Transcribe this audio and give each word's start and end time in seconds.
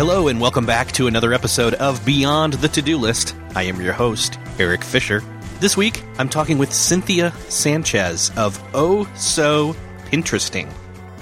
Hello, 0.00 0.28
and 0.28 0.40
welcome 0.40 0.64
back 0.64 0.90
to 0.92 1.08
another 1.08 1.34
episode 1.34 1.74
of 1.74 2.02
Beyond 2.06 2.54
the 2.54 2.68
To 2.68 2.80
Do 2.80 2.96
List. 2.96 3.36
I 3.54 3.64
am 3.64 3.82
your 3.82 3.92
host, 3.92 4.38
Erik 4.58 4.82
Fisher. 4.82 5.22
This 5.58 5.76
week, 5.76 6.02
I'm 6.16 6.30
talking 6.30 6.56
with 6.56 6.72
Cynthia 6.72 7.32
Sanchez 7.50 8.30
of 8.34 8.58
Oh 8.72 9.04
So 9.14 9.76
Pinteresting. 10.06 10.72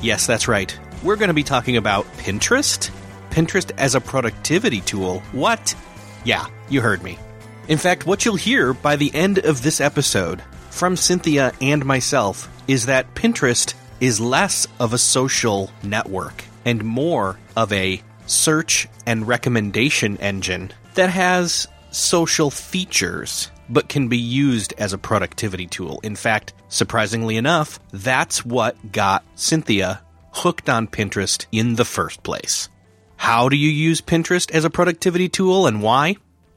Yes, 0.01 0.29
that's 0.29 0.47
right. 0.47 0.79
We're 1.03 1.17
going 1.17 1.27
to 1.27 1.35
be 1.35 1.43
talking 1.43 1.77
about 1.77 2.07
Pinterest? 2.19 2.93
Pinterest 3.31 3.73
as 3.79 3.97
a 3.97 4.01
productivity 4.01 4.81
tool? 4.83 5.25
What? 5.33 5.75
Yeah, 6.23 6.47
you 6.69 6.81
heard 6.81 7.03
me. 7.03 7.19
In 7.67 7.79
fact, 7.79 8.07
what 8.07 8.25
you'll 8.25 8.37
hear 8.37 8.75
by 8.75 8.95
the 8.95 9.13
end 9.13 9.39
of 9.39 9.61
this 9.61 9.81
episode 9.81 10.41
from 10.71 10.95
Cynthia 10.95 11.53
and 11.61 11.85
myself 11.85 12.49
is 12.69 12.87
that 12.87 13.13
Pinterest 13.17 13.75
is 13.99 14.21
less 14.21 14.69
of 14.79 14.93
a 14.93 14.99
social 14.99 15.69
network 15.83 16.45
and 16.65 16.85
more 16.85 17.41
of 17.57 17.73
a 17.73 18.01
search 18.29 18.89
and 19.07 19.27
recommendation 19.27 20.17
engine 20.19 20.73
that 20.95 21.11
has 21.11 21.67
social 21.91 22.51
features 22.51 23.51
but 23.69 23.89
can 23.89 24.09
be 24.09 24.19
used 24.19 24.73
as 24.79 24.93
a 24.93 24.99
productivity 24.99 25.67
tool. 25.67 26.01
In 26.03 26.17
fact, 26.17 26.55
surprisingly 26.69 27.37
enough, 27.37 27.79
that's 27.93 28.45
what 28.45 28.93
got 28.93 29.25
Cynthia 29.35 30.03
hooked 30.33 30.69
on 30.69 30.87
Pinterest 30.87 31.47
in 31.53 31.75
the 31.75 31.85
first 31.85 32.23
place. 32.23 32.69
How 33.17 33.49
do 33.49 33.57
you 33.57 33.69
use 33.69 34.01
Pinterest 34.01 34.51
as 34.53 34.65
a 34.65 34.71
productivity 34.71 35.29
tool 35.29 35.67
and 35.67 35.83
why? 35.83 36.17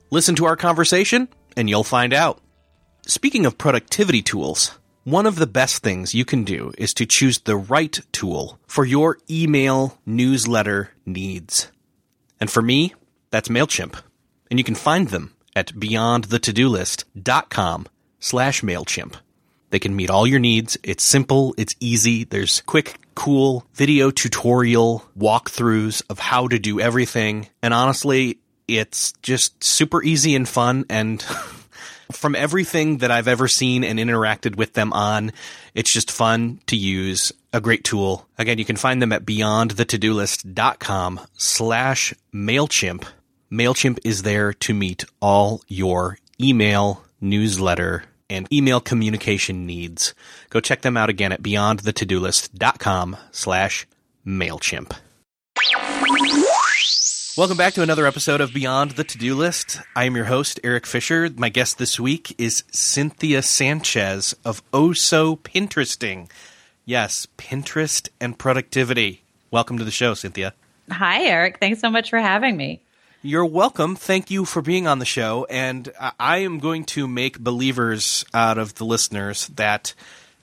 Listen 0.10 0.36
to 0.36 0.46
our 0.46 0.56
conversation 0.56 1.28
and 1.58 1.70
you'll 1.70 1.84
find 1.84 2.14
out. 2.14 2.40
Speaking 3.08 3.46
of 3.46 3.58
productivity 3.58 4.22
tools, 4.22 4.78
one 5.04 5.26
of 5.26 5.36
the 5.36 5.48
best 5.48 5.82
things 5.82 6.14
you 6.14 6.24
can 6.26 6.44
do 6.44 6.72
is 6.78 6.94
to 6.94 7.08
choose 7.08 7.40
the 7.40 7.56
right 7.56 8.00
tool 8.12 8.60
for 8.68 8.86
your 8.86 9.18
email 9.30 9.98
newsletter 10.06 10.92
needs. 11.06 11.72
And 12.40 12.52
for 12.52 12.62
me, 12.62 12.94
that's 13.32 13.50
MailChimp. 13.50 14.00
And 14.50 14.60
you 14.60 14.64
can 14.64 14.76
find 14.76 15.08
them 15.08 15.34
at 15.56 15.74
beyondthetodolist.com 15.74 17.88
slash 18.20 18.62
MailChimp. 18.62 19.16
They 19.72 19.80
can 19.80 19.96
meet 19.96 20.10
all 20.10 20.28
your 20.28 20.40
needs. 20.40 20.78
It's 20.84 21.08
simple. 21.08 21.56
It's 21.58 21.74
easy. 21.80 22.26
There's 22.26 22.60
quick, 22.62 22.98
cool 23.16 23.66
video 23.74 24.12
tutorial 24.12 25.06
walkthroughs 25.18 26.04
of 26.10 26.20
how 26.20 26.48
to 26.50 26.60
do 26.60 26.80
everything. 26.80 27.50
And 27.64 27.74
honestly, 27.74 28.38
it's 28.68 29.14
just 29.24 29.64
super 29.64 30.04
easy 30.04 30.36
and 30.36 30.48
fun 30.48 30.86
and 30.90 31.22
from 32.12 32.36
everything 32.36 32.98
that 32.98 33.12
I've 33.12 33.28
ever 33.28 33.48
seen 33.48 33.84
and 33.84 34.00
interacted 34.00 34.56
with 34.56 34.74
them 34.74 34.94
on, 34.94 35.32
it's 35.74 35.92
just 35.92 36.12
fun 36.12 36.60
to 36.68 36.76
use. 36.76 37.32
A 37.54 37.60
great 37.60 37.84
tool. 37.84 38.28
Again, 38.38 38.58
you 38.58 38.66
can 38.66 38.78
find 38.78 39.02
them 39.02 39.12
at 39.12 39.26
beyondthetodolist.com 39.26 41.20
slash 41.38 42.14
MailChimp. 42.34 43.06
MailChimp 43.52 44.00
is 44.06 44.24
there 44.24 44.54
to 44.54 44.74
meet 44.74 45.04
all 45.22 45.62
your 45.68 46.18
email, 46.40 47.04
newsletter, 47.20 48.06
and 48.30 48.52
email 48.54 48.80
communication 48.80 49.66
needs. 49.66 50.14
Go 50.50 50.62
check 50.62 50.82
them 50.82 50.96
out 50.96 51.10
again 51.10 51.34
at 51.34 51.44
beyondthetodolist.com 51.44 53.18
slash 53.32 53.86
MailChimp. 54.26 54.94
Welcome 57.38 57.56
back 57.56 57.76
to 57.76 57.82
another 57.82 58.06
episode 58.06 58.42
of 58.42 58.54
Beyond 58.54 58.92
the 58.92 59.06
To 59.06 59.18
Do 59.18 59.36
List. 59.36 59.80
I 59.96 60.04
am 60.04 60.18
your 60.18 60.26
host, 60.26 60.60
Erik 60.66 60.86
Fisher. 60.86 61.30
My 61.34 61.48
guest 61.48 61.78
this 61.78 61.98
week 61.98 62.36
is 62.38 62.66
Cynthia 62.72 63.42
Sanchez 63.42 64.36
of 64.44 64.62
Oh 64.74 64.92
So 64.92 65.38
Pinteresting. 65.38 66.30
Yes, 66.84 67.28
Pinterest 67.38 68.10
and 68.20 68.38
productivity. 68.38 69.24
Welcome 69.50 69.78
to 69.78 69.86
the 69.86 69.92
show, 69.92 70.14
Cynthia. 70.14 70.54
Hi, 70.90 71.24
Erik. 71.24 71.60
Thanks 71.60 71.80
so 71.80 71.90
much 71.90 72.10
for 72.10 72.20
having 72.20 72.58
me. 72.58 72.82
You're 73.22 73.46
welcome. 73.46 73.96
Thank 73.96 74.30
you 74.30 74.44
for 74.44 74.62
being 74.62 74.86
on 74.86 75.00
the 75.00 75.06
show. 75.06 75.48
And 75.50 75.90
I 76.20 76.40
am 76.40 76.60
going 76.60 76.84
to 76.86 77.08
make 77.08 77.40
believers 77.40 78.26
out 78.34 78.58
of 78.58 78.76
the 78.76 78.84
listeners 78.84 79.48
that 79.56 79.94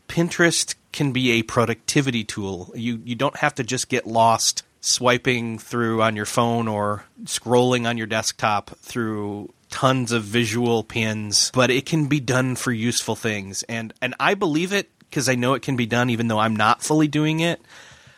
Pinterest 0.09 0.75
can 0.93 1.13
be 1.13 1.33
a 1.33 1.43
productivity 1.43 2.25
tool. 2.25 2.73
You 2.75 3.03
you 3.05 3.15
don't 3.15 3.37
have 3.37 3.55
to 3.57 3.63
just 3.63 3.91
get 3.91 4.07
lost 4.07 4.63
swiping 4.81 5.59
through 5.59 6.03
on 6.03 6.17
your 6.17 6.27
phone 6.27 6.69
or 6.69 7.05
scrolling 7.25 7.89
on 7.89 7.99
your 7.99 8.07
desktop 8.07 8.71
through 8.79 9.53
tons 9.71 10.13
of 10.13 10.25
visual 10.25 10.83
pins, 10.83 11.51
but 11.55 11.71
it 11.71 11.87
can 11.87 12.07
be 12.07 12.21
done 12.21 12.57
for 12.57 12.73
useful 12.73 13.17
things. 13.17 13.63
And 13.65 13.93
and 14.01 14.15
I 14.19 14.35
believe 14.35 14.73
it 14.73 14.91
because 15.01 15.29
I 15.29 15.35
know 15.35 15.55
it 15.55 15.63
can 15.63 15.77
be 15.77 15.87
done 15.87 16.11
even 16.11 16.29
though 16.29 16.39
I'm 16.39 16.57
not 16.57 16.83
fully 16.83 17.09
doing 17.09 17.41
it. 17.41 17.61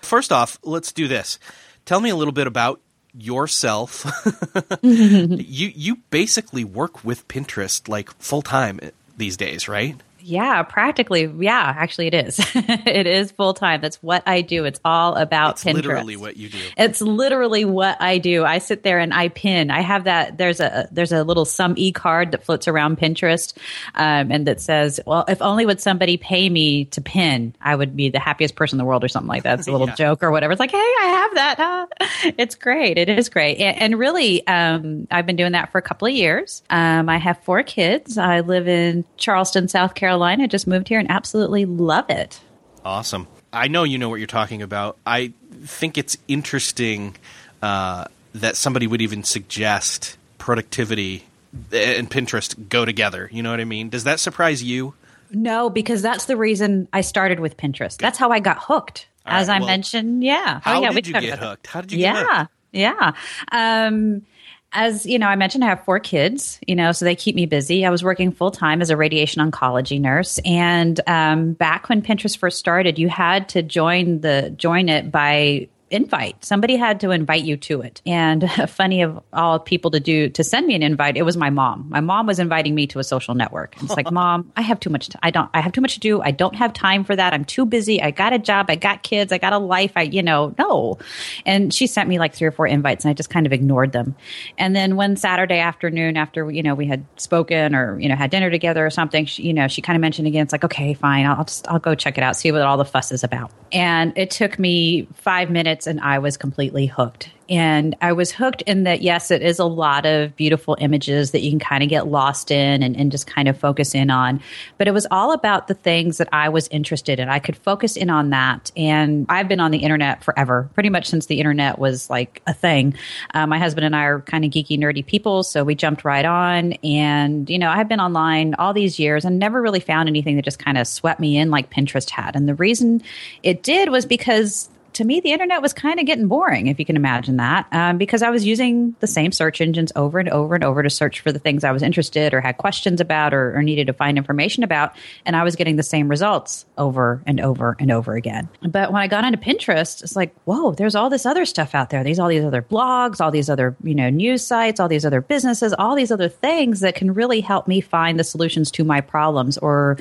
First 0.02 0.32
off, 0.32 0.58
let's 0.62 0.92
do 0.92 1.08
this. 1.08 1.38
Tell 1.84 2.00
me 2.00 2.10
a 2.10 2.16
little 2.16 2.32
bit 2.32 2.46
about 2.46 2.80
yourself. 3.12 4.06
you 4.82 5.72
you 5.74 5.96
basically 6.10 6.64
work 6.64 7.04
with 7.04 7.28
Pinterest 7.28 7.88
like 7.88 8.10
full 8.18 8.42
time 8.42 8.80
these 9.16 9.36
days, 9.36 9.68
right? 9.68 9.96
Yeah, 10.22 10.62
practically. 10.62 11.32
Yeah, 11.38 11.74
actually, 11.76 12.08
it 12.08 12.14
is. 12.14 12.40
it 12.54 13.06
is 13.06 13.30
full 13.32 13.54
time. 13.54 13.80
That's 13.80 13.96
what 14.02 14.22
I 14.26 14.42
do. 14.42 14.64
It's 14.64 14.80
all 14.84 15.14
about 15.16 15.52
it's 15.52 15.64
Pinterest. 15.64 15.74
Literally, 15.74 16.16
what 16.16 16.36
you 16.36 16.48
do. 16.48 16.58
It's 16.76 17.00
literally 17.00 17.64
what 17.64 18.00
I 18.00 18.18
do. 18.18 18.44
I 18.44 18.58
sit 18.58 18.82
there 18.82 18.98
and 18.98 19.12
I 19.14 19.28
pin. 19.28 19.70
I 19.70 19.80
have 19.80 20.04
that. 20.04 20.38
There's 20.38 20.60
a 20.60 20.88
there's 20.90 21.12
a 21.12 21.24
little 21.24 21.44
some 21.44 21.74
e 21.76 21.92
card 21.92 22.32
that 22.32 22.44
floats 22.44 22.68
around 22.68 22.98
Pinterest, 22.98 23.56
um, 23.94 24.30
and 24.30 24.46
that 24.46 24.60
says, 24.60 25.00
"Well, 25.06 25.24
if 25.28 25.40
only 25.42 25.66
would 25.66 25.80
somebody 25.80 26.16
pay 26.16 26.48
me 26.48 26.86
to 26.86 27.00
pin, 27.00 27.54
I 27.60 27.74
would 27.74 27.96
be 27.96 28.08
the 28.08 28.18
happiest 28.18 28.56
person 28.56 28.76
in 28.76 28.78
the 28.78 28.84
world," 28.84 29.04
or 29.04 29.08
something 29.08 29.28
like 29.28 29.42
that. 29.44 29.58
It's 29.58 29.68
a 29.68 29.72
little 29.72 29.86
yeah. 29.88 29.94
joke 29.94 30.22
or 30.22 30.30
whatever. 30.30 30.52
It's 30.52 30.60
like, 30.60 30.70
hey, 30.70 30.78
I 30.78 31.06
have 31.06 31.34
that. 31.34 31.56
Huh? 31.58 31.86
It's 32.38 32.54
great. 32.54 32.96
It 32.96 33.08
is 33.08 33.28
great. 33.28 33.58
And, 33.58 33.76
and 33.78 33.98
really, 33.98 34.46
um, 34.46 35.06
I've 35.10 35.26
been 35.26 35.36
doing 35.36 35.52
that 35.52 35.72
for 35.72 35.78
a 35.78 35.82
couple 35.82 36.06
of 36.06 36.14
years. 36.14 36.62
Um, 36.70 37.08
I 37.08 37.18
have 37.18 37.42
four 37.44 37.62
kids. 37.62 38.18
I 38.18 38.40
live 38.40 38.68
in 38.68 39.04
Charleston, 39.16 39.68
South 39.68 39.94
Carolina. 39.94 40.09
Carolina, 40.10 40.48
just 40.48 40.66
moved 40.66 40.88
here 40.88 40.98
and 40.98 41.08
absolutely 41.08 41.66
love 41.66 42.10
it. 42.10 42.40
Awesome. 42.84 43.28
I 43.52 43.68
know 43.68 43.84
you 43.84 43.96
know 43.96 44.08
what 44.08 44.16
you're 44.16 44.26
talking 44.26 44.60
about. 44.60 44.98
I 45.06 45.32
think 45.62 45.96
it's 45.96 46.18
interesting 46.26 47.16
uh, 47.62 48.06
that 48.34 48.56
somebody 48.56 48.88
would 48.88 49.00
even 49.00 49.22
suggest 49.22 50.16
productivity 50.38 51.26
and 51.72 52.10
Pinterest 52.10 52.68
go 52.68 52.84
together. 52.84 53.28
You 53.32 53.44
know 53.44 53.52
what 53.52 53.60
I 53.60 53.64
mean? 53.64 53.88
Does 53.88 54.02
that 54.02 54.18
surprise 54.18 54.64
you? 54.64 54.94
No, 55.30 55.70
because 55.70 56.02
that's 56.02 56.24
the 56.24 56.36
reason 56.36 56.88
I 56.92 57.02
started 57.02 57.38
with 57.38 57.56
Pinterest. 57.56 57.96
That's 57.96 58.18
how 58.18 58.30
I 58.30 58.40
got 58.40 58.58
hooked. 58.58 59.06
As 59.24 59.46
right, 59.46 59.56
I 59.56 59.58
well, 59.60 59.68
mentioned, 59.68 60.24
yeah. 60.24 60.58
How 60.64 60.80
oh, 60.80 60.82
yeah, 60.82 60.90
did 60.90 61.06
you 61.06 61.20
get 61.20 61.38
hooked? 61.38 61.68
How 61.68 61.82
did 61.82 61.92
you 61.92 62.00
yeah, 62.00 62.12
get 62.14 62.26
hooked? 62.26 62.52
Yeah, 62.72 63.12
yeah. 63.52 63.86
Um, 63.86 64.22
as 64.72 65.04
you 65.04 65.18
know, 65.18 65.26
I 65.26 65.36
mentioned 65.36 65.64
I 65.64 65.68
have 65.68 65.84
four 65.84 65.98
kids, 65.98 66.58
you 66.66 66.76
know, 66.76 66.92
so 66.92 67.04
they 67.04 67.16
keep 67.16 67.34
me 67.34 67.46
busy. 67.46 67.84
I 67.84 67.90
was 67.90 68.04
working 68.04 68.30
full 68.30 68.50
time 68.50 68.80
as 68.80 68.90
a 68.90 68.96
radiation 68.96 69.42
oncology 69.42 70.00
nurse, 70.00 70.38
and 70.44 71.00
um, 71.06 71.54
back 71.54 71.88
when 71.88 72.02
Pinterest 72.02 72.38
first 72.38 72.58
started, 72.58 72.98
you 72.98 73.08
had 73.08 73.48
to 73.50 73.62
join 73.62 74.20
the 74.20 74.52
join 74.56 74.88
it 74.88 75.10
by 75.10 75.68
invite. 75.90 76.44
Somebody 76.44 76.76
had 76.76 77.00
to 77.00 77.10
invite 77.10 77.42
you 77.42 77.56
to 77.56 77.80
it. 77.82 78.00
And 78.06 78.50
funny 78.68 79.02
of 79.02 79.20
all 79.32 79.58
people 79.58 79.90
to 79.90 80.00
do 80.00 80.28
to 80.30 80.44
send 80.44 80.66
me 80.66 80.74
an 80.74 80.82
invite, 80.82 81.16
it 81.16 81.22
was 81.22 81.36
my 81.36 81.50
mom. 81.50 81.86
My 81.88 82.00
mom 82.00 82.26
was 82.26 82.38
inviting 82.38 82.74
me 82.74 82.86
to 82.88 82.98
a 82.98 83.04
social 83.04 83.34
network. 83.34 83.74
It's 83.82 83.96
like, 83.96 84.10
"Mom, 84.12 84.52
I 84.56 84.62
have 84.62 84.80
too 84.80 84.90
much 84.90 85.10
I 85.22 85.30
don't 85.30 85.50
I 85.52 85.60
have 85.60 85.72
too 85.72 85.80
much 85.80 85.94
to 85.94 86.00
do. 86.00 86.22
I 86.22 86.30
don't 86.30 86.54
have 86.54 86.72
time 86.72 87.04
for 87.04 87.16
that. 87.16 87.34
I'm 87.34 87.44
too 87.44 87.66
busy. 87.66 88.00
I 88.00 88.10
got 88.12 88.32
a 88.32 88.38
job, 88.38 88.66
I 88.68 88.76
got 88.76 89.02
kids, 89.02 89.32
I 89.32 89.38
got 89.38 89.52
a 89.52 89.58
life. 89.58 89.92
I, 89.96 90.02
you 90.02 90.22
know, 90.22 90.54
no." 90.58 90.98
And 91.44 91.74
she 91.74 91.86
sent 91.86 92.08
me 92.08 92.18
like 92.18 92.34
three 92.34 92.46
or 92.46 92.52
four 92.52 92.66
invites 92.66 93.04
and 93.04 93.10
I 93.10 93.14
just 93.14 93.30
kind 93.30 93.46
of 93.46 93.52
ignored 93.52 93.92
them. 93.92 94.14
And 94.58 94.74
then 94.76 94.96
one 94.96 95.16
Saturday 95.16 95.58
afternoon 95.58 96.16
after, 96.16 96.50
you 96.50 96.62
know, 96.62 96.74
we 96.74 96.86
had 96.86 97.04
spoken 97.16 97.74
or, 97.74 97.98
you 97.98 98.08
know, 98.08 98.14
had 98.14 98.30
dinner 98.30 98.50
together 98.50 98.86
or 98.86 98.90
something, 98.90 99.24
she, 99.24 99.42
you 99.42 99.52
know, 99.52 99.66
she 99.68 99.82
kind 99.82 99.96
of 99.96 100.00
mentioned 100.00 100.28
again, 100.28 100.42
it's 100.44 100.52
like, 100.52 100.64
"Okay, 100.64 100.94
fine. 100.94 101.26
I'll 101.26 101.44
just 101.44 101.68
I'll 101.68 101.78
go 101.78 101.94
check 101.94 102.16
it 102.16 102.22
out, 102.22 102.36
see 102.36 102.52
what 102.52 102.62
all 102.62 102.76
the 102.76 102.84
fuss 102.84 103.10
is 103.10 103.24
about." 103.24 103.50
And 103.72 104.12
it 104.16 104.30
took 104.30 104.58
me 104.58 105.08
5 105.14 105.50
minutes 105.50 105.79
minutes 105.80 105.86
and 105.86 106.00
I 106.00 106.18
was 106.18 106.36
completely 106.36 106.86
hooked. 106.86 107.30
And 107.48 107.96
I 108.00 108.12
was 108.12 108.30
hooked 108.30 108.62
in 108.62 108.84
that, 108.84 109.02
yes, 109.02 109.32
it 109.32 109.42
is 109.42 109.58
a 109.58 109.64
lot 109.64 110.06
of 110.06 110.36
beautiful 110.36 110.76
images 110.78 111.32
that 111.32 111.40
you 111.40 111.50
can 111.50 111.58
kind 111.58 111.82
of 111.82 111.88
get 111.88 112.06
lost 112.06 112.52
in 112.52 112.84
and, 112.84 112.96
and 112.96 113.10
just 113.10 113.26
kind 113.26 113.48
of 113.48 113.58
focus 113.58 113.92
in 113.92 114.08
on. 114.08 114.40
But 114.78 114.86
it 114.86 114.92
was 114.92 115.04
all 115.10 115.32
about 115.32 115.66
the 115.66 115.74
things 115.74 116.18
that 116.18 116.28
I 116.32 116.48
was 116.48 116.68
interested 116.68 117.18
in. 117.18 117.28
I 117.28 117.40
could 117.40 117.56
focus 117.56 117.96
in 117.96 118.08
on 118.08 118.30
that. 118.30 118.70
And 118.76 119.26
I've 119.28 119.48
been 119.48 119.58
on 119.58 119.72
the 119.72 119.78
internet 119.78 120.22
forever, 120.22 120.70
pretty 120.74 120.90
much 120.90 121.06
since 121.06 121.26
the 121.26 121.40
internet 121.40 121.80
was 121.80 122.08
like 122.08 122.40
a 122.46 122.54
thing. 122.54 122.94
Uh, 123.34 123.48
my 123.48 123.58
husband 123.58 123.84
and 123.84 123.96
I 123.96 124.04
are 124.04 124.20
kind 124.20 124.44
of 124.44 124.52
geeky, 124.52 124.78
nerdy 124.78 125.04
people. 125.04 125.42
So 125.42 125.64
we 125.64 125.74
jumped 125.74 126.04
right 126.04 126.24
on. 126.24 126.74
And, 126.84 127.50
you 127.50 127.58
know, 127.58 127.70
I've 127.70 127.88
been 127.88 128.00
online 128.00 128.54
all 128.54 128.72
these 128.72 129.00
years 129.00 129.24
and 129.24 129.40
never 129.40 129.60
really 129.60 129.80
found 129.80 130.08
anything 130.08 130.36
that 130.36 130.44
just 130.44 130.60
kind 130.60 130.78
of 130.78 130.86
swept 130.86 131.18
me 131.18 131.36
in 131.36 131.50
like 131.50 131.68
Pinterest 131.68 132.10
had. 132.10 132.36
And 132.36 132.48
the 132.48 132.54
reason 132.54 133.02
it 133.42 133.64
did 133.64 133.88
was 133.88 134.06
because 134.06 134.68
to 135.00 135.06
me, 135.06 135.18
the 135.18 135.32
internet 135.32 135.62
was 135.62 135.72
kind 135.72 135.98
of 135.98 136.04
getting 136.04 136.28
boring, 136.28 136.66
if 136.66 136.78
you 136.78 136.84
can 136.84 136.94
imagine 136.94 137.38
that, 137.38 137.66
um, 137.72 137.96
because 137.96 138.20
I 138.22 138.28
was 138.28 138.44
using 138.44 138.94
the 139.00 139.06
same 139.06 139.32
search 139.32 139.62
engines 139.62 139.90
over 139.96 140.18
and 140.18 140.28
over 140.28 140.54
and 140.54 140.62
over 140.62 140.82
to 140.82 140.90
search 140.90 141.20
for 141.20 141.32
the 141.32 141.38
things 141.38 141.64
I 141.64 141.72
was 141.72 141.82
interested 141.82 142.34
or 142.34 142.42
had 142.42 142.58
questions 142.58 143.00
about 143.00 143.32
or, 143.32 143.56
or, 143.56 143.62
needed 143.62 143.86
to 143.86 143.94
find 143.94 144.18
information 144.18 144.62
about. 144.62 144.94
And 145.24 145.36
I 145.36 145.42
was 145.42 145.56
getting 145.56 145.76
the 145.76 145.82
same 145.82 146.08
results 146.08 146.66
over 146.76 147.22
and 147.26 147.40
over 147.40 147.76
and 147.80 147.90
over 147.90 148.14
again. 148.14 148.46
But 148.60 148.92
when 148.92 149.00
I 149.00 149.06
got 149.06 149.24
into 149.24 149.38
Pinterest, 149.38 150.02
it's 150.02 150.16
like, 150.16 150.34
whoa, 150.44 150.72
there's 150.72 150.94
all 150.94 151.08
this 151.08 151.24
other 151.24 151.46
stuff 151.46 151.74
out 151.74 151.88
there. 151.88 152.04
There's 152.04 152.18
all 152.18 152.28
these 152.28 152.44
other 152.44 152.60
blogs, 152.60 153.22
all 153.22 153.30
these 153.30 153.48
other, 153.48 153.74
you 153.82 153.94
know, 153.94 154.10
news 154.10 154.44
sites, 154.44 154.80
all 154.80 154.88
these 154.88 155.06
other 155.06 155.22
businesses, 155.22 155.72
all 155.78 155.96
these 155.96 156.10
other 156.10 156.28
things 156.28 156.80
that 156.80 156.94
can 156.94 157.14
really 157.14 157.40
help 157.40 157.66
me 157.66 157.80
find 157.80 158.20
the 158.20 158.24
solutions 158.24 158.70
to 158.72 158.84
my 158.84 159.00
problems 159.00 159.56
or 159.56 159.96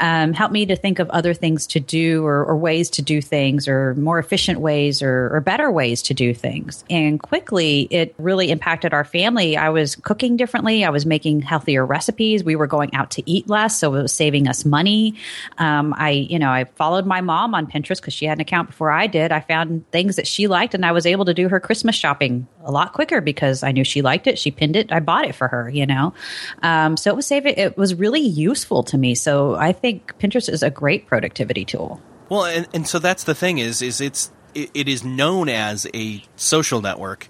um, 0.00 0.34
help 0.34 0.52
me 0.52 0.66
to 0.66 0.76
think 0.76 0.98
of 0.98 1.08
other 1.08 1.32
things 1.32 1.66
to 1.68 1.80
do 1.80 2.26
or, 2.26 2.44
or 2.44 2.54
ways 2.54 2.90
to 2.90 3.00
do 3.00 3.22
things 3.22 3.66
or 3.66 3.94
more 3.94 4.18
efficient 4.18 4.41
ways 4.48 5.02
or, 5.02 5.34
or 5.34 5.40
better 5.40 5.70
ways 5.70 6.02
to 6.02 6.14
do 6.14 6.34
things. 6.34 6.84
And 6.90 7.20
quickly, 7.20 7.86
it 7.90 8.14
really 8.18 8.50
impacted 8.50 8.92
our 8.92 9.04
family. 9.04 9.56
I 9.56 9.70
was 9.70 9.96
cooking 9.96 10.36
differently. 10.36 10.84
I 10.84 10.90
was 10.90 11.06
making 11.06 11.42
healthier 11.42 11.84
recipes. 11.84 12.44
We 12.44 12.56
were 12.56 12.66
going 12.66 12.94
out 12.94 13.12
to 13.12 13.30
eat 13.30 13.48
less, 13.48 13.78
so 13.78 13.94
it 13.94 14.02
was 14.02 14.12
saving 14.12 14.48
us 14.48 14.64
money. 14.64 15.14
Um, 15.58 15.94
I, 15.96 16.10
you 16.10 16.38
know, 16.38 16.50
I 16.50 16.64
followed 16.64 17.06
my 17.06 17.20
mom 17.20 17.54
on 17.54 17.66
Pinterest 17.66 18.00
because 18.00 18.14
she 18.14 18.26
had 18.26 18.38
an 18.38 18.42
account 18.42 18.68
before 18.68 18.90
I 18.90 19.06
did. 19.06 19.32
I 19.32 19.40
found 19.40 19.90
things 19.90 20.16
that 20.16 20.26
she 20.26 20.48
liked, 20.48 20.74
and 20.74 20.84
I 20.84 20.92
was 20.92 21.06
able 21.06 21.24
to 21.26 21.34
do 21.34 21.48
her 21.48 21.60
Christmas 21.60 21.94
shopping 21.94 22.46
a 22.64 22.72
lot 22.72 22.92
quicker 22.92 23.20
because 23.20 23.62
I 23.62 23.72
knew 23.72 23.84
she 23.84 24.02
liked 24.02 24.26
it. 24.26 24.38
She 24.38 24.50
pinned 24.50 24.76
it. 24.76 24.92
I 24.92 25.00
bought 25.00 25.26
it 25.26 25.34
for 25.34 25.48
her. 25.48 25.70
You 25.70 25.86
know, 25.86 26.14
um, 26.62 26.96
so 26.96 27.10
it 27.10 27.16
was 27.16 27.26
saving. 27.26 27.54
It 27.56 27.76
was 27.76 27.94
really 27.94 28.20
useful 28.20 28.82
to 28.84 28.98
me. 28.98 29.14
So 29.14 29.54
I 29.54 29.72
think 29.72 30.18
Pinterest 30.18 30.48
is 30.48 30.62
a 30.62 30.70
great 30.70 31.06
productivity 31.06 31.64
tool. 31.64 32.00
Well, 32.32 32.46
and, 32.46 32.66
and 32.72 32.88
so 32.88 32.98
that's 32.98 33.24
the 33.24 33.34
thing 33.34 33.58
is 33.58 33.82
is 33.82 34.00
it's 34.00 34.32
it, 34.54 34.70
it 34.72 34.88
is 34.88 35.04
known 35.04 35.50
as 35.50 35.86
a 35.92 36.24
social 36.34 36.80
network, 36.80 37.28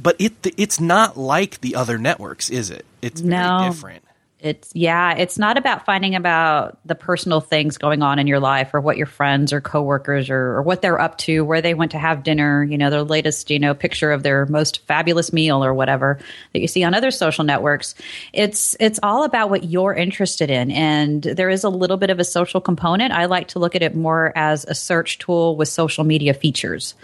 but 0.00 0.14
it 0.20 0.34
it's 0.56 0.78
not 0.78 1.16
like 1.18 1.60
the 1.62 1.74
other 1.74 1.98
networks, 1.98 2.48
is 2.48 2.70
it? 2.70 2.86
It's 3.02 3.20
no. 3.20 3.58
very 3.58 3.70
different 3.70 4.05
it's 4.40 4.70
yeah 4.74 5.14
it's 5.14 5.38
not 5.38 5.56
about 5.56 5.84
finding 5.86 6.14
about 6.14 6.78
the 6.84 6.94
personal 6.94 7.40
things 7.40 7.78
going 7.78 8.02
on 8.02 8.18
in 8.18 8.26
your 8.26 8.40
life 8.40 8.74
or 8.74 8.80
what 8.80 8.96
your 8.96 9.06
friends 9.06 9.52
or 9.52 9.60
coworkers 9.60 10.28
or, 10.28 10.56
or 10.56 10.62
what 10.62 10.82
they're 10.82 11.00
up 11.00 11.16
to 11.18 11.44
where 11.44 11.62
they 11.62 11.74
went 11.74 11.92
to 11.92 11.98
have 11.98 12.22
dinner 12.22 12.62
you 12.62 12.76
know 12.76 12.90
their 12.90 13.02
latest 13.02 13.50
you 13.50 13.58
know 13.58 13.74
picture 13.74 14.12
of 14.12 14.22
their 14.22 14.46
most 14.46 14.84
fabulous 14.86 15.32
meal 15.32 15.64
or 15.64 15.72
whatever 15.72 16.18
that 16.52 16.60
you 16.60 16.68
see 16.68 16.84
on 16.84 16.94
other 16.94 17.10
social 17.10 17.44
networks. 17.44 17.94
It's 18.32 18.76
it's 18.80 18.98
all 19.02 19.24
about 19.24 19.50
what 19.50 19.64
you're 19.64 19.94
interested 19.94 20.50
in. 20.50 20.70
And 20.70 21.22
there 21.22 21.50
is 21.50 21.64
a 21.64 21.68
little 21.68 21.96
bit 21.96 22.10
of 22.10 22.18
a 22.18 22.24
social 22.24 22.60
component. 22.60 23.12
I 23.12 23.26
like 23.26 23.48
to 23.48 23.58
look 23.58 23.74
at 23.74 23.82
it 23.82 23.94
more 23.94 24.32
as 24.36 24.64
a 24.64 24.74
search 24.74 25.18
tool 25.18 25.56
with 25.56 25.68
social 25.68 26.04
media 26.04 26.34
features. 26.34 26.94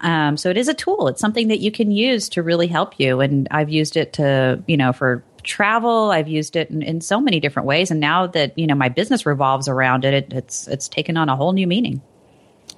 Um, 0.00 0.36
so 0.36 0.50
it 0.50 0.56
is 0.56 0.68
a 0.68 0.74
tool. 0.74 1.08
It's 1.08 1.20
something 1.20 1.48
that 1.48 1.60
you 1.60 1.70
can 1.70 1.90
use 1.90 2.28
to 2.30 2.42
really 2.42 2.66
help 2.66 2.98
you. 2.98 3.20
And 3.20 3.48
i've 3.50 3.70
used 3.70 3.96
it 3.96 4.14
to 4.14 4.62
you 4.66 4.76
know 4.76 4.92
for 4.92 5.22
travel. 5.44 6.10
I've 6.10 6.28
used 6.28 6.56
it 6.56 6.70
in, 6.70 6.82
in, 6.82 7.00
so 7.00 7.20
many 7.20 7.40
different 7.40 7.66
ways, 7.66 7.90
and 7.90 8.00
now 8.00 8.26
that 8.28 8.58
you 8.58 8.66
know 8.66 8.74
my 8.74 8.88
business 8.88 9.26
revolves 9.26 9.68
around 9.68 10.04
it, 10.04 10.14
it 10.14 10.32
it's 10.32 10.68
it's 10.68 10.88
taken 10.88 11.16
on 11.16 11.28
a 11.28 11.36
whole 11.36 11.52
new 11.52 11.66
meaning. 11.66 12.02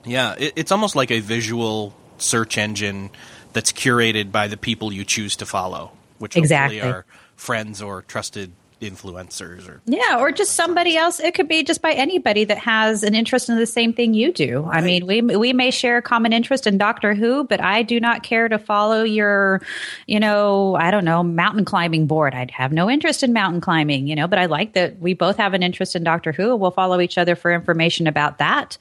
Yeah, 0.05 0.35
it, 0.39 0.53
it's 0.57 0.73
almost 0.73 0.97
like 0.97 1.11
a 1.11 1.21
visual 1.21 1.95
search 2.19 2.59
engine 2.59 3.11
that's 3.53 3.73
curated 3.73 4.31
by 4.31 4.49
the 4.49 4.57
people 4.57 4.93
you 4.93 5.05
choose 5.05 5.37
to 5.37 5.47
follow, 5.47 5.93
which 6.19 6.37
exactly 6.37 6.81
are 6.81 7.07
friends 7.37 7.81
or 7.81 8.03
trusted 8.03 8.53
influencers 8.81 9.67
or 9.69 9.81
yeah 9.87 10.19
or 10.19 10.31
just 10.31 10.53
somebody 10.53 10.97
else. 10.97 11.19
It 11.19 11.35
could 11.35 11.49
be 11.49 11.63
just 11.63 11.81
by 11.81 11.93
anybody 11.93 12.45
that 12.45 12.59
has 12.59 13.03
an 13.03 13.15
interest 13.15 13.49
in 13.49 13.57
the 13.57 13.67
same 13.67 13.95
thing 13.95 14.13
you 14.13 14.33
do. 14.33 14.61
Right. 14.61 14.79
i 14.79 14.81
mean 14.83 15.07
we 15.07 15.23
we 15.23 15.53
may 15.55 15.71
share 15.71 15.97
a 15.97 16.03
common 16.03 16.35
interest 16.35 16.67
in 16.67 16.77
doctor 16.77 17.15
who 17.15 17.45
but 17.45 17.61
i 17.61 17.83
do 17.83 17.99
not 18.01 18.23
care 18.23 18.49
to 18.49 18.59
follow 18.59 19.03
your 19.03 19.63
you 20.07 20.21
know 20.21 20.77
i 20.77 20.91
don't 20.91 21.07
know 21.07 21.23
mountain 21.23 21.65
climbing 21.65 22.07
board. 22.07 22.35
I'd 22.35 22.51
have 22.51 22.71
no 22.71 22.91
interest 22.91 23.23
in 23.23 23.33
mountain 23.33 23.63
climbing 23.63 24.09
you 24.09 24.15
know 24.15 24.29
but 24.29 24.39
i 24.39 24.45
like 24.45 24.75
that 24.75 24.99
we 24.99 25.15
both 25.15 25.39
have 25.39 25.55
an 25.55 25.63
interest 25.63 25.97
in 25.97 26.05
doctor 26.05 26.33
who 26.33 26.55
we'll 26.55 26.71
follow 26.71 27.01
each 27.01 27.17
other 27.17 27.35
for 27.35 27.53
information 27.53 28.07
about 28.07 28.39
that 28.39 28.77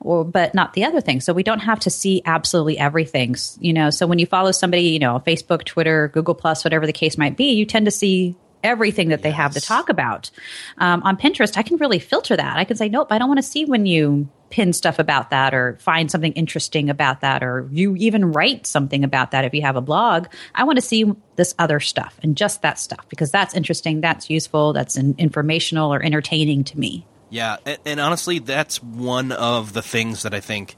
or 0.00 0.24
but 0.24 0.54
not 0.54 0.74
the 0.74 0.84
other 0.84 1.00
thing. 1.00 1.20
So 1.20 1.32
we 1.32 1.42
don't 1.42 1.60
have 1.60 1.80
to 1.80 1.90
see 1.90 2.22
absolutely 2.26 2.78
everything 2.78 3.34
you 3.60 3.72
know. 3.72 3.90
So 3.90 4.06
when 4.06 4.18
you 4.18 4.26
follow 4.26 4.52
somebody 4.52 4.82
you 4.82 4.98
know 4.98 5.22
facebook 5.26 5.64
twitter 5.64 6.08
google 6.08 6.34
plus 6.34 6.64
whatever 6.64 6.86
the 6.86 6.92
case 6.92 7.16
might 7.16 7.36
be 7.36 7.52
you 7.52 7.64
tend 7.64 7.86
to 7.86 7.90
see 7.90 8.36
everything 8.62 9.08
that 9.08 9.22
they 9.22 9.30
yes. 9.30 9.36
have 9.38 9.54
to 9.54 9.60
talk 9.60 9.88
about. 9.88 10.30
Um, 10.78 11.02
on 11.02 11.16
Pinterest, 11.16 11.56
I 11.56 11.62
can 11.62 11.76
really 11.76 11.98
filter 11.98 12.36
that. 12.36 12.56
I 12.56 12.64
can 12.64 12.76
say, 12.76 12.88
nope, 12.88 13.08
I 13.10 13.18
don't 13.18 13.28
want 13.28 13.38
to 13.38 13.42
see 13.42 13.64
when 13.64 13.86
you 13.86 14.28
pin 14.50 14.72
stuff 14.72 14.98
about 14.98 15.30
that 15.30 15.54
or 15.54 15.76
find 15.80 16.10
something 16.10 16.32
interesting 16.32 16.88
about 16.88 17.20
that 17.20 17.42
or 17.42 17.68
you 17.70 17.94
even 17.96 18.32
write 18.32 18.66
something 18.66 19.04
about 19.04 19.30
that 19.32 19.44
if 19.44 19.54
you 19.54 19.62
have 19.62 19.76
a 19.76 19.80
blog. 19.80 20.26
I 20.54 20.64
want 20.64 20.76
to 20.76 20.82
see 20.82 21.12
this 21.36 21.54
other 21.58 21.80
stuff 21.80 22.18
and 22.22 22.36
just 22.36 22.62
that 22.62 22.78
stuff 22.78 23.06
because 23.08 23.30
that's 23.30 23.54
interesting, 23.54 24.00
that's 24.00 24.30
useful, 24.30 24.72
that's 24.72 24.96
informational 24.96 25.92
or 25.92 26.02
entertaining 26.02 26.64
to 26.64 26.78
me. 26.78 27.06
Yeah, 27.30 27.58
and, 27.66 27.78
and 27.84 28.00
honestly, 28.00 28.38
that's 28.38 28.82
one 28.82 29.32
of 29.32 29.74
the 29.74 29.82
things 29.82 30.22
that 30.22 30.32
I 30.32 30.40
think 30.40 30.76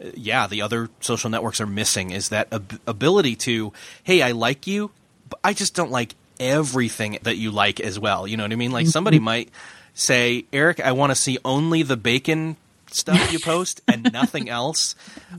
uh, 0.00 0.10
yeah, 0.14 0.46
the 0.46 0.62
other 0.62 0.88
social 1.00 1.30
networks 1.30 1.60
are 1.60 1.66
missing 1.66 2.10
is 2.10 2.28
that 2.28 2.52
ab- 2.52 2.80
ability 2.86 3.36
to, 3.36 3.72
hey, 4.04 4.22
I 4.22 4.32
like 4.32 4.66
you, 4.66 4.92
but 5.28 5.40
I 5.42 5.52
just 5.54 5.74
don't 5.74 5.90
like 5.90 6.14
everything 6.40 7.18
that 7.22 7.36
you 7.36 7.50
like 7.50 7.80
as 7.80 7.98
well. 7.98 8.26
You 8.26 8.36
know 8.36 8.44
what 8.44 8.52
I 8.52 8.56
mean? 8.56 8.72
Like 8.72 8.86
somebody 8.86 9.18
mm-hmm. 9.18 9.24
might 9.24 9.50
say, 9.94 10.44
Erik, 10.52 10.80
I 10.80 10.92
want 10.92 11.10
to 11.10 11.16
see 11.16 11.38
only 11.44 11.82
the 11.82 11.96
bacon 11.96 12.56
stuff 12.90 13.32
you 13.32 13.38
post 13.44 13.80
and 13.88 14.12
nothing 14.12 14.48
else. 14.48 14.94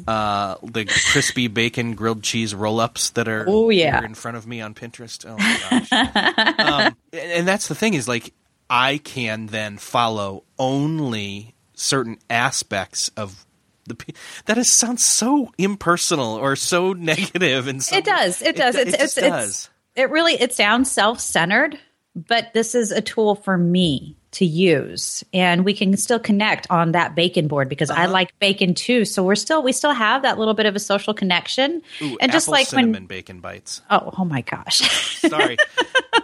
Uh, 0.07 0.55
the 0.63 0.85
crispy 0.85 1.47
bacon 1.47 1.95
grilled 1.95 2.23
cheese 2.23 2.53
roll 2.53 2.79
ups 2.79 3.11
that 3.11 3.27
are 3.27 3.45
oh, 3.47 3.69
yeah. 3.69 4.03
in 4.03 4.13
front 4.13 4.37
of 4.37 4.45
me 4.45 4.61
on 4.61 4.73
Pinterest. 4.73 5.25
Oh 5.27 5.37
my 5.37 5.85
gosh. 5.87 6.59
um, 6.59 6.95
and 7.13 7.47
that's 7.47 7.67
the 7.67 7.75
thing 7.75 7.93
is 7.93 8.07
like, 8.07 8.33
I 8.69 8.99
can 8.99 9.47
then 9.47 9.77
follow 9.77 10.43
only 10.59 11.55
certain 11.73 12.19
aspects 12.29 13.09
of 13.17 13.45
the 13.85 13.97
that 14.45 14.57
is 14.57 14.71
sounds 14.71 15.05
so 15.05 15.51
impersonal 15.57 16.35
or 16.35 16.55
so 16.55 16.93
negative 16.97 17.67
and 17.67 17.81
it 17.91 18.05
does 18.05 18.41
it 18.41 18.55
does 18.55 18.75
it, 18.75 18.89
it, 18.89 18.93
it, 18.95 19.17
it 19.17 19.21
does. 19.21 19.69
It 19.95 20.09
really 20.09 20.33
it 20.33 20.53
sounds 20.53 20.91
self-centered, 20.91 21.77
but 22.15 22.53
this 22.53 22.75
is 22.75 22.91
a 22.91 23.01
tool 23.01 23.35
for 23.35 23.57
me 23.57 24.15
to 24.31 24.45
use 24.45 25.23
and 25.33 25.65
we 25.65 25.73
can 25.73 25.97
still 25.97 26.19
connect 26.19 26.69
on 26.69 26.91
that 26.91 27.15
bacon 27.15 27.47
board 27.47 27.67
because 27.67 27.89
uh-huh. 27.89 28.03
I 28.03 28.05
like 28.05 28.37
bacon 28.37 28.75
too. 28.75 29.03
So 29.05 29.23
we're 29.23 29.35
still 29.35 29.63
we 29.63 29.71
still 29.71 29.93
have 29.93 30.21
that 30.21 30.37
little 30.37 30.53
bit 30.53 30.65
of 30.65 30.75
a 30.75 30.79
social 30.79 31.13
connection. 31.13 31.81
Ooh, 32.01 32.17
and 32.21 32.31
just 32.31 32.47
like 32.47 32.71
when 32.71 33.05
bacon 33.05 33.39
bites. 33.39 33.81
Oh, 33.89 34.13
oh 34.17 34.25
my 34.25 34.41
gosh. 34.41 34.79
Sorry. 35.19 35.57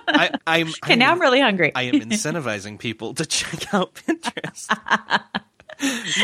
I, 0.08 0.30
am 0.48 0.68
okay, 0.70 0.94
I'm, 0.94 1.00
now 1.00 1.12
I'm 1.12 1.20
really 1.20 1.42
hungry. 1.42 1.72
I 1.74 1.84
am 1.84 1.96
incentivizing 1.96 2.80
people 2.80 3.16
to 3.16 3.26
check 3.26 3.74
out 3.74 3.96
Pinterest. 3.96 4.68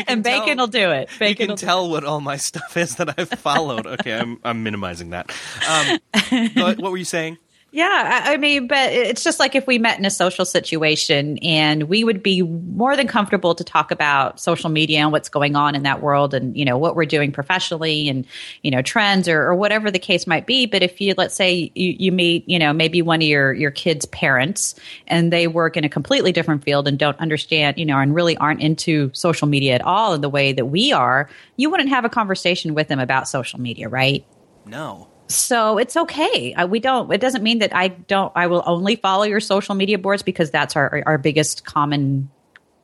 and 0.08 0.24
bacon 0.24 0.46
tell, 0.48 0.58
will 0.58 0.68
do 0.68 0.91
it. 0.91 1.10
Bacon 1.20 1.44
you 1.44 1.48
can 1.48 1.56
tell 1.56 1.89
what 1.89 2.03
all 2.03 2.22
my 2.22 2.38
stuff 2.38 2.75
is 2.77 2.96
that 2.96 3.13
I've 3.18 3.30
followed. 3.30 3.86
okay, 3.86 4.13
I'm 4.13 4.39
I'm 4.44 4.63
minimizing 4.63 5.12
that. 5.12 5.32
Um, 5.70 6.50
what 6.80 6.80
were 6.80 6.98
you 6.98 7.06
saying? 7.06 7.38
Yeah, 7.74 8.24
I 8.25 8.36
mean, 8.36 8.68
but 8.68 8.92
it's 8.92 9.24
just 9.24 9.40
like 9.40 9.56
if 9.56 9.66
we 9.66 9.80
met 9.80 9.98
in 9.98 10.04
a 10.04 10.10
social 10.10 10.44
situation 10.44 11.38
and 11.38 11.84
we 11.84 12.04
would 12.04 12.22
be 12.22 12.42
more 12.42 12.98
than 12.98 13.08
comfortable 13.08 13.56
to 13.56 13.63
talk 13.63 13.92
about 13.92 14.42
social 14.42 14.70
media 14.70 15.00
and 15.00 15.13
what's 15.13 15.30
going 15.30 15.56
on 15.56 15.74
in 15.74 15.84
that 15.84 16.01
world 16.01 16.34
and, 16.34 16.58
you 16.58 16.66
know, 16.66 16.78
what 16.78 16.98
we're 16.98 17.06
doing 17.06 17.32
professionally 17.32 18.10
and, 18.10 18.25
you 18.62 18.72
know, 18.72 18.82
trends 18.82 19.30
or, 19.30 19.44
or 19.44 19.56
whatever 19.56 19.90
the 19.90 20.00
case 20.00 20.28
might 20.28 20.46
be. 20.46 20.66
But 20.66 20.84
if 20.84 21.00
you, 21.00 21.13
let's 21.18 21.34
say 21.34 21.72
you, 21.74 21.96
you 21.98 22.12
meet, 22.12 22.48
you 22.50 22.60
know, 22.60 22.74
maybe 22.74 23.01
one 23.01 23.22
of 23.22 23.28
your, 23.28 23.54
your 23.54 23.72
kids' 23.72 24.06
parents 24.08 24.75
and 25.08 25.32
they 25.32 25.48
work 25.48 25.78
in 25.78 25.86
a 25.86 25.90
completely 25.90 26.34
different 26.34 26.66
field 26.66 26.90
and 26.90 27.00
don't 27.00 27.18
understand, 27.22 27.78
you 27.78 27.86
know, 27.86 28.00
and 28.00 28.13
really 28.13 28.36
aren't 28.36 28.60
into 28.60 29.10
social 29.13 29.48
media 29.48 29.75
at 29.75 29.82
all 29.82 30.13
in 30.13 30.20
the 30.20 30.30
way 30.30 30.51
that 30.51 30.66
we 30.66 30.92
are, 30.92 31.30
you 31.56 31.70
wouldn't 31.70 31.88
have 31.88 32.04
a 32.04 32.10
conversation 32.10 32.74
with 32.74 32.90
them 32.90 33.00
about 33.00 33.30
social 33.30 33.62
media, 33.62 33.88
right? 33.88 34.25
No 34.66 35.11
so 35.34 35.78
it's 35.78 35.98
okay. 35.98 36.56
We 36.66 36.80
don't. 36.80 37.12
It 37.12 37.22
doesn't 37.22 37.44
mean 37.44 37.60
that 37.60 37.76
I 37.76 37.90
don't. 37.90 38.32
I 38.36 38.48
will 38.48 38.64
only 38.66 38.96
follow 38.96 39.24
your 39.24 39.40
social 39.40 39.76
media 39.76 39.98
boards 39.98 40.24
because 40.24 40.52
that's 40.52 40.76
our 40.76 41.04
our 41.06 41.18
biggest 41.18 41.66
common 41.66 42.30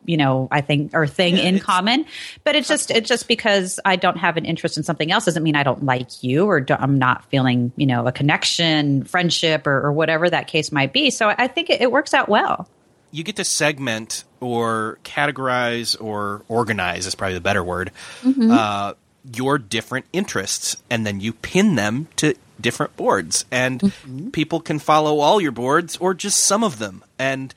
you 0.06 0.16
know, 0.16 0.48
I 0.50 0.62
think 0.62 0.92
or 0.94 1.06
thing 1.06 1.36
Yeah, 1.36 1.44
in 1.44 1.60
common. 1.60 2.06
But 2.46 2.56
it's 2.56 2.70
just 2.70 2.92
it's 2.92 3.10
just 3.10 3.28
because 3.28 3.80
I 3.84 3.98
don't 3.98 4.18
have 4.18 4.38
an 4.38 4.46
interest 4.46 4.78
in 4.78 4.84
something 4.84 5.12
else 5.12 5.26
doesn't 5.26 5.44
mean 5.44 5.56
I 5.58 5.64
don't 5.64 5.84
like 5.84 6.24
you 6.24 6.46
or 6.46 6.62
do, 6.62 6.76
I'm 6.80 6.98
not 6.98 7.26
feeling 7.26 7.74
you 7.76 7.86
know 7.86 8.08
a 8.08 8.12
connection, 8.14 9.04
friendship, 9.04 9.68
or, 9.68 9.86
or 9.88 9.92
whatever 9.92 10.30
that 10.30 10.48
case 10.48 10.72
might 10.72 10.94
be. 10.94 11.12
So 11.12 11.28
I 11.38 11.48
think 11.48 11.70
it, 11.70 11.82
it 11.82 11.92
works 11.92 12.14
out 12.14 12.30
well. 12.30 12.70
you 13.12 13.24
get 13.24 13.36
to 13.36 13.44
segment 13.44 14.24
or 14.40 15.00
categorize 15.04 16.00
or 16.00 16.44
organize 16.48 17.06
is 17.06 17.16
probably 17.16 17.34
the 17.34 17.42
better 17.42 17.64
word 17.64 17.92
uh, 18.26 18.94
your 19.36 19.58
different 19.58 20.06
interests 20.14 20.78
and 20.90 21.06
then 21.06 21.20
you 21.20 21.34
pin 21.34 21.76
them 21.76 22.08
to 22.18 22.36
different 22.60 22.96
boards. 22.96 23.46
And 23.52 23.80
mm-hmm. 23.80 24.30
people 24.30 24.60
can 24.60 24.80
follow 24.80 25.20
all 25.20 25.42
your 25.42 25.52
boards 25.52 25.98
or 25.98 26.14
just 26.14 26.44
some 26.44 26.64
of 26.64 26.80
them. 26.80 27.04
And 27.20 27.54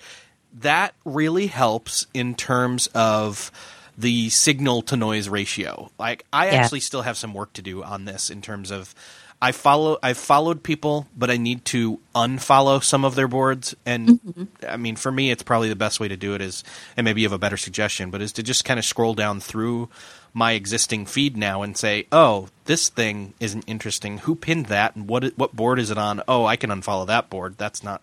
that 0.52 0.94
really 1.04 1.46
helps 1.46 2.06
in 2.12 2.34
terms 2.34 2.88
of 2.88 3.50
the 3.96 4.30
signal 4.30 4.82
to 4.82 4.96
noise 4.96 5.28
ratio. 5.28 5.90
Like 5.98 6.24
i 6.32 6.46
Yeah. 6.46 6.54
actually 6.54 6.80
still 6.80 7.02
have 7.02 7.16
some 7.16 7.34
work 7.34 7.52
to 7.54 7.62
do 7.62 7.82
on 7.82 8.04
this 8.04 8.30
in 8.30 8.40
terms 8.40 8.70
of 8.70 8.94
I 9.42 9.52
follow 9.52 9.98
I've 10.02 10.18
followed 10.18 10.62
people, 10.62 11.06
but 11.16 11.30
I 11.30 11.38
need 11.38 11.64
to 11.66 11.98
unfollow 12.14 12.82
some 12.84 13.06
of 13.06 13.14
their 13.14 13.28
boards. 13.28 13.74
And 13.86 14.08
mm-hmm. 14.08 14.44
I 14.68 14.76
mean, 14.76 14.96
for 14.96 15.10
me, 15.10 15.30
it's 15.30 15.42
probably 15.42 15.70
the 15.70 15.76
best 15.76 15.98
way 15.98 16.08
to 16.08 16.16
do 16.16 16.34
it 16.34 16.42
is, 16.42 16.62
and 16.96 17.06
maybe 17.06 17.22
you 17.22 17.26
have 17.26 17.32
a 17.32 17.38
better 17.38 17.56
suggestion, 17.56 18.10
but 18.10 18.20
is 18.20 18.32
to 18.32 18.42
just 18.42 18.66
kind 18.66 18.78
of 18.78 18.84
scroll 18.84 19.14
down 19.14 19.40
through 19.40 19.88
my 20.32 20.52
existing 20.52 21.06
feed 21.06 21.36
now 21.36 21.62
and 21.62 21.76
say, 21.76 22.06
oh, 22.12 22.48
this 22.64 22.88
thing 22.88 23.34
isn't 23.40 23.64
interesting. 23.66 24.18
Who 24.18 24.34
pinned 24.34 24.66
that, 24.66 24.96
and 24.96 25.08
what 25.08 25.24
what 25.36 25.54
board 25.54 25.78
is 25.78 25.90
it 25.90 25.98
on? 25.98 26.22
Oh, 26.28 26.44
I 26.44 26.56
can 26.56 26.70
unfollow 26.70 27.06
that 27.06 27.30
board. 27.30 27.56
That's 27.58 27.82
not 27.82 28.02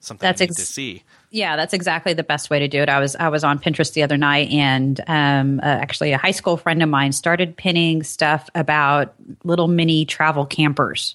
something 0.00 0.26
That's 0.26 0.40
I 0.40 0.44
need 0.44 0.50
ex- 0.50 0.56
to 0.56 0.66
see. 0.66 1.04
Yeah, 1.30 1.54
that's 1.54 1.74
exactly 1.74 2.12
the 2.12 2.24
best 2.24 2.50
way 2.50 2.58
to 2.58 2.68
do 2.68 2.82
it. 2.82 2.88
I 2.88 2.98
was 2.98 3.14
I 3.14 3.28
was 3.28 3.44
on 3.44 3.60
Pinterest 3.60 3.92
the 3.92 4.02
other 4.02 4.16
night, 4.16 4.50
and 4.50 5.00
um, 5.06 5.60
uh, 5.60 5.66
actually, 5.66 6.12
a 6.12 6.18
high 6.18 6.32
school 6.32 6.56
friend 6.56 6.82
of 6.82 6.88
mine 6.88 7.12
started 7.12 7.56
pinning 7.56 8.02
stuff 8.02 8.50
about 8.54 9.14
little 9.44 9.68
mini 9.68 10.04
travel 10.04 10.44
campers, 10.44 11.14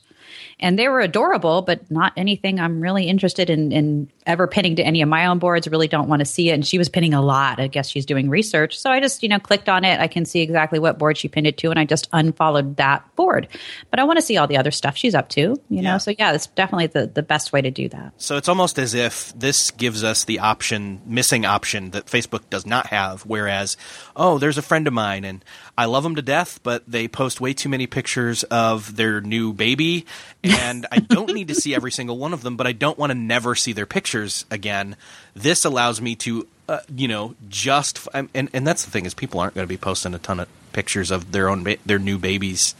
and 0.60 0.80
they 0.80 0.88
were 0.88 1.02
adorable, 1.02 1.64
but 1.64 1.92
not 1.92 2.14
anything 2.16 2.62
I'm 2.62 2.80
really 2.80 3.10
interested 3.10 3.50
in 3.50 3.74
in 3.74 4.10
ever 4.25 4.48
pinning 4.48 4.75
to 4.77 4.84
any 4.84 5.01
of 5.01 5.10
my 5.10 5.25
own 5.27 5.39
boards. 5.39 5.67
Really 5.67 5.88
don't 5.88 6.08
want 6.08 6.20
to 6.22 6.25
see 6.25 6.50
it. 6.50 6.53
And 6.53 6.65
she 6.65 6.77
was 6.77 6.89
pinning 6.89 7.13
a 7.13 7.22
lot. 7.22 7.60
I 7.60 7.67
guess 7.67 7.89
she's 7.89 8.05
doing 8.05 8.29
research, 8.29 8.77
so 8.77 8.89
I 8.89 9.00
just 9.00 9.24
you 9.24 9.29
know 9.29 9.39
clicked 9.39 9.70
on 9.70 9.84
it. 9.86 10.00
I 10.00 10.08
can 10.08 10.25
see 10.25 10.41
exactly 10.41 10.79
what 10.79 10.98
board 10.98 11.17
she 11.17 11.27
pinned 11.27 11.48
it 11.48 11.58
to, 11.60 11.70
and 11.70 11.79
I 11.79 11.86
just 11.86 12.08
unfollowed 12.13 12.77
that 12.77 13.15
board. 13.15 13.48
But 13.91 14.00
I 14.00 14.03
want 14.03 14.17
to 14.17 14.22
see 14.22 14.38
all 14.38 14.48
the 14.48 14.58
other 14.58 14.72
stuff 14.72 14.98
she's 14.98 15.15
up 15.15 15.29
to, 15.29 15.41
you 15.41 15.58
Yeah. 15.70 15.82
know. 15.82 15.98
So 15.98 16.12
yeah, 16.17 16.34
it's 16.34 16.48
definitely 16.48 16.88
the 16.88 17.08
the 17.08 17.24
best 17.24 17.53
way 17.53 17.62
to 17.62 17.72
do 17.72 17.89
that. 17.89 18.13
So 18.17 18.38
it's 18.38 18.50
almost 18.50 18.79
as 18.79 18.94
if 18.94 19.34
this 19.38 19.72
gives 19.72 20.03
us 20.03 20.24
the 20.24 20.39
option, 20.39 21.01
missing 21.05 21.46
option 21.46 21.91
that 21.91 22.05
Facebook 22.08 22.50
does 22.50 22.65
not 22.65 22.88
have. 22.88 23.22
Whereas, 23.25 23.77
oh, 24.15 24.38
there's 24.38 24.58
a 24.58 24.62
friend 24.62 24.88
of 24.88 24.94
mine 24.94 25.24
and 25.24 25.44
I 25.77 25.86
love 25.86 26.03
them 26.03 26.15
to 26.15 26.22
death, 26.22 26.62
but 26.63 26.84
they 26.88 27.08
post 27.10 27.41
way 27.41 27.53
too 27.53 27.67
many 27.70 27.86
pictures 27.86 28.44
of 28.44 28.96
their 28.96 29.20
new 29.20 29.51
baby, 29.51 30.05
and 30.41 30.86
I 30.89 31.00
don't 31.00 31.34
need 31.34 31.50
to 31.50 31.55
see 31.55 31.75
every 31.75 31.91
single 31.91 32.17
one 32.17 32.32
of 32.32 32.44
them, 32.44 32.55
but 32.55 32.65
I 32.65 32.72
don't 32.72 32.98
want 32.98 33.10
to 33.12 33.15
never 33.17 33.55
see 33.55 33.74
their 33.74 33.86
pictures 34.16 34.46
again. 34.50 34.96
This 35.34 35.66
allows 35.66 36.02
me 36.02 36.16
to, 36.18 36.48
uh, 36.70 36.80
you 36.96 37.08
know, 37.08 37.36
just 37.50 38.08
and 38.14 38.30
and 38.34 38.66
that's 38.66 38.86
the 38.86 38.92
thing 38.92 39.06
is 39.06 39.14
people 39.14 39.40
aren't 39.40 39.56
going 39.56 39.66
to 39.66 39.70
be 39.70 39.78
posting 39.78 40.14
a 40.14 40.20
ton 40.20 40.40
of 40.40 40.48
pictures 40.72 41.12
of 41.12 41.32
their 41.32 41.50
own 41.50 41.64
ba- 41.64 41.78
their 41.86 42.00
new 42.00 42.18
babies 42.18 42.76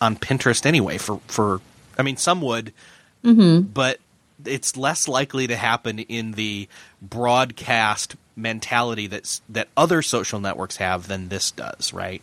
on 0.00 0.16
Pinterest 0.16 0.66
anyway. 0.66 0.98
For 0.98 1.20
for 1.26 1.60
I 1.98 2.02
mean, 2.02 2.16
some 2.18 2.42
would, 2.42 2.72
but 3.72 4.00
it's 4.44 4.76
less 4.76 5.08
likely 5.08 5.46
to 5.46 5.56
happen 5.56 5.98
in 5.98 6.32
the 6.32 6.68
broadcast 7.00 8.16
mentality 8.36 9.06
that's 9.06 9.40
that 9.48 9.68
other 9.76 10.02
social 10.02 10.40
networks 10.40 10.76
have 10.76 11.08
than 11.08 11.28
this 11.28 11.50
does, 11.50 11.92
right? 11.94 12.22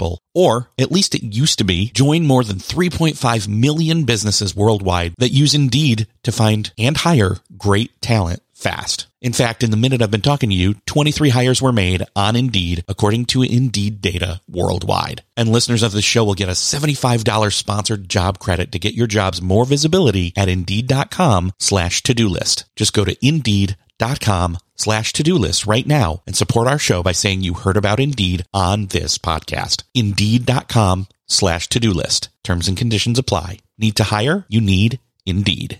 Or, 0.33 0.69
at 0.77 0.91
least 0.91 1.15
it 1.15 1.23
used 1.23 1.57
to 1.59 1.63
be, 1.63 1.91
join 1.93 2.25
more 2.25 2.43
than 2.43 2.57
3.5 2.57 3.47
million 3.47 4.03
businesses 4.03 4.55
worldwide 4.55 5.13
that 5.17 5.29
use 5.29 5.53
Indeed 5.53 6.07
to 6.23 6.31
find 6.31 6.71
and 6.77 6.97
hire 6.97 7.37
great 7.57 8.01
talent 8.01 8.41
fast. 8.53 9.07
In 9.21 9.33
fact, 9.33 9.61
in 9.61 9.69
the 9.69 9.77
minute 9.77 10.01
I've 10.01 10.09
been 10.09 10.21
talking 10.21 10.49
to 10.49 10.55
you, 10.55 10.73
23 10.87 11.29
hires 11.29 11.61
were 11.61 11.71
made 11.71 12.03
on 12.15 12.35
Indeed, 12.35 12.83
according 12.87 13.25
to 13.25 13.43
Indeed 13.43 14.01
data 14.01 14.41
worldwide. 14.49 15.21
And 15.37 15.49
listeners 15.49 15.83
of 15.83 15.91
the 15.91 16.01
show 16.01 16.23
will 16.25 16.33
get 16.33 16.49
a 16.49 16.53
$75 16.53 17.53
sponsored 17.53 18.09
job 18.09 18.39
credit 18.39 18.71
to 18.71 18.79
get 18.79 18.95
your 18.95 19.05
jobs 19.05 19.39
more 19.39 19.63
visibility 19.65 20.33
at 20.35 20.49
Indeed.com 20.49 21.53
slash 21.59 22.01
to-do 22.01 22.27
list. 22.27 22.65
Just 22.75 22.93
go 22.93 23.05
to 23.05 23.15
Indeed.com 23.25 24.57
slash 24.75 25.13
to-do 25.13 25.35
list 25.35 25.67
right 25.67 25.85
now 25.85 26.23
and 26.25 26.35
support 26.35 26.67
our 26.67 26.79
show 26.79 27.03
by 27.03 27.11
saying 27.11 27.41
you 27.41 27.53
heard 27.53 27.77
about 27.77 27.99
Indeed 27.99 28.47
on 28.55 28.87
this 28.87 29.19
podcast. 29.19 29.83
Indeed.com 29.93 31.07
slash 31.27 31.69
to-do 31.69 31.91
list. 31.91 32.29
Terms 32.43 32.67
and 32.67 32.75
conditions 32.75 33.19
apply. 33.19 33.59
Need 33.77 33.97
to 33.97 34.03
hire? 34.05 34.47
You 34.49 34.61
need 34.61 34.99
Indeed. 35.27 35.79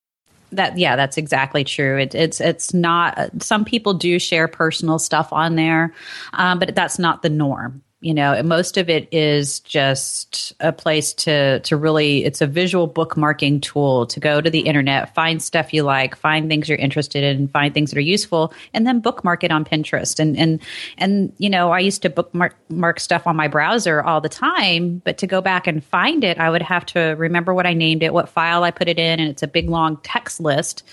That 0.51 0.77
yeah 0.77 0.95
that's 0.95 1.17
exactly 1.17 1.63
true. 1.63 1.97
It, 1.97 2.15
it's 2.15 2.41
it's 2.41 2.73
not 2.73 3.31
some 3.41 3.65
people 3.65 3.93
do 3.93 4.19
share 4.19 4.47
personal 4.47 4.99
stuff 4.99 5.31
on 5.31 5.55
there 5.55 5.93
um, 6.33 6.59
but 6.59 6.75
that's 6.75 6.99
not 6.99 7.21
the 7.21 7.29
norm 7.29 7.83
you 8.01 8.15
know 8.15 8.41
most 8.41 8.77
of 8.77 8.89
it 8.89 9.07
is 9.11 9.59
just 9.59 10.53
a 10.59 10.73
place 10.73 11.13
to 11.13 11.59
to 11.59 11.77
really 11.77 12.25
it's 12.25 12.41
a 12.41 12.47
visual 12.47 12.89
bookmarking 12.89 13.61
tool 13.61 14.07
to 14.07 14.19
go 14.19 14.41
to 14.41 14.49
the 14.49 14.61
internet 14.61 15.13
find 15.13 15.41
stuff 15.41 15.71
you 15.71 15.83
like 15.83 16.15
find 16.15 16.49
things 16.49 16.67
you're 16.67 16.79
interested 16.79 17.23
in 17.23 17.47
find 17.47 17.75
things 17.75 17.91
that 17.91 17.97
are 17.97 18.01
useful 18.01 18.51
and 18.73 18.87
then 18.87 18.99
bookmark 18.99 19.43
it 19.43 19.51
on 19.51 19.63
pinterest. 19.63 20.19
And 20.19 20.35
and 20.35 20.59
and 20.97 21.31
you 21.37 21.49
know 21.49 21.71
i 21.71 21.79
used 21.79 22.01
to 22.01 22.09
bookmark 22.09 22.55
mark 22.69 22.99
stuff 22.99 23.27
on 23.27 23.35
my 23.35 23.47
browser 23.47 24.01
all 24.01 24.19
the 24.19 24.29
time 24.29 25.01
but 25.05 25.19
to 25.19 25.27
go 25.27 25.39
back 25.39 25.67
and 25.67 25.83
find 25.83 26.23
it 26.23 26.39
i 26.39 26.49
would 26.49 26.63
have 26.63 26.85
to 26.87 27.15
remember 27.19 27.53
what 27.53 27.67
i 27.67 27.73
named 27.73 28.01
it 28.01 28.13
what 28.13 28.27
file 28.27 28.63
i 28.63 28.71
put 28.71 28.89
it 28.89 28.97
in 28.97 29.19
and 29.19 29.29
it's 29.29 29.43
a 29.43 29.47
big 29.47 29.69
long 29.69 29.97
text 30.03 30.39
list. 30.41 30.83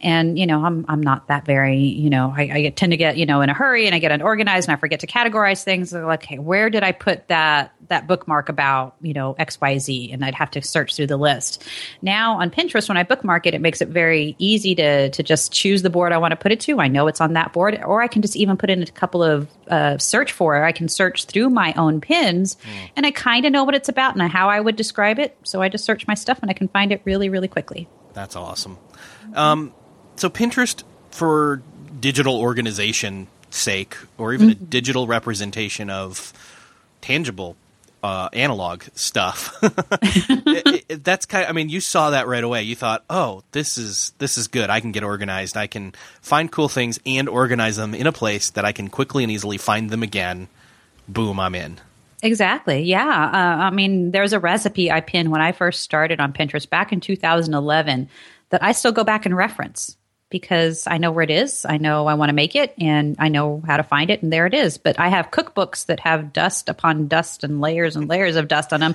And 0.00 0.36
you 0.36 0.46
know 0.46 0.64
i'm 0.64 0.84
i'm 0.88 1.00
not 1.00 1.28
that 1.28 1.46
very 1.46 1.78
you 1.78 2.10
know 2.10 2.34
i, 2.36 2.42
I 2.42 2.68
tend 2.70 2.90
to 2.90 2.96
get 2.96 3.16
you 3.16 3.24
know 3.24 3.40
in 3.40 3.50
a 3.50 3.54
hurry 3.54 3.86
and 3.86 3.94
i 3.94 4.00
get 4.00 4.10
unorganized 4.10 4.68
and 4.68 4.76
i 4.76 4.80
forget 4.80 4.98
to 5.00 5.06
categorize 5.06 5.62
things. 5.62 5.92
Like 5.92 6.24
hey 6.24 6.38
where 6.38 6.55
did 6.70 6.82
i 6.82 6.92
put 6.92 7.28
that 7.28 7.72
that 7.88 8.06
bookmark 8.06 8.48
about 8.48 8.96
you 9.00 9.12
know 9.12 9.34
xyz 9.38 10.12
and 10.12 10.24
i'd 10.24 10.34
have 10.34 10.50
to 10.50 10.62
search 10.62 10.96
through 10.96 11.06
the 11.06 11.16
list. 11.16 11.64
Now 12.02 12.40
on 12.40 12.50
pinterest 12.50 12.88
when 12.88 12.96
i 12.96 13.02
bookmark 13.02 13.46
it 13.46 13.54
it 13.54 13.60
makes 13.60 13.80
it 13.80 13.88
very 13.88 14.34
easy 14.38 14.74
to 14.74 15.10
to 15.10 15.22
just 15.22 15.52
choose 15.52 15.82
the 15.82 15.90
board 15.90 16.12
i 16.12 16.18
want 16.18 16.32
to 16.32 16.36
put 16.36 16.52
it 16.52 16.60
to. 16.60 16.80
I 16.80 16.88
know 16.88 17.06
it's 17.06 17.20
on 17.20 17.34
that 17.34 17.52
board. 17.52 17.80
Or 17.84 18.02
i 18.02 18.08
can 18.08 18.22
just 18.22 18.36
even 18.36 18.56
put 18.56 18.70
in 18.70 18.82
a 18.82 18.86
couple 18.86 19.22
of 19.22 19.48
uh, 19.68 19.98
search 19.98 20.32
for 20.32 20.56
it. 20.56 20.66
I 20.66 20.72
can 20.72 20.88
search 20.88 21.24
through 21.24 21.50
my 21.50 21.72
own 21.74 22.00
pins 22.00 22.56
and 22.96 23.06
i 23.06 23.10
kind 23.10 23.46
of 23.46 23.52
know 23.52 23.64
what 23.64 23.74
it's 23.74 23.88
about 23.88 24.16
and 24.16 24.30
how 24.30 24.48
i 24.48 24.60
would 24.60 24.76
describe 24.76 25.18
it. 25.18 25.36
So 25.44 25.62
i 25.62 25.68
just 25.68 25.84
search 25.84 26.06
my 26.06 26.14
stuff 26.14 26.38
and 26.42 26.50
i 26.50 26.54
can 26.54 26.68
find 26.68 26.92
it 26.92 27.02
really 27.04 27.28
really 27.28 27.48
quickly. 27.48 27.88
That's 28.12 28.34
awesome. 28.34 28.78
Um, 29.34 29.74
so 30.16 30.30
Pinterest 30.30 30.82
for 31.10 31.62
digital 32.00 32.38
organization 32.40 33.28
sake, 33.50 33.96
or 34.18 34.34
even 34.34 34.50
a 34.50 34.54
digital 34.54 35.06
representation 35.06 35.90
of 35.90 36.32
tangible 37.06 37.56
uh, 38.02 38.28
analog 38.32 38.82
stuff. 38.94 39.56
it, 39.62 40.84
it, 40.88 41.04
that's 41.04 41.24
kind. 41.24 41.46
I 41.46 41.52
mean, 41.52 41.68
you 41.68 41.80
saw 41.80 42.10
that 42.10 42.26
right 42.26 42.42
away. 42.42 42.64
You 42.64 42.74
thought, 42.74 43.04
"Oh, 43.08 43.44
this 43.52 43.78
is 43.78 44.12
this 44.18 44.36
is 44.36 44.48
good. 44.48 44.70
I 44.70 44.80
can 44.80 44.92
get 44.92 45.04
organized. 45.04 45.56
I 45.56 45.68
can 45.68 45.94
find 46.20 46.50
cool 46.50 46.68
things 46.68 46.98
and 47.06 47.28
organize 47.28 47.76
them 47.76 47.94
in 47.94 48.06
a 48.06 48.12
place 48.12 48.50
that 48.50 48.64
I 48.64 48.72
can 48.72 48.88
quickly 48.88 49.22
and 49.22 49.30
easily 49.30 49.56
find 49.56 49.90
them 49.90 50.02
again." 50.02 50.48
Boom, 51.08 51.38
I'm 51.38 51.54
in. 51.54 51.78
Exactly. 52.22 52.82
Yeah. 52.82 53.06
Uh, 53.06 53.62
I 53.62 53.70
mean, 53.70 54.10
there's 54.10 54.32
a 54.32 54.40
recipe 54.40 54.90
I 54.90 55.00
pinned 55.00 55.30
when 55.30 55.40
I 55.40 55.52
first 55.52 55.82
started 55.82 56.18
on 56.18 56.32
Pinterest 56.32 56.68
back 56.68 56.92
in 56.92 57.00
2011 57.00 58.08
that 58.50 58.64
I 58.64 58.72
still 58.72 58.90
go 58.90 59.04
back 59.04 59.26
and 59.26 59.36
reference 59.36 59.96
because 60.28 60.86
I 60.86 60.98
know 60.98 61.12
where 61.12 61.22
it 61.22 61.30
is. 61.30 61.64
I 61.68 61.78
know 61.78 62.06
I 62.06 62.14
want 62.14 62.30
to 62.30 62.34
make 62.34 62.56
it 62.56 62.74
and 62.78 63.16
I 63.18 63.28
know 63.28 63.62
how 63.64 63.76
to 63.76 63.82
find 63.82 64.10
it 64.10 64.22
and 64.22 64.32
there 64.32 64.46
it 64.46 64.54
is. 64.54 64.78
But 64.78 64.98
I 64.98 65.08
have 65.08 65.30
cookbooks 65.30 65.86
that 65.86 66.00
have 66.00 66.32
dust 66.32 66.68
upon 66.68 67.08
dust 67.08 67.44
and 67.44 67.60
layers 67.60 67.96
and 67.96 68.08
layers 68.08 68.36
of 68.36 68.48
dust 68.48 68.72
on 68.72 68.80
them 68.80 68.94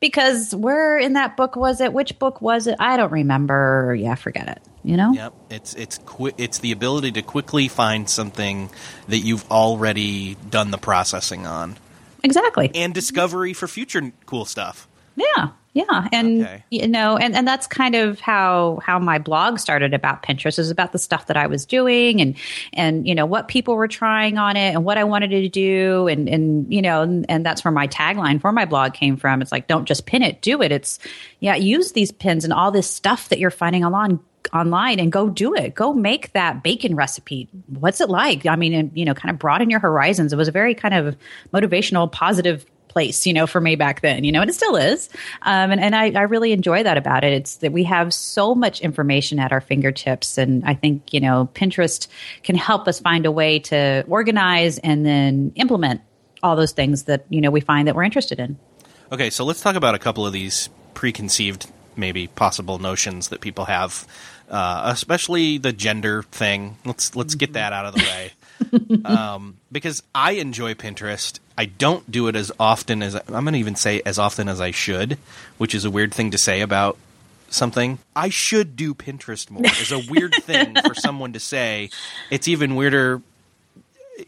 because 0.00 0.54
where 0.54 0.98
in 0.98 1.14
that 1.14 1.36
book 1.36 1.56
was 1.56 1.80
it? 1.80 1.92
Which 1.92 2.18
book 2.18 2.40
was 2.40 2.66
it? 2.66 2.76
I 2.78 2.96
don't 2.96 3.12
remember. 3.12 3.94
Yeah, 3.98 4.14
forget 4.14 4.48
it. 4.48 4.62
You 4.82 4.96
know? 4.96 5.12
Yep. 5.12 5.34
It's 5.50 5.74
it's 5.74 5.98
qui- 5.98 6.32
it's 6.38 6.60
the 6.60 6.72
ability 6.72 7.12
to 7.12 7.22
quickly 7.22 7.68
find 7.68 8.08
something 8.08 8.70
that 9.08 9.18
you've 9.18 9.48
already 9.50 10.36
done 10.48 10.70
the 10.70 10.78
processing 10.78 11.46
on. 11.46 11.76
Exactly. 12.22 12.70
And 12.74 12.94
discovery 12.94 13.52
for 13.52 13.68
future 13.68 14.12
cool 14.24 14.46
stuff. 14.46 14.88
Yeah. 15.16 15.48
Yeah, 15.72 16.08
and 16.12 16.42
Okay. 16.42 16.64
you 16.70 16.88
know, 16.88 17.16
and, 17.16 17.36
and 17.36 17.46
that's 17.46 17.68
kind 17.68 17.94
of 17.94 18.18
how 18.18 18.80
how 18.82 18.98
my 18.98 19.20
blog 19.20 19.60
started 19.60 19.94
about 19.94 20.20
Pinterest 20.20 20.58
is 20.58 20.68
about 20.68 20.90
the 20.90 20.98
stuff 20.98 21.28
that 21.28 21.36
I 21.36 21.46
was 21.46 21.64
doing 21.64 22.20
and 22.20 22.34
and 22.72 23.06
you 23.06 23.14
know 23.14 23.24
what 23.24 23.46
people 23.46 23.76
were 23.76 23.86
trying 23.86 24.36
on 24.36 24.56
it 24.56 24.70
and 24.74 24.84
what 24.84 24.98
I 24.98 25.04
wanted 25.04 25.30
to 25.30 25.48
do 25.48 26.08
and 26.08 26.28
and 26.28 26.74
you 26.74 26.82
know 26.82 27.02
and, 27.02 27.24
and 27.28 27.46
that's 27.46 27.64
where 27.64 27.70
my 27.70 27.86
tagline 27.86 28.40
for 28.40 28.50
my 28.50 28.64
blog 28.64 28.94
came 28.94 29.16
from. 29.16 29.42
It's 29.42 29.52
like 29.52 29.68
don't 29.68 29.84
just 29.84 30.06
pin 30.06 30.22
it, 30.24 30.42
do 30.42 30.60
it. 30.60 30.72
It's 30.72 30.98
yeah, 31.38 31.54
use 31.54 31.92
these 31.92 32.10
pins 32.10 32.42
and 32.42 32.52
all 32.52 32.72
this 32.72 32.90
stuff 32.90 33.28
that 33.28 33.38
you're 33.38 33.52
finding 33.52 33.84
online 33.84 34.18
online 34.52 34.98
and 34.98 35.12
go 35.12 35.28
do 35.28 35.54
it. 35.54 35.76
Go 35.76 35.92
make 35.94 36.32
that 36.32 36.64
bacon 36.64 36.96
recipe. 36.96 37.48
What's 37.68 38.00
it 38.00 38.08
like? 38.08 38.44
I 38.44 38.56
mean, 38.56 38.74
and, 38.74 38.90
you 38.92 39.04
know, 39.04 39.14
kind 39.14 39.32
of 39.32 39.38
broaden 39.38 39.70
your 39.70 39.78
horizons. 39.78 40.32
It 40.32 40.36
was 40.36 40.48
a 40.48 40.52
very 40.52 40.74
kind 40.74 40.94
of 40.94 41.16
motivational, 41.54 42.10
positive 42.10 42.66
place, 42.90 43.24
you 43.26 43.32
know, 43.32 43.46
for 43.46 43.60
me 43.60 43.76
back 43.76 44.02
then, 44.02 44.24
you 44.24 44.32
know, 44.32 44.40
and 44.40 44.50
it 44.50 44.54
still 44.54 44.76
is. 44.76 45.08
Um, 45.42 45.70
and 45.70 45.80
and 45.80 45.96
I, 45.96 46.10
I 46.10 46.22
really 46.22 46.52
enjoy 46.52 46.82
that 46.82 46.98
about 46.98 47.24
it. 47.24 47.32
It's 47.32 47.56
that 47.56 47.72
we 47.72 47.84
have 47.84 48.12
so 48.12 48.54
much 48.54 48.80
information 48.80 49.38
at 49.38 49.52
our 49.52 49.60
fingertips. 49.60 50.36
And 50.36 50.64
I 50.64 50.74
think, 50.74 51.14
you 51.14 51.20
know, 51.20 51.48
Pinterest 51.54 52.08
can 52.42 52.56
help 52.56 52.88
us 52.88 53.00
find 53.00 53.24
a 53.24 53.30
way 53.30 53.60
to 53.60 54.04
organize 54.08 54.78
and 54.78 55.06
then 55.06 55.52
implement 55.54 56.02
all 56.42 56.56
those 56.56 56.72
things 56.72 57.04
that, 57.04 57.24
you 57.30 57.40
know, 57.40 57.50
we 57.50 57.60
find 57.60 57.86
that 57.88 57.94
we're 57.94 58.02
interested 58.02 58.40
in. 58.40 58.58
Okay, 59.12 59.30
so 59.30 59.44
let's 59.44 59.60
talk 59.60 59.76
about 59.76 59.94
a 59.94 59.98
couple 59.98 60.26
of 60.26 60.32
these 60.32 60.68
preconceived, 60.94 61.70
maybe 61.96 62.26
possible 62.26 62.78
notions 62.78 63.28
that 63.28 63.40
people 63.40 63.66
have, 63.66 64.06
uh, 64.48 64.82
especially 64.86 65.58
the 65.58 65.72
gender 65.72 66.22
thing. 66.24 66.76
Let's 66.84 67.16
let's 67.16 67.34
get 67.34 67.54
that 67.54 67.72
out 67.72 67.86
of 67.86 67.94
the 67.94 68.02
way. 68.02 68.32
um, 69.04 69.58
because 69.72 70.02
I 70.14 70.32
enjoy 70.32 70.74
Pinterest. 70.74 71.38
I 71.60 71.66
don't 71.66 72.10
do 72.10 72.26
it 72.28 72.36
as 72.36 72.50
often 72.58 73.02
as 73.02 73.14
I'm 73.14 73.44
going 73.44 73.52
to 73.52 73.58
even 73.58 73.76
say 73.76 74.00
as 74.06 74.18
often 74.18 74.48
as 74.48 74.62
I 74.62 74.70
should, 74.70 75.18
which 75.58 75.74
is 75.74 75.84
a 75.84 75.90
weird 75.90 76.14
thing 76.14 76.30
to 76.30 76.38
say 76.38 76.62
about 76.62 76.96
something. 77.50 77.98
I 78.16 78.30
should 78.30 78.76
do 78.76 78.94
Pinterest 78.94 79.50
more. 79.50 79.66
Is 79.66 79.92
a 79.92 79.98
weird 80.10 80.32
thing 80.42 80.74
for 80.86 80.94
someone 80.94 81.34
to 81.34 81.40
say. 81.40 81.90
It's 82.30 82.48
even 82.48 82.76
weirder 82.76 83.20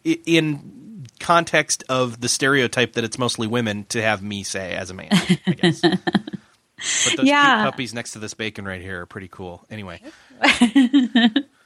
in 0.05 1.07
context 1.21 1.85
of 1.89 2.21
the 2.21 2.29
stereotype 2.29 2.93
that 2.95 3.05
it's 3.05 3.17
mostly 3.17 3.47
women 3.47 3.85
to 3.87 4.03
have 4.03 4.23
me 4.23 4.43
say 4.43 4.75
as 4.75 4.91
a 4.91 4.95
man. 4.95 5.09
I 5.47 5.53
guess. 5.53 5.81
But 5.81 7.17
those 7.17 7.27
Yeah. 7.27 7.63
cute 7.63 7.71
puppies 7.73 7.95
next 7.95 8.11
to 8.13 8.19
this 8.19 8.35
bacon 8.35 8.67
right 8.67 8.83
here 8.83 9.01
are 9.01 9.07
pretty 9.07 9.29
cool. 9.29 9.65
Anyway, 9.71 10.03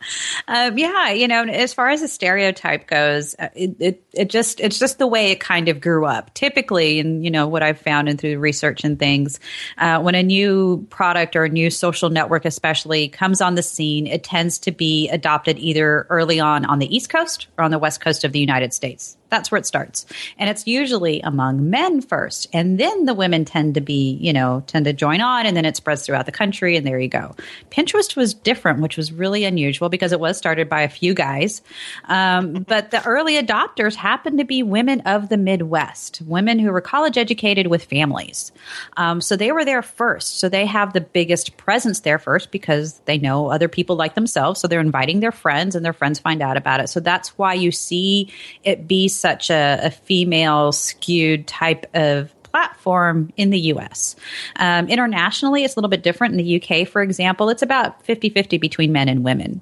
Um, 0.49 0.79
yeah, 0.79 1.11
you 1.11 1.27
know, 1.27 1.43
as 1.43 1.75
far 1.75 1.89
as 1.89 2.03
a 2.03 2.09
stereotype 2.09 2.87
goes, 2.87 3.35
uh, 3.37 3.49
it, 3.55 3.77
it 3.81 4.03
it 4.13 4.31
just 4.31 4.61
it's 4.61 4.79
just 4.79 4.99
the 4.99 5.07
way 5.07 5.33
it 5.33 5.41
kind 5.41 5.69
of 5.69 5.81
grew 5.81 6.07
up. 6.07 6.33
Typically, 6.35 7.01
and 7.01 7.25
you 7.25 7.33
know 7.33 7.49
what 7.49 7.65
I've 7.65 7.81
found 7.81 8.09
and 8.09 8.21
through 8.21 8.39
research 8.39 8.85
and 8.85 8.97
things, 8.97 9.41
uh, 9.77 10.01
when 10.01 10.15
a 10.15 10.23
new 10.23 10.87
product 10.89 11.35
or 11.35 11.45
a 11.45 11.49
new 11.49 11.71
social 11.71 12.11
network, 12.11 12.45
especially, 12.45 13.09
comes 13.09 13.41
on 13.41 13.57
the 13.57 13.63
scene, 13.63 14.07
it 14.07 14.23
tends 14.23 14.59
to 14.61 14.71
be 14.71 15.09
adopted 15.09 15.59
either 15.59 16.07
early 16.11 16.39
on 16.39 16.65
on 16.65 16.79
the 16.79 16.95
East 16.95 17.09
Coast 17.09 17.49
or 17.59 17.65
on 17.65 17.73
the 17.73 17.79
West 17.79 18.01
Coast 18.01 18.23
of 18.23 18.31
the 18.31 18.41
United 18.41 18.73
States. 18.73 19.17
That's 19.29 19.51
where 19.51 19.59
it 19.59 19.67
starts, 19.67 20.07
and 20.39 20.49
it's 20.49 20.67
usually 20.67 21.21
among 21.21 21.69
men 21.71 22.01
first, 22.01 22.47
and 22.53 22.79
then 22.79 23.07
the 23.07 23.15
women 23.15 23.45
tend 23.45 23.75
to 23.75 23.81
be, 23.81 24.19
you 24.21 24.33
know, 24.33 24.63
tend 24.67 24.85
to 24.85 24.93
join 24.93 25.21
on, 25.21 25.47
and 25.47 25.57
then 25.57 25.65
it 25.65 25.77
spreads 25.77 26.07
throughout 26.07 26.27
the 26.27 26.33
country, 26.33 26.77
and 26.77 26.87
there 26.87 26.99
you 27.01 27.09
go. 27.09 27.35
Pinterest 27.71 28.15
was 28.15 28.35
different, 28.35 28.81
which 28.81 28.97
was 28.97 29.13
really 29.13 29.45
unusual 29.45 29.89
because 29.89 30.13
it 30.13 30.21
was 30.21 30.37
started 30.37 30.69
by 30.69 30.83
a 30.83 30.89
few 30.89 31.13
guys, 31.13 31.63
um, 32.05 32.65
but 32.69 32.91
the 32.91 33.05
early 33.05 33.41
adopters 33.41 33.95
happened 33.95 34.39
to 34.39 34.45
be 34.45 34.63
women 34.63 35.01
of 35.03 35.29
the 35.29 35.37
Midwest, 35.37 36.23
women 36.23 36.59
who 36.59 36.71
were 36.71 36.81
college 36.81 37.19
educated 37.19 37.67
with 37.67 37.85
families. 37.85 38.53
Um, 38.97 39.21
so 39.21 39.37
they 39.37 39.53
were 39.53 39.65
there 39.65 39.83
first, 39.83 40.39
so 40.39 40.49
they 40.49 40.67
have 40.67 40.93
the 40.93 41.01
biggest 41.01 41.57
presence 41.57 42.01
there 42.01 42.19
first 42.19 42.51
because 42.51 43.01
they 43.07 43.19
know 43.19 43.51
other 43.51 43.69
people 43.69 43.97
like 43.97 44.15
themselves, 44.15 44.61
so 44.61 44.69
they're 44.69 44.81
inviting 44.81 45.21
their 45.21 45.33
friends, 45.33 45.75
and 45.75 45.85
their 45.85 45.93
friends 45.93 46.21
find 46.21 46.43
out 46.43 46.57
about 46.57 46.81
it. 46.81 46.89
So 46.89 47.01
that's 47.01 47.31
why 47.39 47.55
you 47.55 47.73
see 47.73 48.33
it 48.63 48.87
be 48.87 49.09
such 49.17 49.51
a, 49.51 49.81
a 49.83 49.91
female 49.91 50.73
skewed 50.73 51.47
type 51.47 51.87
of 51.95 52.33
platform 52.43 53.33
in 53.37 53.51
the 53.51 53.61
US. 53.73 54.17
Um, 54.57 54.89
internationally, 54.89 55.65
it's 55.65 55.75
a 55.75 55.79
little 55.79 55.91
bit 55.91 56.03
different. 56.03 56.33
In 56.33 56.45
the 56.45 56.63
UK, 56.63 56.89
for 56.89 57.03
example, 57.03 57.51
it's 57.51 57.63
about 57.63 58.03
50 58.05 58.31
50 58.31 58.57
between 58.59 58.93
men 58.93 59.09
and 59.09 59.23
women. 59.25 59.61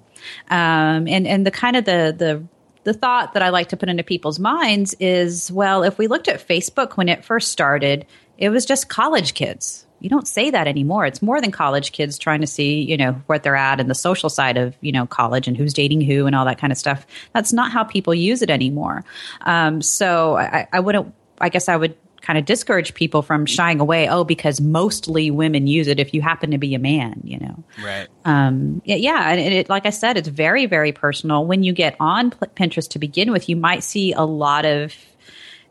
Um, 0.49 1.09
and, 1.09 1.27
and 1.27 1.45
the 1.45 1.51
kind 1.51 1.77
of 1.77 1.85
the, 1.85 2.15
the, 2.17 2.45
the 2.85 2.95
thought 2.95 3.33
that 3.33 3.43
I 3.43 3.49
like 3.49 3.69
to 3.71 3.77
put 3.77 3.89
into 3.89 4.05
people's 4.05 4.39
minds 4.39 4.95
is 5.01 5.51
well, 5.51 5.83
if 5.83 5.99
we 5.99 6.07
looked 6.07 6.29
at 6.29 6.47
Facebook 6.47 6.93
when 6.93 7.09
it 7.09 7.25
first 7.25 7.51
started, 7.51 8.07
it 8.39 8.51
was 8.51 8.65
just 8.65 8.89
college 8.89 9.35
kids. 9.35 9.84
You 10.05 10.11
don't 10.11 10.29
say 10.29 10.51
that 10.51 10.67
anymore. 10.67 11.07
It's 11.07 11.23
more 11.23 11.41
than 11.41 11.51
college 11.51 11.93
kids 11.93 12.19
trying 12.19 12.43
to 12.43 12.47
see, 12.47 12.83
you 12.83 12.99
know, 12.99 13.13
what 13.25 13.43
they're 13.43 13.57
at 13.57 13.81
and 13.81 13.89
the 13.89 13.95
social 13.95 14.29
side 14.29 14.59
of, 14.59 14.77
you 14.83 14.93
know, 14.93 15.07
college 15.07 15.49
and 15.49 15.57
who's 15.57 15.73
dating 15.73 16.03
who 16.03 16.27
and 16.27 16.37
all 16.37 16.45
that 16.45 16.59
kind 16.59 16.71
of 16.71 16.77
stuff. 16.77 17.07
That's 17.33 17.55
not 17.55 17.73
how 17.73 17.85
people 17.85 18.15
use 18.15 18.43
it 18.43 18.51
anymore. 18.51 19.03
Um, 19.41 19.81
so 19.81 20.37
I, 20.37 20.69
I 20.71 20.81
wouldn't, 20.81 21.15
I 21.41 21.49
guess 21.49 21.71
I 21.71 21.77
would 21.77 21.97
kind 22.21 22.39
of 22.39 22.45
discourage 22.45 22.93
people 22.93 23.23
from 23.23 23.47
shying 23.47 23.81
away. 23.81 24.07
Oh, 24.07 24.25
because 24.25 24.61
mostly 24.61 25.31
women 25.31 25.67
use 25.67 25.89
it 25.89 25.99
if 25.99 26.13
you 26.13 26.21
happen 26.21 26.51
to 26.51 26.59
be 26.59 26.75
a 26.75 26.79
man, 26.79 27.23
you 27.25 27.39
know. 27.39 27.65
right. 27.83 28.09
Um, 28.27 28.83
yeah, 28.85 28.97
yeah, 28.97 29.31
and 29.31 29.41
it, 29.41 29.71
like 29.71 29.87
I 29.87 29.91
said, 29.91 30.19
it's 30.19 30.29
very, 30.29 30.67
very 30.67 30.93
personal. 30.93 31.47
When 31.47 31.63
you 31.63 31.73
get 31.73 31.97
on 31.99 32.31
Pinterest 32.31 32.91
to 32.91 32.99
begin 32.99 33.33
with, 33.33 33.49
you 33.49 33.57
might 33.57 33.83
see 33.83 34.13
a 34.13 34.23
lot 34.23 34.67
of, 34.67 34.95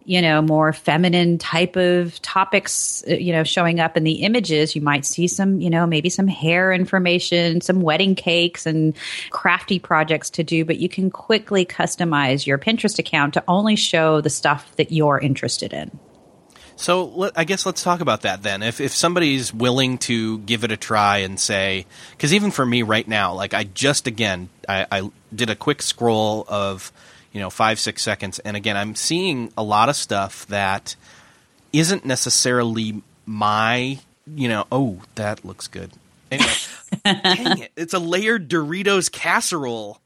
you 0.05 0.21
know, 0.21 0.41
more 0.41 0.73
feminine 0.73 1.37
type 1.37 1.75
of 1.75 2.21
topics, 2.21 3.03
uh, 3.09 3.13
you 3.13 3.31
know, 3.31 3.43
showing 3.43 3.79
up 3.79 3.97
in 3.97 4.03
the 4.03 4.23
images. 4.23 4.75
You 4.75 4.81
might 4.81 5.05
see 5.05 5.27
some, 5.27 5.61
you 5.61 5.69
know, 5.69 5.85
maybe 5.85 6.09
some 6.09 6.27
hair 6.27 6.71
information, 6.73 7.61
some 7.61 7.81
wedding 7.81 8.15
cakes, 8.15 8.65
and 8.65 8.95
crafty 9.29 9.79
projects 9.79 10.29
to 10.31 10.43
do. 10.43 10.65
But 10.65 10.77
you 10.77 10.89
can 10.89 11.09
quickly 11.09 11.65
customize 11.65 12.45
your 12.45 12.57
Pinterest 12.57 12.99
account 12.99 13.33
to 13.35 13.43
only 13.47 13.75
show 13.75 14.21
the 14.21 14.29
stuff 14.29 14.75
that 14.75 14.91
you're 14.91 15.19
interested 15.19 15.73
in. 15.73 15.99
So 16.75 17.05
let, 17.05 17.37
I 17.37 17.43
guess 17.43 17.65
let's 17.65 17.83
talk 17.83 18.01
about 18.01 18.21
that 18.21 18.43
then. 18.43 18.63
If 18.63 18.81
if 18.81 18.93
somebody's 18.93 19.53
willing 19.53 19.97
to 19.99 20.39
give 20.39 20.63
it 20.63 20.71
a 20.71 20.77
try 20.77 21.19
and 21.19 21.39
say, 21.39 21.85
because 22.11 22.33
even 22.33 22.51
for 22.51 22.65
me 22.65 22.81
right 22.81 23.07
now, 23.07 23.33
like 23.33 23.53
I 23.53 23.63
just 23.63 24.07
again 24.07 24.49
I, 24.67 24.87
I 24.91 25.11
did 25.33 25.49
a 25.49 25.55
quick 25.55 25.81
scroll 25.81 26.45
of 26.47 26.91
you 27.33 27.41
know 27.41 27.49
five 27.49 27.79
six 27.79 28.01
seconds, 28.01 28.39
and 28.39 28.55
again 28.55 28.77
I'm 28.77 28.95
seeing 28.95 29.51
a 29.57 29.63
lot 29.63 29.89
of 29.89 29.95
stuff 29.95 30.47
that 30.47 30.95
isn't 31.73 32.05
necessarily 32.05 33.01
my 33.25 33.99
you 34.33 34.47
know 34.47 34.65
oh 34.71 35.01
that 35.15 35.43
looks 35.43 35.67
good. 35.67 35.91
Anyway, 36.31 36.51
dang 37.03 37.59
it, 37.59 37.71
it's 37.75 37.93
a 37.93 37.99
layered 37.99 38.49
Doritos 38.49 39.11
casserole. 39.11 39.99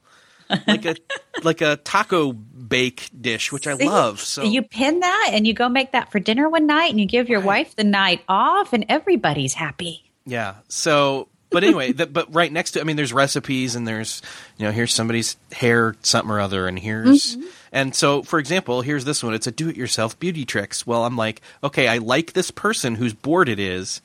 like 0.66 0.86
a 0.86 0.96
like 1.44 1.62
a 1.62 1.76
taco 1.76 2.32
bake 2.32 3.10
dish, 3.20 3.52
which 3.52 3.68
I 3.68 3.74
love. 3.74 4.22
So 4.22 4.44
you 4.44 4.62
pin 4.64 5.02
that 5.02 5.32
and 5.34 5.46
you 5.46 5.54
go 5.54 5.68
make 5.68 5.92
that 5.92 6.12
for 6.12 6.20
dinner 6.20 6.50
one 6.50 6.68
night 6.68 6.90
and 6.90 7.00
you 7.00 7.06
give 7.06 7.28
your 7.28 7.42
wife 7.42 7.76
the 7.76 7.84
night 7.84 8.24
off 8.30 8.72
and 8.72 8.86
everybody's 8.88 9.54
happy. 9.54 10.08
Yeah. 10.26 10.56
So, 10.68 11.30
but 11.58 11.64
anyway, 11.64 11.92
the, 11.92 12.06
but 12.06 12.32
right 12.32 12.52
next 12.52 12.74
to, 12.74 12.82
I 12.82 12.84
mean, 12.84 12.98
there's 12.98 13.12
recipes 13.12 13.76
and 13.76 13.88
there's, 13.88 14.22
you 14.58 14.66
know, 14.68 14.72
here's 14.72 14.94
somebody's 14.94 15.38
hair, 15.52 15.96
something 16.04 16.30
or 16.30 16.40
other, 16.40 16.68
and 16.68 16.78
here's, 16.78 17.36
mm-hmm. 17.36 17.48
and 17.72 17.96
so, 17.96 18.22
for 18.22 18.38
example, 18.38 18.84
here's 18.84 19.06
this 19.06 19.24
one. 19.24 19.34
It's 19.34 19.48
a 19.48 19.52
do-it-yourself 19.52 20.20
beauty 20.20 20.46
tricks. 20.46 20.86
Well, 20.86 21.04
I'm 21.04 21.18
like, 21.18 21.42
okay, 21.64 21.88
I 21.88 21.98
like 21.98 22.34
this 22.34 22.52
person 22.52 22.94
whose 22.94 23.16
board 23.16 23.50
it 23.50 23.58
is, 23.58 24.02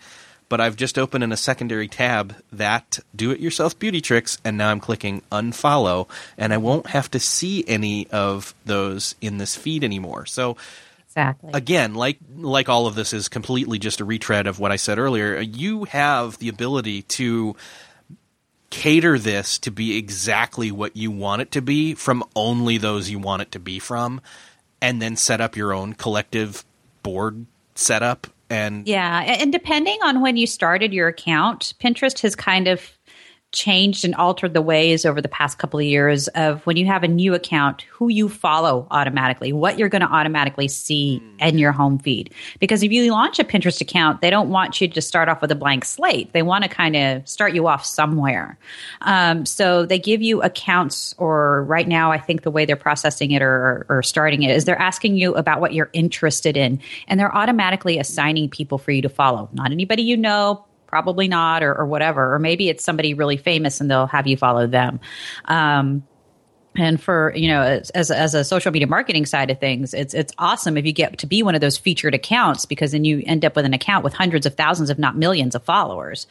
but 0.48 0.62
I've 0.62 0.76
just 0.76 0.98
opened 0.98 1.24
in 1.24 1.30
a 1.30 1.36
secondary 1.36 1.88
tab 1.88 2.34
that 2.52 3.00
do-it-yourself 3.14 3.78
beauty 3.78 4.00
tricks, 4.00 4.38
and 4.42 4.56
now 4.56 4.70
I'm 4.70 4.80
clicking 4.80 5.20
unfollow, 5.30 6.08
and 6.38 6.54
I 6.54 6.56
won't 6.56 6.86
have 6.86 7.10
to 7.10 7.20
see 7.20 7.66
any 7.68 8.08
of 8.08 8.54
those 8.64 9.14
in 9.20 9.36
this 9.36 9.56
feed 9.56 9.84
anymore. 9.84 10.24
So. 10.24 10.56
Exactly. 11.12 11.50
Again, 11.52 11.94
like 11.94 12.18
like 12.38 12.70
all 12.70 12.86
of 12.86 12.94
this 12.94 13.12
is 13.12 13.28
completely 13.28 13.78
just 13.78 14.00
a 14.00 14.04
retread 14.04 14.46
of 14.46 14.58
what 14.58 14.72
I 14.72 14.76
said 14.76 14.98
earlier. 14.98 15.38
You 15.40 15.84
have 15.84 16.38
the 16.38 16.48
ability 16.48 17.02
to 17.02 17.54
cater 18.70 19.18
this 19.18 19.58
to 19.58 19.70
be 19.70 19.98
exactly 19.98 20.70
what 20.70 20.96
you 20.96 21.10
want 21.10 21.42
it 21.42 21.50
to 21.50 21.60
be 21.60 21.92
from 21.92 22.24
only 22.34 22.78
those 22.78 23.10
you 23.10 23.18
want 23.18 23.42
it 23.42 23.52
to 23.52 23.58
be 23.58 23.78
from 23.78 24.22
and 24.80 25.02
then 25.02 25.14
set 25.14 25.42
up 25.42 25.54
your 25.54 25.74
own 25.74 25.92
collective 25.92 26.64
board 27.02 27.44
setup 27.74 28.26
and 28.48 28.88
yeah 28.88 29.20
and 29.20 29.52
depending 29.52 29.98
on 30.02 30.22
when 30.22 30.38
you 30.38 30.46
started 30.46 30.94
your 30.94 31.08
account 31.08 31.74
pinterest 31.82 32.20
has 32.20 32.34
kind 32.34 32.66
of 32.66 32.96
changed 33.52 34.04
and 34.04 34.14
altered 34.14 34.54
the 34.54 34.62
ways 34.62 35.04
over 35.04 35.20
the 35.20 35.28
past 35.28 35.58
couple 35.58 35.78
of 35.78 35.84
years 35.84 36.28
of 36.28 36.64
when 36.66 36.76
you 36.76 36.86
have 36.86 37.04
a 37.04 37.08
new 37.08 37.34
account, 37.34 37.82
who 37.82 38.08
you 38.08 38.28
follow 38.28 38.86
automatically, 38.90 39.52
what 39.52 39.78
you're 39.78 39.90
going 39.90 40.02
to 40.02 40.08
automatically 40.08 40.68
see 40.68 41.22
in 41.38 41.58
your 41.58 41.70
home 41.70 41.98
feed. 41.98 42.32
Because 42.60 42.82
if 42.82 42.90
you 42.90 43.10
launch 43.12 43.38
a 43.38 43.44
Pinterest 43.44 43.80
account, 43.80 44.22
they 44.22 44.30
don't 44.30 44.48
want 44.48 44.80
you 44.80 44.88
to 44.88 45.02
start 45.02 45.28
off 45.28 45.42
with 45.42 45.52
a 45.52 45.54
blank 45.54 45.84
slate. 45.84 46.32
They 46.32 46.42
want 46.42 46.64
to 46.64 46.70
kind 46.70 46.96
of 46.96 47.28
start 47.28 47.54
you 47.54 47.66
off 47.66 47.84
somewhere. 47.84 48.58
Um, 49.02 49.44
so 49.44 49.84
they 49.84 49.98
give 49.98 50.22
you 50.22 50.42
accounts, 50.42 51.14
or 51.18 51.64
right 51.64 51.86
now, 51.86 52.10
I 52.10 52.18
think 52.18 52.42
the 52.42 52.50
way 52.50 52.64
they're 52.64 52.76
processing 52.76 53.32
it 53.32 53.42
or, 53.42 53.84
or 53.88 54.02
starting 54.02 54.42
it 54.42 54.50
is 54.50 54.64
they're 54.64 54.80
asking 54.80 55.16
you 55.16 55.34
about 55.34 55.60
what 55.60 55.74
you're 55.74 55.90
interested 55.92 56.56
in, 56.56 56.80
and 57.06 57.20
they're 57.20 57.34
automatically 57.34 57.98
assigning 57.98 58.48
people 58.48 58.78
for 58.78 58.92
you 58.92 59.02
to 59.02 59.08
follow. 59.08 59.50
Not 59.52 59.72
anybody 59.72 60.02
you 60.02 60.16
know, 60.16 60.64
probably 60.92 61.26
not, 61.26 61.62
or, 61.62 61.74
or 61.74 61.86
whatever. 61.86 62.34
Or 62.34 62.38
maybe 62.38 62.68
it's 62.68 62.84
somebody 62.84 63.14
really 63.14 63.38
famous 63.38 63.80
and 63.80 63.90
they'll 63.90 64.06
have 64.06 64.26
you 64.26 64.36
follow 64.36 64.66
them. 64.66 65.00
Um, 65.46 66.04
and 66.76 67.00
for 67.00 67.32
you 67.36 67.48
know 67.48 67.62
as, 67.94 68.10
as 68.10 68.34
a 68.34 68.44
social 68.44 68.72
media 68.72 68.86
marketing 68.86 69.26
side 69.26 69.50
of 69.50 69.60
things 69.60 69.92
it's 69.92 70.14
it's 70.14 70.32
awesome 70.38 70.76
if 70.76 70.86
you 70.86 70.92
get 70.92 71.18
to 71.18 71.26
be 71.26 71.42
one 71.42 71.54
of 71.54 71.60
those 71.60 71.76
featured 71.76 72.14
accounts 72.14 72.64
because 72.64 72.92
then 72.92 73.04
you 73.04 73.22
end 73.26 73.44
up 73.44 73.54
with 73.54 73.64
an 73.64 73.74
account 73.74 74.04
with 74.04 74.14
hundreds 74.14 74.46
of 74.46 74.54
thousands 74.54 74.88
if 74.88 74.98
not 74.98 75.16
millions 75.16 75.54
of 75.54 75.62
followers. 75.62 76.26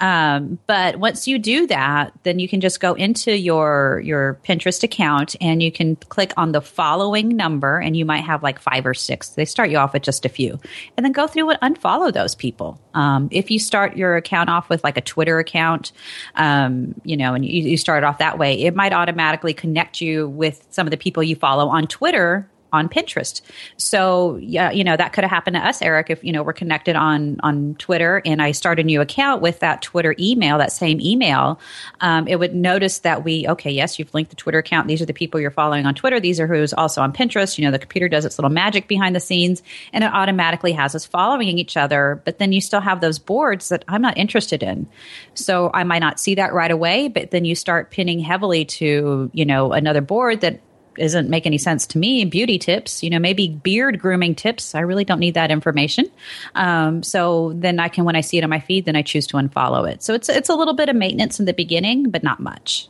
Um, 0.00 0.58
but 0.66 0.96
once 0.96 1.28
you 1.28 1.38
do 1.38 1.66
that 1.66 2.12
then 2.22 2.38
you 2.38 2.48
can 2.48 2.60
just 2.60 2.80
go 2.80 2.94
into 2.94 3.36
your 3.36 4.00
your 4.04 4.38
pinterest 4.44 4.82
account 4.82 5.36
and 5.40 5.62
you 5.62 5.70
can 5.70 5.96
click 5.96 6.32
on 6.36 6.52
the 6.52 6.62
following 6.62 7.28
number 7.28 7.78
and 7.78 7.96
you 7.96 8.04
might 8.04 8.24
have 8.24 8.42
like 8.42 8.58
five 8.58 8.86
or 8.86 8.94
six. 8.94 9.30
They 9.30 9.44
start 9.44 9.70
you 9.70 9.78
off 9.78 9.92
with 9.92 10.02
just 10.02 10.24
a 10.24 10.28
few. 10.28 10.58
And 10.96 11.04
then 11.04 11.12
go 11.12 11.26
through 11.26 11.50
and 11.50 11.76
unfollow 11.76 12.12
those 12.12 12.34
people. 12.34 12.80
Um, 12.94 13.28
if 13.30 13.50
you 13.50 13.58
start 13.58 13.96
your 13.96 14.16
account 14.16 14.48
off 14.48 14.68
with 14.68 14.82
like 14.84 14.96
a 14.96 15.00
twitter 15.00 15.38
account 15.38 15.92
um, 16.36 16.94
you 17.04 17.16
know 17.16 17.34
and 17.34 17.44
you, 17.44 17.62
you 17.62 17.76
start 17.76 18.04
off 18.04 18.18
that 18.18 18.38
way 18.38 18.62
it 18.62 18.74
might 18.74 18.92
automatically 18.92 19.54
connect 19.54 19.81
connect 19.82 20.00
you 20.00 20.28
with 20.28 20.64
some 20.70 20.86
of 20.86 20.92
the 20.92 20.96
people 20.96 21.24
you 21.24 21.34
follow 21.34 21.68
on 21.68 21.88
Twitter 21.88 22.48
on 22.72 22.88
Pinterest. 22.88 23.40
So 23.76 24.36
yeah, 24.36 24.70
you 24.70 24.84
know, 24.84 24.96
that 24.96 25.12
could 25.12 25.24
have 25.24 25.30
happened 25.30 25.56
to 25.56 25.66
us, 25.66 25.82
Erik, 25.82 26.10
if 26.10 26.22
you 26.24 26.32
know 26.32 26.42
we're 26.42 26.52
connected 26.52 26.96
on 26.96 27.38
on 27.42 27.74
Twitter 27.76 28.22
and 28.24 28.40
I 28.40 28.52
start 28.52 28.78
a 28.78 28.82
new 28.82 29.00
account 29.00 29.42
with 29.42 29.60
that 29.60 29.82
Twitter 29.82 30.14
email, 30.18 30.58
that 30.58 30.72
same 30.72 31.00
email, 31.00 31.60
um, 32.00 32.26
it 32.28 32.36
would 32.36 32.54
notice 32.54 33.00
that 33.00 33.24
we 33.24 33.46
okay, 33.48 33.70
yes, 33.70 33.98
you've 33.98 34.12
linked 34.14 34.30
the 34.30 34.36
Twitter 34.36 34.58
account. 34.58 34.88
These 34.88 35.02
are 35.02 35.06
the 35.06 35.12
people 35.12 35.40
you're 35.40 35.50
following 35.50 35.86
on 35.86 35.94
Twitter. 35.94 36.20
These 36.20 36.40
are 36.40 36.46
who's 36.46 36.72
also 36.72 37.02
on 37.02 37.12
Pinterest. 37.12 37.58
You 37.58 37.64
know, 37.64 37.70
the 37.70 37.78
computer 37.78 38.08
does 38.08 38.24
its 38.24 38.38
little 38.38 38.50
magic 38.50 38.88
behind 38.88 39.14
the 39.14 39.20
scenes 39.20 39.62
and 39.92 40.04
it 40.04 40.12
automatically 40.12 40.72
has 40.72 40.94
us 40.94 41.04
following 41.04 41.58
each 41.58 41.76
other. 41.76 42.22
But 42.24 42.38
then 42.38 42.52
you 42.52 42.60
still 42.60 42.80
have 42.80 43.00
those 43.00 43.18
boards 43.18 43.68
that 43.68 43.84
I'm 43.88 44.02
not 44.02 44.16
interested 44.16 44.62
in. 44.62 44.88
So 45.34 45.70
I 45.72 45.84
might 45.84 45.98
not 45.98 46.20
see 46.20 46.36
that 46.36 46.52
right 46.52 46.70
away, 46.70 47.08
but 47.08 47.30
then 47.30 47.44
you 47.44 47.54
start 47.54 47.90
pinning 47.90 48.18
heavily 48.18 48.64
to, 48.64 49.30
you 49.32 49.44
know, 49.44 49.72
another 49.72 50.00
board 50.00 50.40
that 50.40 50.60
doesn't 50.96 51.28
make 51.28 51.46
any 51.46 51.58
sense 51.58 51.86
to 51.88 51.98
me. 51.98 52.24
Beauty 52.24 52.58
tips, 52.58 53.02
you 53.02 53.10
know, 53.10 53.18
maybe 53.18 53.48
beard 53.48 53.98
grooming 53.98 54.34
tips. 54.34 54.74
I 54.74 54.80
really 54.80 55.04
don't 55.04 55.20
need 55.20 55.34
that 55.34 55.50
information. 55.50 56.10
Um, 56.54 57.02
so 57.02 57.52
then 57.54 57.80
I 57.80 57.88
can, 57.88 58.04
when 58.04 58.16
I 58.16 58.20
see 58.20 58.38
it 58.38 58.44
on 58.44 58.50
my 58.50 58.60
feed, 58.60 58.84
then 58.84 58.96
I 58.96 59.02
choose 59.02 59.26
to 59.28 59.36
unfollow 59.36 59.90
it. 59.90 60.02
So 60.02 60.14
it's 60.14 60.28
it's 60.28 60.48
a 60.48 60.54
little 60.54 60.74
bit 60.74 60.88
of 60.88 60.96
maintenance 60.96 61.40
in 61.40 61.46
the 61.46 61.54
beginning, 61.54 62.10
but 62.10 62.22
not 62.22 62.40
much. 62.40 62.88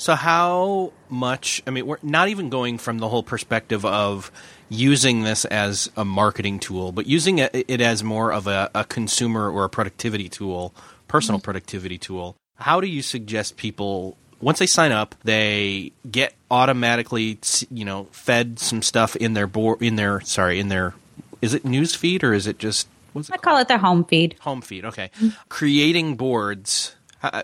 So 0.00 0.14
how 0.14 0.94
much? 1.10 1.62
I 1.66 1.70
mean, 1.70 1.86
we're 1.86 1.98
not 2.02 2.28
even 2.28 2.48
going 2.48 2.78
from 2.78 2.98
the 2.98 3.08
whole 3.08 3.22
perspective 3.22 3.84
of 3.84 4.32
using 4.70 5.24
this 5.24 5.44
as 5.44 5.90
a 5.94 6.06
marketing 6.06 6.58
tool, 6.58 6.90
but 6.90 7.06
using 7.06 7.38
it, 7.38 7.50
it 7.68 7.80
as 7.82 8.02
more 8.02 8.32
of 8.32 8.46
a, 8.46 8.70
a, 8.74 8.84
consumer 8.84 9.50
or 9.50 9.64
a 9.64 9.68
productivity 9.68 10.28
tool, 10.28 10.72
personal 11.06 11.38
mm-hmm. 11.38 11.44
productivity 11.44 11.98
tool. 11.98 12.36
How 12.54 12.80
do 12.80 12.86
you 12.86 13.02
suggest 13.02 13.58
people 13.58 14.16
once 14.40 14.58
they 14.58 14.66
sign 14.66 14.92
up, 14.92 15.14
they 15.24 15.92
get 16.10 16.34
automatically, 16.50 17.38
you 17.70 17.84
know, 17.84 18.04
fed 18.12 18.58
some 18.58 18.82
stuff 18.82 19.16
in 19.16 19.34
their 19.34 19.46
board 19.46 19.82
in 19.82 19.96
their 19.96 20.20
sorry 20.22 20.58
in 20.58 20.68
their 20.68 20.94
is 21.42 21.54
it 21.54 21.64
news 21.64 21.94
feed 21.94 22.24
or 22.24 22.32
is 22.32 22.46
it 22.46 22.58
just 22.58 22.88
what's 23.12 23.28
it 23.28 23.34
I 23.34 23.38
call 23.38 23.58
it 23.58 23.68
their 23.68 23.78
home 23.78 24.04
feed. 24.04 24.36
Home 24.40 24.60
feed, 24.60 24.84
okay. 24.84 25.10
Mm-hmm. 25.16 25.28
Creating 25.48 26.16
boards. 26.16 26.94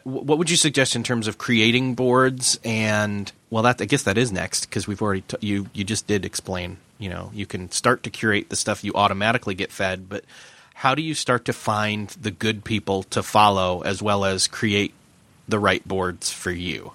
what 0.04 0.38
would 0.38 0.50
you 0.50 0.56
suggest 0.56 0.96
in 0.96 1.02
terms 1.02 1.28
of 1.28 1.38
creating 1.38 1.94
boards 1.94 2.58
and 2.64 3.30
well 3.50 3.62
that 3.64 3.80
I 3.80 3.84
guess 3.84 4.04
that 4.04 4.16
is 4.16 4.32
next 4.32 4.66
because 4.66 4.88
we've 4.88 5.02
already 5.02 5.22
t- 5.22 5.36
you 5.40 5.68
you 5.74 5.84
just 5.84 6.06
did 6.06 6.24
explain 6.24 6.78
you 6.98 7.10
know 7.10 7.30
you 7.34 7.44
can 7.44 7.70
start 7.70 8.02
to 8.04 8.10
curate 8.10 8.48
the 8.48 8.56
stuff 8.56 8.84
you 8.84 8.92
automatically 8.94 9.54
get 9.54 9.70
fed 9.70 10.08
but 10.08 10.24
how 10.72 10.94
do 10.94 11.02
you 11.02 11.14
start 11.14 11.44
to 11.46 11.52
find 11.52 12.08
the 12.20 12.30
good 12.30 12.64
people 12.64 13.02
to 13.02 13.22
follow 13.22 13.82
as 13.82 14.02
well 14.02 14.24
as 14.24 14.46
create 14.46 14.94
the 15.48 15.58
right 15.58 15.86
boards 15.86 16.30
for 16.30 16.50
you? 16.50 16.92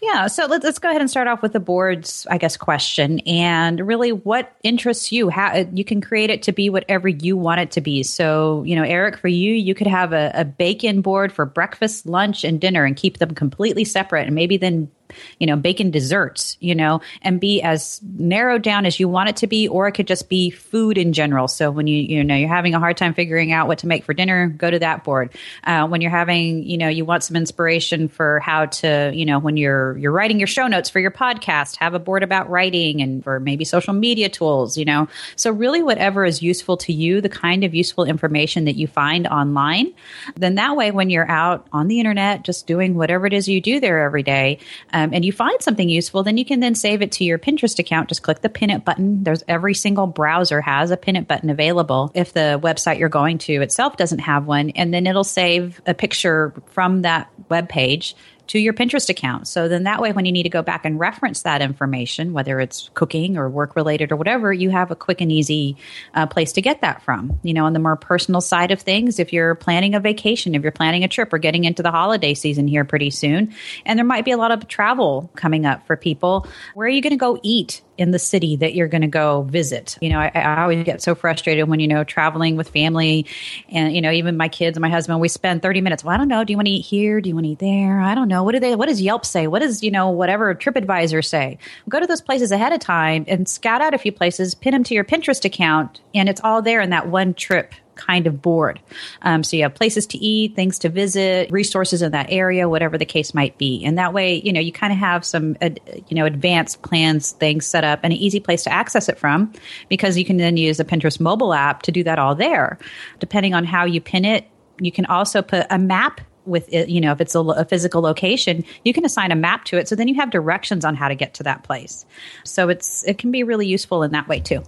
Yeah, 0.00 0.26
so 0.26 0.46
let's, 0.46 0.64
let's 0.64 0.78
go 0.80 0.88
ahead 0.88 1.00
and 1.00 1.08
start 1.08 1.28
off 1.28 1.40
with 1.40 1.52
the 1.52 1.60
boards, 1.60 2.26
I 2.28 2.38
guess, 2.38 2.56
question. 2.56 3.20
And 3.20 3.86
really, 3.86 4.10
what 4.10 4.54
interests 4.64 5.12
you? 5.12 5.28
How 5.28 5.52
uh, 5.52 5.64
you 5.72 5.84
can 5.84 6.00
create 6.00 6.30
it 6.30 6.42
to 6.44 6.52
be 6.52 6.68
whatever 6.68 7.08
you 7.08 7.36
want 7.36 7.60
it 7.60 7.70
to 7.72 7.80
be. 7.80 8.02
So, 8.02 8.64
you 8.64 8.74
know, 8.74 8.82
Erik, 8.82 9.18
for 9.18 9.28
you, 9.28 9.54
you 9.54 9.74
could 9.74 9.86
have 9.86 10.12
a, 10.12 10.32
a 10.34 10.44
bacon 10.44 11.00
board 11.00 11.32
for 11.32 11.46
breakfast, 11.46 12.06
lunch, 12.06 12.42
and 12.42 12.60
dinner, 12.60 12.84
and 12.84 12.96
keep 12.96 13.18
them 13.18 13.34
completely 13.34 13.84
separate, 13.84 14.26
and 14.26 14.34
maybe 14.34 14.56
then 14.56 14.90
you 15.38 15.46
know, 15.46 15.56
bacon 15.56 15.90
desserts, 15.90 16.56
you 16.60 16.74
know, 16.74 17.00
and 17.22 17.40
be 17.40 17.62
as 17.62 18.00
narrowed 18.16 18.62
down 18.62 18.86
as 18.86 18.98
you 18.98 19.08
want 19.08 19.28
it 19.28 19.36
to 19.36 19.46
be, 19.46 19.68
or 19.68 19.88
it 19.88 19.92
could 19.92 20.06
just 20.06 20.28
be 20.28 20.50
food 20.50 20.98
in 20.98 21.12
general. 21.12 21.48
So 21.48 21.70
when 21.70 21.86
you, 21.86 22.02
you 22.02 22.24
know, 22.24 22.34
you're 22.34 22.48
having 22.48 22.74
a 22.74 22.78
hard 22.78 22.96
time 22.96 23.14
figuring 23.14 23.52
out 23.52 23.68
what 23.68 23.78
to 23.78 23.86
make 23.86 24.04
for 24.04 24.14
dinner, 24.14 24.48
go 24.48 24.70
to 24.70 24.78
that 24.78 25.04
board. 25.04 25.30
Uh, 25.64 25.86
when 25.86 26.00
you're 26.00 26.10
having, 26.10 26.62
you 26.64 26.78
know, 26.78 26.88
you 26.88 27.04
want 27.04 27.24
some 27.24 27.36
inspiration 27.36 28.08
for 28.08 28.40
how 28.40 28.66
to, 28.66 29.10
you 29.14 29.24
know, 29.24 29.38
when 29.38 29.56
you're, 29.56 29.96
you're 29.98 30.12
writing 30.12 30.38
your 30.38 30.46
show 30.46 30.66
notes 30.66 30.88
for 30.88 31.00
your 31.00 31.10
podcast, 31.10 31.76
have 31.76 31.94
a 31.94 31.98
board 31.98 32.22
about 32.22 32.50
writing 32.50 33.00
and 33.00 33.22
for 33.22 33.40
maybe 33.40 33.64
social 33.64 33.94
media 33.94 34.28
tools, 34.28 34.76
you 34.76 34.84
know. 34.84 35.08
So 35.36 35.50
really 35.50 35.82
whatever 35.82 36.24
is 36.24 36.42
useful 36.42 36.76
to 36.78 36.92
you, 36.92 37.20
the 37.20 37.28
kind 37.28 37.64
of 37.64 37.74
useful 37.74 38.04
information 38.04 38.64
that 38.64 38.76
you 38.76 38.86
find 38.86 39.26
online, 39.26 39.92
then 40.36 40.56
that 40.56 40.76
way 40.76 40.90
when 40.90 41.10
you're 41.10 41.30
out 41.30 41.66
on 41.72 41.88
the 41.88 41.98
internet, 41.98 42.42
just 42.42 42.66
doing 42.66 42.94
whatever 42.94 43.26
it 43.26 43.32
is 43.32 43.48
you 43.48 43.60
do 43.60 43.80
there 43.80 44.04
every 44.04 44.22
day, 44.22 44.58
uh, 44.92 45.01
um, 45.02 45.10
and 45.12 45.24
you 45.24 45.32
find 45.32 45.60
something 45.60 45.88
useful, 45.88 46.22
then 46.22 46.36
you 46.36 46.44
can 46.44 46.60
then 46.60 46.74
save 46.74 47.02
it 47.02 47.12
to 47.12 47.24
your 47.24 47.38
Pinterest 47.38 47.78
account. 47.78 48.08
Just 48.08 48.22
click 48.22 48.40
the 48.40 48.48
pin 48.48 48.70
it 48.70 48.84
button. 48.84 49.24
There's 49.24 49.42
every 49.48 49.74
single 49.74 50.06
browser 50.06 50.60
has 50.60 50.90
a 50.90 50.96
pin 50.96 51.16
it 51.16 51.26
button 51.26 51.50
available 51.50 52.10
if 52.14 52.32
the 52.32 52.60
website 52.62 52.98
you're 52.98 53.08
going 53.08 53.38
to 53.38 53.54
itself 53.54 53.96
doesn't 53.96 54.20
have 54.20 54.46
one. 54.46 54.70
And 54.70 54.94
then 54.94 55.06
it'll 55.06 55.24
save 55.24 55.80
a 55.86 55.94
picture 55.94 56.54
from 56.66 57.02
that 57.02 57.28
web 57.48 57.68
page 57.68 58.14
to 58.48 58.58
your 58.58 58.72
Pinterest 58.72 59.08
account. 59.08 59.48
So 59.48 59.68
then 59.68 59.84
that 59.84 60.00
way, 60.00 60.12
when 60.12 60.24
you 60.24 60.32
need 60.32 60.42
to 60.44 60.48
go 60.48 60.62
back 60.62 60.84
and 60.84 60.98
reference 60.98 61.42
that 61.42 61.62
information, 61.62 62.32
whether 62.32 62.60
it's 62.60 62.90
cooking 62.94 63.36
or 63.36 63.48
work 63.48 63.76
related 63.76 64.12
or 64.12 64.16
whatever, 64.16 64.52
you 64.52 64.70
have 64.70 64.90
a 64.90 64.96
quick 64.96 65.20
and 65.20 65.30
easy 65.30 65.76
uh, 66.14 66.26
place 66.26 66.52
to 66.52 66.62
get 66.62 66.80
that 66.80 67.02
from. 67.02 67.38
You 67.42 67.54
know, 67.54 67.64
on 67.64 67.72
the 67.72 67.78
more 67.78 67.96
personal 67.96 68.40
side 68.40 68.70
of 68.70 68.80
things, 68.80 69.18
if 69.18 69.32
you're 69.32 69.54
planning 69.54 69.94
a 69.94 70.00
vacation, 70.00 70.54
if 70.54 70.62
you're 70.62 70.72
planning 70.72 71.04
a 71.04 71.08
trip, 71.08 71.32
we're 71.32 71.38
getting 71.38 71.64
into 71.64 71.82
the 71.82 71.90
holiday 71.90 72.34
season 72.34 72.68
here 72.68 72.84
pretty 72.84 73.10
soon, 73.10 73.54
and 73.86 73.98
there 73.98 74.06
might 74.06 74.24
be 74.24 74.32
a 74.32 74.36
lot 74.36 74.50
of 74.50 74.68
travel 74.68 75.30
coming 75.34 75.66
up 75.66 75.86
for 75.86 75.96
people. 75.96 76.46
Where 76.74 76.86
are 76.86 76.90
you 76.90 77.02
going 77.02 77.12
to 77.12 77.16
go 77.16 77.38
eat? 77.42 77.82
In 77.98 78.10
the 78.10 78.18
city 78.18 78.56
that 78.56 78.74
you're 78.74 78.88
going 78.88 79.02
to 79.02 79.06
go 79.06 79.42
visit. 79.42 79.98
You 80.00 80.10
know, 80.10 80.18
I, 80.18 80.30
I, 80.34 80.62
always 80.62 80.82
get 80.84 81.02
so 81.02 81.14
frustrated 81.14 81.68
when, 81.68 81.78
you 81.78 81.88
know, 81.88 82.04
traveling 82.04 82.56
with 82.56 82.70
family 82.70 83.26
and, 83.68 83.94
you 83.94 84.00
know, 84.00 84.10
even 84.10 84.36
my 84.36 84.48
kids 84.48 84.76
and 84.76 84.82
my 84.82 84.88
husband, 84.88 85.20
we 85.20 85.28
spend 85.28 85.62
30 85.62 85.82
minutes. 85.82 86.02
Well, 86.02 86.14
I 86.14 86.18
don't 86.18 86.28
know. 86.28 86.42
Do 86.42 86.52
you 86.52 86.56
want 86.56 86.66
to 86.66 86.72
eat 86.72 86.86
here? 86.86 87.20
Do 87.20 87.28
you 87.28 87.34
want 87.34 87.44
to 87.46 87.50
eat 87.50 87.58
there? 87.58 88.00
I 88.00 88.14
don't 88.14 88.28
know. 88.28 88.42
What 88.44 88.52
do 88.52 88.60
they, 88.60 88.74
what 88.74 88.88
does 88.88 89.02
Yelp 89.02 89.26
say? 89.26 89.46
What 89.46 89.60
does, 89.60 89.82
you 89.82 89.90
know, 89.90 90.10
whatever 90.10 90.54
TripAdvisor 90.54 91.24
say? 91.24 91.58
Go 91.88 92.00
to 92.00 92.06
those 92.06 92.22
places 92.22 92.50
ahead 92.50 92.72
of 92.72 92.80
time 92.80 93.24
and 93.28 93.48
scout 93.48 93.82
out 93.82 93.94
a 93.94 93.98
few 93.98 94.12
places, 94.12 94.54
pin 94.54 94.72
them 94.72 94.84
to 94.84 94.94
your 94.94 95.04
Pinterest 95.04 95.44
account, 95.44 96.00
and 96.14 96.28
it's 96.28 96.40
all 96.42 96.62
there 96.62 96.80
in 96.80 96.90
that 96.90 97.08
one 97.08 97.34
trip 97.34 97.74
kind 97.94 98.26
of 98.26 98.42
board. 98.42 98.80
Um, 99.22 99.42
so 99.42 99.56
you 99.56 99.62
have 99.62 99.74
places 99.74 100.06
to 100.08 100.18
eat, 100.18 100.54
things 100.54 100.78
to 100.80 100.88
visit, 100.88 101.50
resources 101.50 102.02
in 102.02 102.12
that 102.12 102.26
area, 102.30 102.68
whatever 102.68 102.98
the 102.98 103.04
case 103.04 103.34
might 103.34 103.56
be. 103.58 103.84
And 103.84 103.98
that 103.98 104.12
way, 104.12 104.40
you 104.42 104.52
know, 104.52 104.60
you 104.60 104.72
kind 104.72 104.92
of 104.92 104.98
have 104.98 105.24
some, 105.24 105.56
you 105.60 106.14
know, 106.14 106.24
advanced 106.24 106.82
plans, 106.82 107.32
things 107.32 107.66
set 107.66 107.84
up, 107.84 108.00
and 108.02 108.12
an 108.12 108.18
easy 108.18 108.40
place 108.40 108.64
to 108.64 108.72
access 108.72 109.08
it 109.08 109.18
from 109.18 109.52
because 109.88 110.16
you 110.16 110.24
can 110.24 110.36
then 110.36 110.56
use 110.56 110.76
the 110.76 110.84
Pinterest 110.84 111.20
mobile 111.20 111.54
app 111.54 111.82
to 111.82 111.92
do 111.92 112.02
that 112.04 112.18
all 112.18 112.34
there. 112.34 112.78
Depending 113.18 113.54
on 113.54 113.64
how 113.64 113.84
you 113.84 114.00
pin 114.00 114.24
it, 114.24 114.48
you 114.80 114.92
can 114.92 115.06
also 115.06 115.42
put 115.42 115.66
a 115.70 115.78
map 115.78 116.20
with 116.44 116.68
it, 116.72 116.88
you 116.88 117.00
know, 117.00 117.12
if 117.12 117.20
it's 117.20 117.34
a, 117.34 117.40
a, 117.40 117.64
physical 117.64 118.02
location, 118.02 118.64
you 118.84 118.92
can 118.92 119.04
assign 119.04 119.30
a 119.30 119.36
map 119.36 119.64
to 119.66 119.78
it. 119.78 119.88
So 119.88 119.94
then 119.94 120.08
you 120.08 120.16
have 120.16 120.30
directions 120.30 120.84
on 120.84 120.96
how 120.96 121.08
to 121.08 121.14
get 121.14 121.34
to 121.34 121.44
that 121.44 121.62
place. 121.62 122.04
So 122.44 122.68
it's, 122.68 123.04
it 123.04 123.18
can 123.18 123.30
be 123.30 123.44
really 123.44 123.66
useful 123.66 124.02
in 124.02 124.10
that 124.12 124.28
way 124.28 124.40
too. 124.40 124.64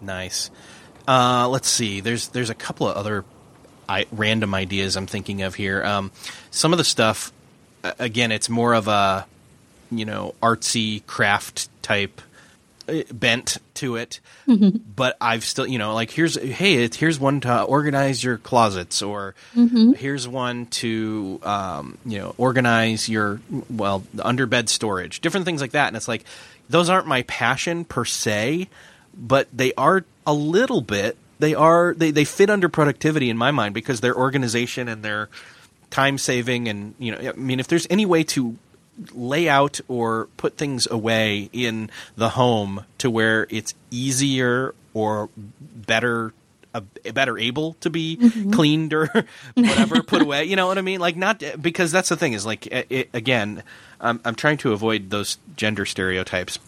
Nice. 0.00 0.50
Uh, 1.08 1.48
let's 1.48 1.68
see. 1.68 2.00
There's 2.00 2.28
there's 2.28 2.50
a 2.50 2.54
couple 2.54 2.86
of 2.86 2.96
other 2.96 3.24
I, 3.88 4.06
random 4.12 4.54
ideas 4.54 4.96
I'm 4.96 5.06
thinking 5.06 5.42
of 5.42 5.54
here. 5.54 5.82
Um, 5.82 6.12
some 6.50 6.72
of 6.72 6.78
the 6.78 6.84
stuff, 6.84 7.32
again, 7.82 8.30
it's 8.30 8.50
more 8.50 8.74
of 8.74 8.88
a 8.88 9.26
you 9.90 10.04
know 10.04 10.34
artsy 10.42 11.04
craft 11.06 11.68
type 11.82 12.20
uh, 12.88 13.02
bent 13.12 13.58
to 13.74 13.96
it 13.96 14.20
mm-hmm. 14.46 14.76
but 14.94 15.16
i've 15.20 15.44
still 15.44 15.66
you 15.66 15.78
know 15.78 15.94
like 15.94 16.10
here's 16.10 16.36
hey 16.36 16.84
it's, 16.84 16.96
here's 16.96 17.18
one 17.18 17.40
to 17.40 17.62
organize 17.62 18.22
your 18.22 18.38
closets 18.38 19.02
or 19.02 19.34
mm-hmm. 19.54 19.92
here's 19.92 20.26
one 20.28 20.66
to 20.66 21.40
um, 21.42 21.96
you 22.04 22.18
know 22.18 22.34
organize 22.38 23.08
your 23.08 23.40
well 23.70 24.02
the 24.14 24.22
underbed 24.22 24.68
storage 24.68 25.20
different 25.20 25.46
things 25.46 25.60
like 25.60 25.72
that 25.72 25.88
and 25.88 25.96
it's 25.96 26.08
like 26.08 26.24
those 26.68 26.88
aren't 26.88 27.06
my 27.06 27.22
passion 27.22 27.84
per 27.84 28.04
se 28.04 28.68
but 29.14 29.48
they 29.52 29.72
are 29.74 30.04
a 30.28 30.34
little 30.34 30.82
bit 30.82 31.16
they 31.38 31.54
are 31.54 31.94
they, 31.94 32.10
they 32.10 32.24
fit 32.24 32.50
under 32.50 32.68
productivity 32.68 33.30
in 33.30 33.36
my 33.38 33.50
mind 33.50 33.72
because 33.72 34.00
their 34.00 34.14
organization 34.14 34.86
and 34.86 35.02
their 35.02 35.30
time 35.90 36.18
saving 36.18 36.68
and 36.68 36.94
you 36.98 37.10
know 37.10 37.30
i 37.30 37.32
mean 37.32 37.58
if 37.58 37.66
there's 37.66 37.86
any 37.88 38.04
way 38.04 38.22
to 38.22 38.56
lay 39.14 39.48
out 39.48 39.80
or 39.88 40.28
put 40.36 40.56
things 40.56 40.86
away 40.90 41.48
in 41.52 41.88
the 42.16 42.30
home 42.30 42.84
to 42.98 43.08
where 43.10 43.46
it's 43.48 43.72
easier 43.90 44.74
or 44.92 45.30
better 45.36 46.34
uh, 46.74 46.82
better 47.14 47.38
able 47.38 47.72
to 47.74 47.88
be 47.88 48.18
mm-hmm. 48.20 48.50
cleaned 48.50 48.92
or 48.92 49.06
whatever 49.54 50.02
put 50.02 50.20
away 50.20 50.44
you 50.44 50.56
know 50.56 50.66
what 50.66 50.76
i 50.76 50.82
mean 50.82 51.00
like 51.00 51.16
not 51.16 51.42
because 51.58 51.90
that's 51.90 52.10
the 52.10 52.16
thing 52.16 52.34
is 52.34 52.44
like 52.44 52.66
it, 52.66 53.08
again 53.14 53.62
I'm, 53.98 54.20
I'm 54.26 54.34
trying 54.34 54.58
to 54.58 54.72
avoid 54.72 55.08
those 55.08 55.38
gender 55.56 55.86
stereotypes 55.86 56.58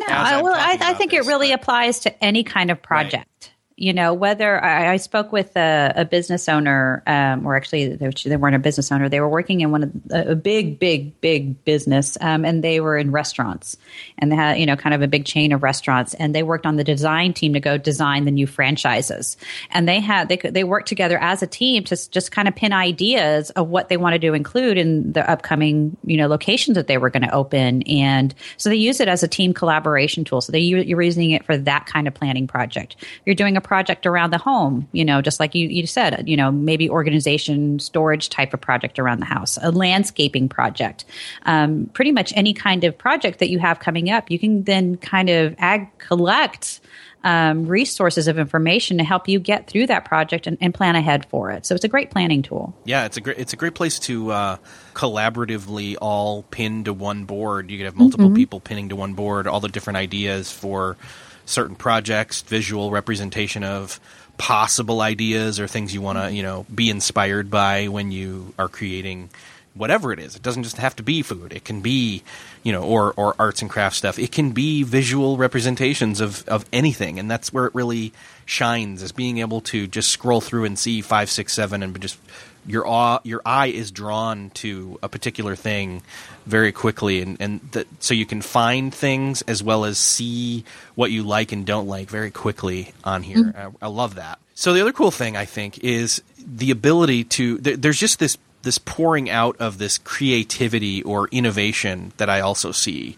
no, 0.00 0.06
I, 0.06 0.42
well, 0.42 0.54
I, 0.54 0.78
I 0.80 0.94
think 0.94 1.12
it 1.12 1.24
really 1.26 1.52
applies 1.52 2.00
to 2.00 2.24
any 2.24 2.44
kind 2.44 2.70
of 2.70 2.82
project. 2.82 3.28
Right 3.42 3.53
you 3.76 3.92
know 3.92 4.14
whether 4.14 4.62
I, 4.62 4.92
I 4.92 4.96
spoke 4.98 5.32
with 5.32 5.56
a, 5.56 5.92
a 5.96 6.04
business 6.04 6.48
owner 6.48 7.02
um, 7.08 7.44
or 7.44 7.56
actually 7.56 7.96
they, 7.96 8.36
weren't 8.36 8.54
a 8.54 8.60
business 8.60 8.92
owner. 8.92 9.08
They 9.08 9.20
were 9.20 9.28
working 9.28 9.62
in 9.62 9.72
one 9.72 9.82
of 9.82 9.90
the, 10.04 10.30
a 10.30 10.36
big 10.36 10.78
big 10.78 11.20
big 11.20 11.64
business 11.64 12.16
um, 12.20 12.44
and 12.44 12.62
they 12.62 12.80
were 12.80 12.96
in 12.96 13.10
restaurants. 13.10 13.76
And 14.18 14.30
they 14.30 14.36
had 14.36 14.60
you 14.60 14.66
know 14.66 14.76
kind 14.76 14.94
of 14.94 15.02
a 15.02 15.08
big 15.08 15.24
chain 15.24 15.50
of 15.50 15.64
restaurants. 15.64 16.14
And 16.14 16.34
they 16.34 16.44
worked 16.44 16.66
on 16.66 16.76
the 16.76 16.84
design 16.84 17.32
team 17.32 17.54
to 17.54 17.60
go 17.60 17.76
design 17.76 18.26
the 18.26 18.30
new 18.30 18.46
franchises. 18.46 19.36
And 19.70 19.88
they 19.88 19.98
had 19.98 20.28
they 20.28 20.36
they 20.36 20.62
worked 20.62 20.86
together 20.86 21.18
as 21.18 21.42
a 21.42 21.46
team 21.48 21.82
to 21.84 22.10
just 22.10 22.30
kind 22.30 22.46
of 22.46 22.54
pin 22.54 22.72
ideas 22.72 23.50
of 23.50 23.68
what 23.68 23.88
they 23.88 23.96
wanted 23.96 24.20
to 24.20 24.34
include 24.34 24.78
in 24.78 25.12
the 25.12 25.28
upcoming 25.28 25.96
you 26.04 26.16
know 26.16 26.28
locations 26.28 26.76
that 26.76 26.86
they 26.86 26.98
were 26.98 27.10
going 27.10 27.24
to 27.24 27.34
open. 27.34 27.82
And 27.82 28.32
so 28.56 28.68
they 28.68 28.76
use 28.76 29.00
it 29.00 29.08
as 29.08 29.24
a 29.24 29.28
team 29.28 29.52
collaboration 29.52 30.22
tool. 30.22 30.40
So 30.40 30.52
they 30.52 30.60
you're 30.60 31.02
using 31.02 31.32
it 31.32 31.44
for 31.44 31.56
that 31.56 31.86
kind 31.86 32.06
of 32.06 32.14
planning 32.14 32.46
project. 32.46 32.94
You're 33.26 33.34
doing 33.34 33.56
a 33.56 33.63
project 33.64 34.06
around 34.06 34.30
the 34.30 34.38
home, 34.38 34.88
you 34.92 35.04
know, 35.04 35.20
just 35.20 35.40
like 35.40 35.54
you, 35.54 35.68
you 35.68 35.86
said, 35.86 36.28
you 36.28 36.36
know, 36.36 36.52
maybe 36.52 36.88
organization, 36.88 37.78
storage 37.80 38.28
type 38.28 38.54
of 38.54 38.60
project 38.60 38.98
around 38.98 39.20
the 39.20 39.26
house, 39.26 39.58
a 39.62 39.72
landscaping 39.72 40.48
project, 40.48 41.04
um, 41.46 41.90
pretty 41.94 42.12
much 42.12 42.32
any 42.36 42.54
kind 42.54 42.84
of 42.84 42.96
project 42.96 43.40
that 43.40 43.50
you 43.50 43.58
have 43.58 43.80
coming 43.80 44.10
up, 44.10 44.30
you 44.30 44.38
can 44.38 44.62
then 44.64 44.96
kind 44.96 45.30
of 45.30 45.54
ag- 45.58 45.98
collect 45.98 46.80
um, 47.24 47.66
resources 47.66 48.28
of 48.28 48.38
information 48.38 48.98
to 48.98 49.04
help 49.04 49.28
you 49.28 49.40
get 49.40 49.66
through 49.66 49.86
that 49.86 50.04
project 50.04 50.46
and, 50.46 50.58
and, 50.60 50.74
plan 50.74 50.94
ahead 50.94 51.24
for 51.30 51.50
it. 51.50 51.64
So 51.64 51.74
it's 51.74 51.84
a 51.84 51.88
great 51.88 52.10
planning 52.10 52.42
tool. 52.42 52.76
Yeah, 52.84 53.06
it's 53.06 53.16
a 53.16 53.22
great 53.22 53.38
it's 53.38 53.54
a 53.54 53.56
great 53.56 53.74
place 53.74 53.98
to 54.00 54.30
uh, 54.30 54.56
collaboratively 54.92 55.96
all 56.00 56.42
pin 56.42 56.84
to 56.84 56.92
one 56.92 57.24
board. 57.24 57.70
You 57.70 57.78
could 57.78 57.86
have 57.86 57.96
multiple 57.96 58.26
mm-hmm. 58.26 58.36
people 58.36 58.60
pinning 58.60 58.90
to 58.90 58.96
one 58.96 59.14
board 59.14 59.46
all 59.46 59.60
the 59.60 59.68
different 59.68 59.96
ideas 59.96 60.52
for 60.52 60.98
certain 61.46 61.76
projects, 61.76 62.42
visual 62.42 62.90
representation 62.90 63.64
of 63.64 64.00
possible 64.36 65.00
ideas 65.00 65.60
or 65.60 65.68
things 65.68 65.94
you 65.94 66.00
want 66.00 66.18
to, 66.18 66.32
you 66.32 66.42
know, 66.42 66.66
be 66.74 66.90
inspired 66.90 67.50
by 67.50 67.88
when 67.88 68.10
you 68.10 68.52
are 68.58 68.68
creating 68.68 69.30
whatever 69.74 70.12
it 70.12 70.18
is. 70.18 70.36
It 70.36 70.42
doesn't 70.42 70.62
just 70.62 70.76
have 70.76 70.96
to 70.96 71.02
be 71.02 71.22
food. 71.22 71.52
It 71.52 71.64
can 71.64 71.80
be, 71.80 72.22
you 72.62 72.72
know, 72.72 72.82
or 72.82 73.12
or 73.16 73.34
arts 73.38 73.60
and 73.60 73.70
craft 73.70 73.96
stuff. 73.96 74.18
It 74.18 74.32
can 74.32 74.52
be 74.52 74.82
visual 74.82 75.36
representations 75.36 76.20
of 76.20 76.46
of 76.48 76.64
anything, 76.72 77.18
and 77.18 77.30
that's 77.30 77.52
where 77.52 77.66
it 77.66 77.74
really 77.74 78.12
shines. 78.46 79.02
Is 79.02 79.12
being 79.12 79.38
able 79.38 79.60
to 79.62 79.86
just 79.86 80.10
scroll 80.10 80.40
through 80.40 80.64
and 80.64 80.78
see 80.78 81.00
five, 81.00 81.30
six, 81.30 81.52
seven, 81.52 81.82
and 81.82 82.00
just 82.00 82.18
your 82.66 82.86
awe, 82.86 83.20
your 83.24 83.42
eye 83.44 83.66
is 83.66 83.90
drawn 83.90 84.50
to 84.50 84.98
a 85.02 85.08
particular 85.08 85.56
thing 85.56 86.02
very 86.46 86.72
quickly, 86.72 87.20
and 87.20 87.36
and 87.40 87.60
the, 87.72 87.86
so 88.00 88.14
you 88.14 88.26
can 88.26 88.42
find 88.42 88.94
things 88.94 89.42
as 89.42 89.62
well 89.62 89.84
as 89.84 89.98
see 89.98 90.64
what 90.94 91.10
you 91.10 91.22
like 91.22 91.52
and 91.52 91.66
don't 91.66 91.86
like 91.86 92.08
very 92.08 92.30
quickly 92.30 92.92
on 93.04 93.22
here. 93.22 93.38
Mm-hmm. 93.38 93.76
I, 93.82 93.86
I, 93.86 93.88
love 93.88 94.16
that. 94.16 94.38
So 94.54 94.72
the 94.72 94.80
other 94.80 94.92
cool 94.92 95.10
thing 95.10 95.36
I 95.36 95.44
think 95.44 95.82
is 95.84 96.22
the 96.38 96.70
ability 96.70 97.24
to. 97.24 97.58
there's 97.58 97.98
just 97.98 98.18
this 98.18 98.38
this 98.62 98.78
pouring 98.78 99.30
out 99.30 99.56
of 99.58 99.78
this 99.78 99.98
creativity 99.98 101.02
or 101.02 101.28
innovation 101.28 102.12
that 102.16 102.30
I 102.30 102.40
also 102.40 102.72
see 102.72 103.16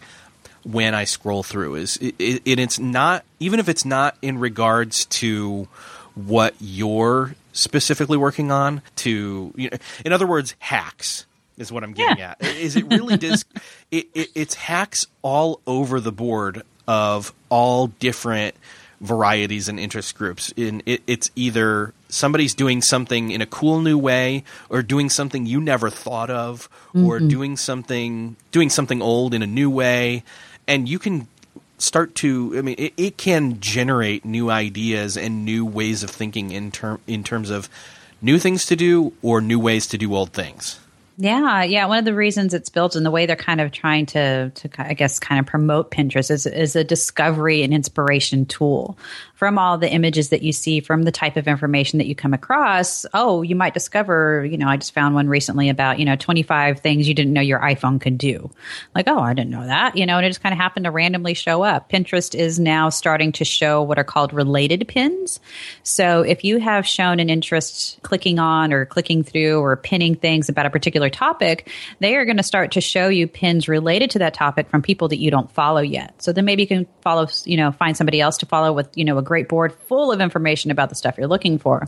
when 0.63 0.93
I 0.93 1.05
scroll 1.05 1.43
through. 1.43 1.75
Is 1.75 1.97
it, 1.97 2.15
it, 2.19 2.59
it's 2.59 2.79
not 2.79 3.23
even 3.39 3.59
if 3.59 3.69
it's 3.69 3.85
not 3.85 4.17
in 4.21 4.39
regards 4.39 5.05
to 5.05 5.67
what 6.15 6.55
you're 6.59 7.35
specifically 7.57 8.17
working 8.17 8.51
on 8.51 8.81
to 8.95 9.53
you 9.55 9.69
know, 9.69 9.77
in 10.05 10.13
other 10.13 10.27
words 10.27 10.55
hacks 10.59 11.25
is 11.57 11.71
what 11.71 11.83
i'm 11.83 11.93
getting 11.93 12.17
yeah. 12.17 12.35
at 12.39 12.55
is 12.55 12.75
it 12.75 12.85
really 12.87 13.17
does 13.27 13.45
it, 13.91 14.07
it, 14.13 14.29
it's 14.35 14.53
hacks 14.53 15.07
all 15.21 15.59
over 15.65 15.99
the 15.99 16.11
board 16.11 16.61
of 16.87 17.33
all 17.49 17.87
different 17.87 18.55
varieties 19.01 19.67
and 19.67 19.79
interest 19.79 20.15
groups 20.15 20.53
in 20.55 20.81
it, 20.85 21.01
it's 21.07 21.29
either 21.35 21.93
somebody's 22.09 22.53
doing 22.53 22.81
something 22.81 23.31
in 23.31 23.41
a 23.41 23.45
cool 23.45 23.81
new 23.81 23.97
way 23.97 24.43
or 24.69 24.81
doing 24.81 25.09
something 25.09 25.45
you 25.45 25.59
never 25.59 25.89
thought 25.89 26.29
of 26.29 26.69
mm-hmm. 26.89 27.05
or 27.05 27.19
doing 27.19 27.57
something 27.57 28.35
doing 28.51 28.69
something 28.69 29.01
old 29.01 29.33
in 29.33 29.41
a 29.43 29.47
new 29.47 29.69
way 29.69 30.23
and 30.67 30.87
you 30.89 30.99
can 30.99 31.27
start 31.77 32.15
to 32.15 32.53
i 32.57 32.61
mean 32.61 32.75
it, 32.77 32.93
it, 32.97 33.17
can 33.17 33.59
generate 33.59 34.25
new 34.25 34.49
ideas 34.49 35.15
and 35.15 35.45
new 35.45 35.65
ways 35.65 36.03
of 36.03 36.09
thinking 36.09 36.51
in 36.51 36.71
term 36.71 36.99
in 37.07 37.23
terms 37.23 37.49
of 37.49 37.69
new 38.21 38.39
things 38.39 38.65
to 38.65 38.75
do 38.75 39.13
or 39.21 39.41
new 39.41 39.59
ways 39.59 39.87
to 39.87 39.97
do 39.97 40.13
old 40.15 40.33
things 40.33 40.79
yeah, 41.19 41.63
yeah. 41.63 41.87
One 41.87 41.97
of 41.97 42.05
the 42.05 42.13
reasons 42.13 42.53
it's 42.53 42.69
built 42.69 42.95
and 42.95 43.03
the 43.03 43.09
way 43.09 43.25
they're 43.25 43.35
kind 43.35 43.59
of 43.59 43.71
trying 43.71 44.05
to, 44.07 44.51
to 44.51 44.69
I 44.77 44.93
guess, 44.93 45.17
kind 45.17 45.39
of 45.39 45.47
promote 45.47 45.89
Pinterest 45.89 46.29
is, 46.29 46.45
is 46.45 46.75
a 46.75 46.83
discovery 46.83 47.63
and 47.63 47.73
inspiration 47.73 48.45
tool 48.45 48.95
from 49.37 49.59
all 49.59 49.77
the 49.77 49.87
images 49.87 50.29
that 50.29 50.41
you 50.41 50.51
see, 50.51 50.79
from 50.79 51.03
the 51.03 51.11
type 51.11 51.37
of 51.37 51.47
information 51.47 51.99
that 51.99 52.07
you 52.07 52.15
come 52.15 52.33
across, 52.33 53.05
oh, 53.13 53.43
you 53.43 53.55
might 53.55 53.75
discover, 53.75 54.43
you 54.43 54.57
know, 54.57 54.67
I 54.67 54.77
just 54.77 54.95
found 54.95 55.13
one 55.13 55.27
recently 55.27 55.69
about, 55.69 55.99
you 55.99 56.05
know, 56.05 56.15
25 56.15 56.79
things 56.79 57.07
you 57.07 57.13
didn't 57.13 57.33
know 57.33 57.41
your 57.41 57.59
iPhone 57.59 58.01
could 58.01 58.17
do. 58.17 58.49
Like, 58.95 59.07
oh, 59.07 59.19
I 59.19 59.35
didn't 59.35 59.51
know 59.51 59.67
that, 59.67 59.95
you 59.95 60.07
know, 60.07 60.17
and 60.17 60.25
it 60.25 60.29
just 60.29 60.41
kind 60.41 60.53
of 60.53 60.57
happened 60.57 60.85
to 60.85 60.91
randomly 60.91 61.35
show 61.35 61.61
up. 61.61 61.87
Pinterest 61.87 62.33
is 62.33 62.57
now 62.57 62.89
starting 62.89 63.31
to 63.33 63.45
show 63.45 63.83
what 63.83 63.99
are 63.99 64.03
called 64.03 64.33
related 64.33 64.87
pins. 64.87 65.39
So 65.83 66.21
if 66.21 66.43
you 66.43 66.57
have 66.57 66.87
shown 66.87 67.19
an 67.19 67.29
interest 67.29 67.99
clicking 68.01 68.39
on 68.39 68.73
or 68.73 68.87
clicking 68.87 69.21
through 69.21 69.59
or 69.59 69.75
pinning 69.75 70.15
things 70.15 70.49
about 70.49 70.65
a 70.65 70.71
particular 70.71 71.11
topic, 71.11 71.69
they 71.99 72.15
are 72.15 72.25
going 72.25 72.37
to 72.37 72.43
start 72.43 72.71
to 72.71 72.81
show 72.81 73.07
you 73.07 73.27
pins 73.27 73.67
related 73.67 74.09
to 74.11 74.19
that 74.19 74.33
topic 74.33 74.67
from 74.67 74.81
people 74.81 75.09
that 75.09 75.19
you 75.19 75.29
don't 75.29 75.51
follow 75.51 75.81
yet. 75.81 76.19
So 76.23 76.33
then 76.33 76.45
maybe 76.45 76.63
you 76.63 76.67
can 76.67 76.87
follow, 77.01 77.27
you 77.45 77.57
know, 77.57 77.71
find 77.71 77.95
somebody 77.95 78.19
else 78.19 78.37
to 78.37 78.47
follow 78.47 78.73
with, 78.73 78.89
you 78.95 79.05
know, 79.05 79.19
a 79.19 79.26
great 79.27 79.47
board 79.47 79.73
full 79.87 80.11
of 80.11 80.21
information 80.21 80.71
about 80.71 80.89
the 80.89 80.95
stuff 80.95 81.17
you're 81.17 81.27
looking 81.27 81.59
for. 81.59 81.87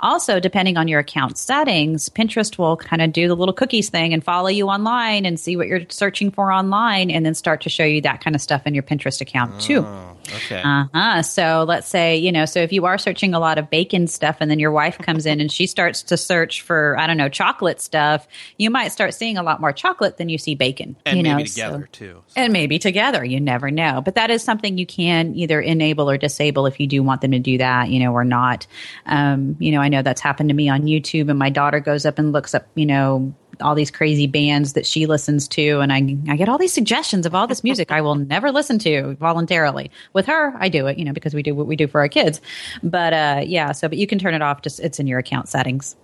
Also, 0.00 0.40
depending 0.40 0.76
on 0.76 0.88
your 0.88 1.00
account 1.00 1.38
settings, 1.38 2.08
Pinterest 2.08 2.58
will 2.58 2.76
kind 2.76 3.02
of 3.02 3.12
do 3.12 3.28
the 3.28 3.36
little 3.36 3.54
cookies 3.54 3.90
thing 3.90 4.12
and 4.12 4.24
follow 4.24 4.48
you 4.48 4.68
online 4.68 5.24
and 5.24 5.38
see 5.38 5.56
what 5.56 5.68
you're 5.68 5.88
searching 5.88 6.30
for 6.30 6.52
online 6.52 7.10
and 7.10 7.24
then 7.24 7.34
start 7.34 7.60
to 7.60 7.68
show 7.68 7.84
you 7.84 8.00
that 8.00 8.22
kind 8.22 8.34
of 8.34 8.42
stuff 8.42 8.66
in 8.66 8.74
your 8.74 8.82
Pinterest 8.82 9.20
account 9.20 9.60
too. 9.60 9.84
Oh, 9.86 10.16
okay. 10.36 10.62
Uh-huh. 10.62 11.22
So 11.22 11.64
let's 11.66 11.88
say, 11.88 12.16
you 12.16 12.32
know, 12.32 12.44
so 12.44 12.60
if 12.60 12.72
you 12.72 12.86
are 12.86 12.98
searching 12.98 13.34
a 13.34 13.40
lot 13.40 13.58
of 13.58 13.70
bacon 13.70 14.06
stuff 14.06 14.38
and 14.40 14.50
then 14.50 14.58
your 14.58 14.72
wife 14.72 14.98
comes 14.98 15.26
in 15.26 15.40
and 15.40 15.50
she 15.50 15.66
starts 15.66 16.02
to 16.04 16.16
search 16.16 16.62
for, 16.62 16.98
I 16.98 17.06
don't 17.06 17.16
know, 17.16 17.28
chocolate 17.28 17.80
stuff, 17.80 18.26
you 18.56 18.70
might 18.70 18.88
start 18.88 19.14
seeing 19.14 19.36
a 19.36 19.42
lot 19.42 19.60
more 19.60 19.72
chocolate 19.72 20.16
than 20.16 20.28
you 20.28 20.38
see 20.38 20.54
bacon. 20.54 20.96
And 21.04 21.18
you 21.18 21.22
maybe 21.22 21.42
know, 21.42 21.46
together 21.46 21.88
so. 21.92 21.98
too. 21.98 22.22
So. 22.28 22.40
And 22.40 22.52
maybe 22.52 22.78
together. 22.78 23.24
You 23.24 23.40
never 23.40 23.70
know. 23.70 24.00
But 24.00 24.14
that 24.16 24.30
is 24.30 24.42
something 24.42 24.78
you 24.78 24.86
can 24.86 25.34
either 25.34 25.60
enable 25.60 26.08
or 26.10 26.16
disable 26.16 26.66
if 26.66 26.80
you 26.80 26.86
do 26.86 27.02
want 27.02 27.20
them 27.20 27.32
to 27.32 27.38
do 27.38 27.58
that, 27.58 27.88
you 27.88 28.00
know, 28.00 28.12
or 28.12 28.24
not. 28.24 28.66
Um, 29.06 29.56
you 29.58 29.72
know, 29.72 29.80
I 29.80 29.88
know 29.88 30.02
that's 30.02 30.20
happened 30.20 30.50
to 30.50 30.54
me 30.54 30.68
on 30.68 30.82
YouTube, 30.82 31.30
and 31.30 31.38
my 31.38 31.50
daughter 31.50 31.80
goes 31.80 32.06
up 32.06 32.18
and 32.18 32.32
looks 32.32 32.54
up, 32.54 32.66
you 32.74 32.86
know, 32.86 33.34
all 33.60 33.74
these 33.74 33.90
crazy 33.90 34.26
bands 34.26 34.72
that 34.74 34.86
she 34.86 35.06
listens 35.06 35.48
to, 35.48 35.80
and 35.80 35.92
I 35.92 36.16
I 36.32 36.36
get 36.36 36.48
all 36.48 36.58
these 36.58 36.72
suggestions 36.72 37.26
of 37.26 37.34
all 37.34 37.46
this 37.46 37.64
music 37.64 37.90
I 37.90 38.00
will 38.00 38.14
never 38.34 38.50
listen 38.50 38.78
to 38.80 39.14
voluntarily. 39.16 39.90
With 40.12 40.26
her, 40.26 40.54
I 40.58 40.68
do 40.68 40.86
it, 40.86 40.98
you 40.98 41.04
know, 41.04 41.12
because 41.12 41.34
we 41.34 41.42
do 41.42 41.54
what 41.54 41.66
we 41.66 41.76
do 41.76 41.86
for 41.86 42.00
our 42.00 42.08
kids. 42.08 42.40
But 42.82 43.12
uh, 43.12 43.42
yeah, 43.44 43.72
so 43.72 43.88
but 43.88 43.98
you 43.98 44.06
can 44.06 44.18
turn 44.18 44.34
it 44.34 44.42
off. 44.42 44.62
Just 44.62 44.80
it's 44.80 44.98
in 44.98 45.06
your 45.06 45.18
account 45.18 45.48
settings. 45.48 45.96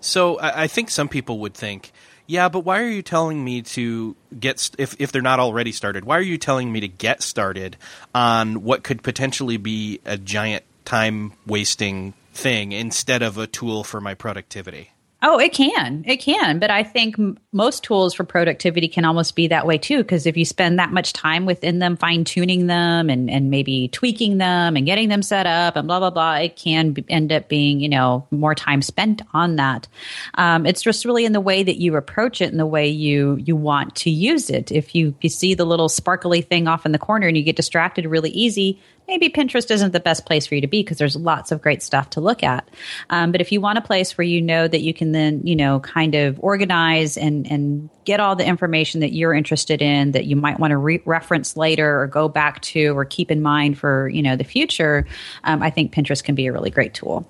So 0.00 0.38
I 0.40 0.66
think 0.66 0.90
some 0.90 1.08
people 1.08 1.38
would 1.40 1.54
think 1.54 1.92
Yeah, 2.26 2.48
but 2.48 2.60
why 2.60 2.80
are 2.80 2.88
you 2.88 3.02
telling 3.02 3.44
me 3.44 3.62
to 3.62 4.16
get 4.38 4.58
st- 4.58 4.80
if 4.80 4.96
if 5.00 5.12
they're 5.12 5.22
not 5.22 5.40
already 5.40 5.72
started? 5.72 6.04
Why 6.04 6.16
are 6.18 6.22
you 6.22 6.38
telling 6.38 6.72
me 6.72 6.80
to 6.80 6.88
get 6.88 7.22
started 7.22 7.76
on 8.14 8.62
what 8.62 8.82
could 8.84 9.02
potentially 9.02 9.56
be 9.56 10.00
a 10.04 10.16
giant 10.16 10.64
time 10.84 11.32
wasting 11.46 12.14
thing 12.32 12.72
instead 12.72 13.22
of 13.22 13.38
a 13.38 13.46
tool 13.46 13.84
for 13.84 14.00
my 14.00 14.14
productivity? 14.14 14.91
Oh, 15.24 15.38
it 15.38 15.52
can. 15.52 16.02
It 16.04 16.16
can. 16.16 16.58
But 16.58 16.72
I 16.72 16.82
think 16.82 17.16
m- 17.16 17.38
most 17.52 17.84
tools 17.84 18.12
for 18.12 18.24
productivity 18.24 18.88
can 18.88 19.04
almost 19.04 19.36
be 19.36 19.46
that 19.48 19.66
way 19.66 19.78
too. 19.78 19.98
Because 19.98 20.26
if 20.26 20.36
you 20.36 20.44
spend 20.44 20.80
that 20.80 20.90
much 20.90 21.12
time 21.12 21.46
within 21.46 21.78
them, 21.78 21.96
fine 21.96 22.24
tuning 22.24 22.66
them 22.66 23.08
and, 23.08 23.30
and 23.30 23.48
maybe 23.48 23.86
tweaking 23.86 24.38
them 24.38 24.76
and 24.76 24.84
getting 24.84 25.08
them 25.08 25.22
set 25.22 25.46
up 25.46 25.76
and 25.76 25.86
blah, 25.86 26.00
blah, 26.00 26.10
blah, 26.10 26.34
it 26.34 26.56
can 26.56 26.90
b- 26.90 27.04
end 27.08 27.30
up 27.30 27.48
being, 27.48 27.78
you 27.78 27.88
know, 27.88 28.26
more 28.32 28.56
time 28.56 28.82
spent 28.82 29.22
on 29.32 29.56
that. 29.56 29.86
Um, 30.34 30.66
it's 30.66 30.82
just 30.82 31.04
really 31.04 31.24
in 31.24 31.32
the 31.32 31.40
way 31.40 31.62
that 31.62 31.76
you 31.80 31.94
approach 31.94 32.40
it 32.40 32.50
and 32.50 32.58
the 32.58 32.66
way 32.66 32.88
you, 32.88 33.36
you 33.36 33.54
want 33.54 33.94
to 33.96 34.10
use 34.10 34.50
it. 34.50 34.72
If 34.72 34.92
you, 34.92 35.14
you 35.20 35.28
see 35.28 35.54
the 35.54 35.64
little 35.64 35.88
sparkly 35.88 36.42
thing 36.42 36.66
off 36.66 36.84
in 36.84 36.90
the 36.90 36.98
corner 36.98 37.28
and 37.28 37.36
you 37.36 37.44
get 37.44 37.54
distracted 37.54 38.06
really 38.06 38.30
easy, 38.30 38.80
maybe 39.08 39.28
Pinterest 39.28 39.70
isn't 39.70 39.92
the 39.92 40.00
best 40.00 40.26
place 40.26 40.46
for 40.46 40.54
you 40.54 40.60
to 40.60 40.66
be 40.66 40.82
because 40.82 40.98
there's 40.98 41.16
lots 41.16 41.52
of 41.52 41.60
great 41.60 41.82
stuff 41.82 42.10
to 42.10 42.20
look 42.20 42.42
at. 42.42 42.68
Um, 43.10 43.32
but 43.32 43.40
if 43.40 43.52
you 43.52 43.60
want 43.60 43.78
a 43.78 43.82
place 43.82 44.16
where 44.16 44.24
you 44.24 44.40
know 44.40 44.68
that 44.68 44.80
you 44.80 44.94
can 44.94 45.12
then, 45.12 45.46
you 45.46 45.56
know, 45.56 45.80
kind 45.80 46.14
of 46.14 46.38
organize 46.40 47.16
and, 47.16 47.50
and 47.50 47.90
get 48.04 48.20
all 48.20 48.36
the 48.36 48.46
information 48.46 49.00
that 49.00 49.12
you're 49.12 49.34
interested 49.34 49.82
in 49.82 50.12
that 50.12 50.26
you 50.26 50.36
might 50.36 50.58
want 50.58 50.70
to 50.70 50.76
re- 50.76 51.02
reference 51.04 51.56
later 51.56 52.00
or 52.00 52.06
go 52.06 52.28
back 52.28 52.60
to 52.62 52.96
or 52.96 53.04
keep 53.04 53.30
in 53.30 53.42
mind 53.42 53.78
for, 53.78 54.08
you 54.08 54.22
know, 54.22 54.36
the 54.36 54.44
future, 54.44 55.06
um, 55.44 55.62
I 55.62 55.70
think 55.70 55.92
Pinterest 55.92 56.22
can 56.22 56.34
be 56.34 56.46
a 56.46 56.52
really 56.52 56.70
great 56.70 56.94
tool. 56.94 57.26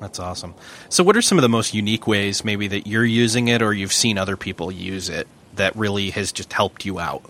That's 0.00 0.18
awesome. 0.18 0.54
So, 0.88 1.04
what 1.04 1.16
are 1.16 1.22
some 1.22 1.38
of 1.38 1.42
the 1.42 1.48
most 1.48 1.72
unique 1.72 2.06
ways, 2.06 2.44
maybe, 2.44 2.68
that 2.68 2.86
you're 2.86 3.04
using 3.04 3.48
it 3.48 3.62
or 3.62 3.72
you've 3.72 3.92
seen 3.92 4.18
other 4.18 4.36
people 4.36 4.72
use 4.72 5.08
it 5.08 5.28
that 5.54 5.74
really 5.76 6.10
has 6.10 6.32
just 6.32 6.52
helped 6.52 6.84
you 6.84 6.98
out? 6.98 7.22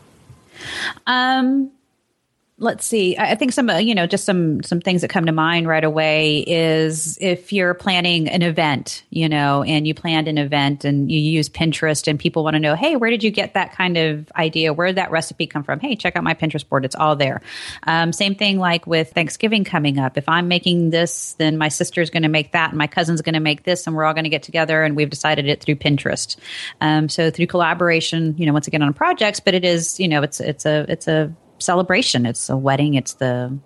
Um, 1.07 1.71
let's 2.65 2.87
see 2.87 3.17
i 3.19 3.35
think 3.35 3.53
some 3.53 3.71
uh, 3.71 3.77
you 3.77 3.95
know 3.95 4.07
just 4.07 4.25
some 4.25 4.63
some 4.63 4.81
things 4.81 5.03
that 5.03 5.09
come 5.09 5.27
to 5.27 5.33
mind 5.33 5.69
right 5.69 5.85
away 5.85 6.39
is 6.39 7.19
if 7.21 7.53
you're 7.53 7.75
planning 7.75 8.29
an 8.29 8.43
event 8.43 9.05
you 9.11 9.29
know 9.29 9.63
and 9.63 9.87
you 9.87 9.95
planned 9.95 10.27
an 10.29 10.39
event 10.39 10.85
and 10.85 11.11
you 11.11 11.21
use 11.21 11.49
pinterest 11.49 12.09
and 12.09 12.19
people 12.19 12.43
want 12.43 12.55
to 12.55 12.61
know 12.61 12.75
hey 12.75 12.97
where 12.97 13.11
did 13.11 13.23
you 13.23 13.31
get 13.31 13.55
that 13.55 13.73
kind 13.73 13.97
of 13.97 14.31
idea? 14.37 14.73
Where 14.73 14.87
did 14.87 14.97
that 14.97 15.11
recipe 15.11 15.47
come 15.47 15.63
from? 15.63 15.81
Hey 15.81 15.97
check 15.97 16.17
out 16.17 16.25
my 16.25 16.35
pinterest 16.35 16.69
board 16.69 16.85
it's 16.85 16.95
all 16.95 17.17
there. 17.17 17.43
Um, 17.85 18.13
same 18.13 18.35
thing 18.35 18.59
like 18.59 18.87
with 18.87 19.13
thanksgiving 19.13 19.65
coming 19.65 19.99
up. 19.99 20.17
If 20.17 20.29
i'm 20.29 20.49
making 20.49 20.91
this 20.91 21.35
then 21.35 21.59
my 21.59 21.69
sister's 21.69 22.11
going 22.11 22.23
to 22.23 22.29
make 22.29 22.53
that 22.53 22.71
and 22.71 22.79
my 22.79 22.87
cousin's 22.87 23.23
going 23.23 23.35
to 23.35 23.41
make 23.41 23.65
this 23.65 23.87
and 23.87 23.95
we're 23.95 24.05
all 24.05 24.15
going 24.15 24.25
to 24.25 24.31
get 24.31 24.43
together 24.43 24.83
and 24.83 24.97
we've 24.97 25.11
decided 25.11 25.47
it 25.47 25.61
through 25.61 25.77
pinterest. 25.77 26.37
Um, 26.81 27.09
so 27.09 27.31
through 27.31 27.47
collaboration 27.47 28.35
you 28.39 28.47
know 28.47 28.53
once 28.53 28.67
again 28.67 28.83
on 28.83 28.95
projects 28.95 29.41
but 29.41 29.55
it 29.55 29.65
is 29.65 30.01
you 30.01 30.09
know 30.09 30.23
it's 30.23 30.41
it's 30.41 30.65
a 30.65 30.87
it's 30.89 31.09
a 31.09 31.35
celebration. 31.59 32.27
It's 32.27 32.49
a 32.49 32.57
wedding. 32.57 32.95
It's 32.95 33.15
the 33.15 33.57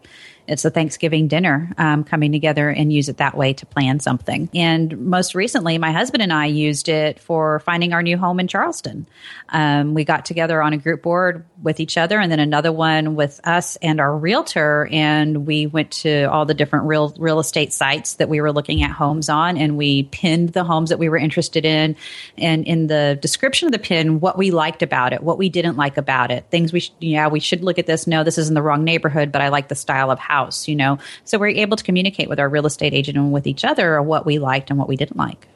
it's 0.48 0.64
a 0.64 0.70
Thanksgiving 0.70 1.28
dinner 1.28 1.70
um, 1.76 2.04
coming 2.04 2.32
together 2.32 2.70
and 2.70 2.92
use 2.92 3.08
it 3.08 3.18
that 3.18 3.37
way 3.37 3.52
to 3.52 3.66
plan 3.66 4.00
something. 4.00 4.48
And 4.54 5.06
most 5.06 5.34
recently, 5.34 5.76
my 5.76 5.92
husband 5.92 6.22
and 6.22 6.32
I 6.32 6.46
used 6.46 6.88
it 6.88 7.20
for 7.20 7.61
finding 7.61 7.92
our 7.92 8.02
new 8.02 8.16
home 8.16 8.40
in 8.40 8.48
Charleston. 8.48 9.06
Um, 9.50 9.94
we 9.94 10.04
got 10.04 10.24
together 10.24 10.62
on 10.62 10.72
a 10.72 10.78
group 10.78 11.02
board 11.02 11.44
with 11.62 11.80
each 11.80 11.98
other, 11.98 12.18
and 12.18 12.32
then 12.32 12.40
another 12.40 12.72
one 12.72 13.14
with 13.14 13.40
us 13.44 13.76
and 13.76 14.00
our 14.00 14.16
realtor, 14.16 14.88
and 14.90 15.46
we 15.46 15.66
went 15.66 15.90
to 15.90 16.24
all 16.24 16.46
the 16.46 16.54
different 16.54 16.87
real 16.87 17.14
real 17.18 17.40
estate 17.40 17.72
sites 17.72 18.14
that 18.14 18.28
we 18.28 18.40
were 18.40 18.52
looking 18.52 18.82
at 18.82 18.90
homes 18.90 19.28
on, 19.28 19.58
and 19.58 19.76
we 19.76 20.04
pinned 20.04 20.50
the 20.50 20.64
homes 20.64 20.88
that 20.90 20.98
we 20.98 21.08
were 21.08 21.18
interested 21.18 21.66
in, 21.66 21.94
and 22.38 22.66
in 22.66 22.87
the 22.87 23.18
description 23.20 23.66
of 23.66 23.72
the 23.72 23.78
pin, 23.78 24.20
what 24.20 24.38
we 24.38 24.50
liked 24.50 24.82
about 24.82 25.12
it, 25.12 25.22
what 25.22 25.37
we 25.37 25.48
didn't 25.48 25.76
like 25.76 25.98
about 25.98 26.30
it, 26.30 26.46
things 26.50 26.72
we 26.72 26.80
sh- 26.80 26.92
yeah 27.00 27.28
we 27.28 27.40
should 27.40 27.62
look 27.62 27.78
at 27.78 27.87
this. 27.87 28.06
No, 28.06 28.24
this 28.24 28.38
is 28.38 28.48
in 28.48 28.54
the 28.54 28.62
wrong 28.62 28.84
neighborhood, 28.84 29.30
but 29.30 29.42
I 29.42 29.48
like 29.48 29.68
the 29.68 29.74
style 29.74 30.11
of 30.11 30.18
house 30.18 30.38
house, 30.38 30.68
you 30.68 30.77
know. 30.77 30.98
So 31.24 31.38
we're 31.38 31.48
able 31.48 31.77
to 31.77 31.85
communicate 31.85 32.29
with 32.29 32.38
our 32.38 32.48
real 32.48 32.66
estate 32.66 32.94
agent 32.94 33.16
and 33.18 33.33
with 33.33 33.46
each 33.46 33.64
other 33.64 34.01
what 34.03 34.24
we 34.24 34.38
liked 34.38 34.70
and 34.70 34.79
what 34.79 34.88
we 34.88 34.96
didn't 34.96 35.16
like. 35.16 35.48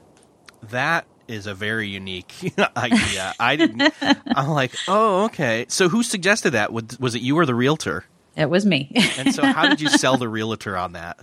That 0.71 1.07
is 1.29 1.47
a 1.47 1.55
very 1.55 1.88
unique 1.88 2.33
idea. 2.77 3.35
I 3.38 3.57
didn't. 3.57 3.95
I'm 4.37 4.49
like, 4.49 4.73
oh, 4.88 5.25
okay. 5.27 5.66
So 5.68 5.88
who 5.88 6.03
suggested 6.03 6.51
that? 6.51 6.73
Was, 6.73 6.99
was 6.99 7.14
it 7.14 7.23
you 7.23 7.38
or 7.38 7.47
the 7.47 7.55
realtor? 7.55 8.05
It 8.37 8.49
was 8.49 8.64
me. 8.64 8.90
and 9.18 9.35
so, 9.35 9.45
how 9.45 9.68
did 9.68 9.81
you 9.81 9.90
sell 9.90 10.16
the 10.16 10.29
realtor 10.29 10.77
on 10.77 10.92
that? 10.92 11.18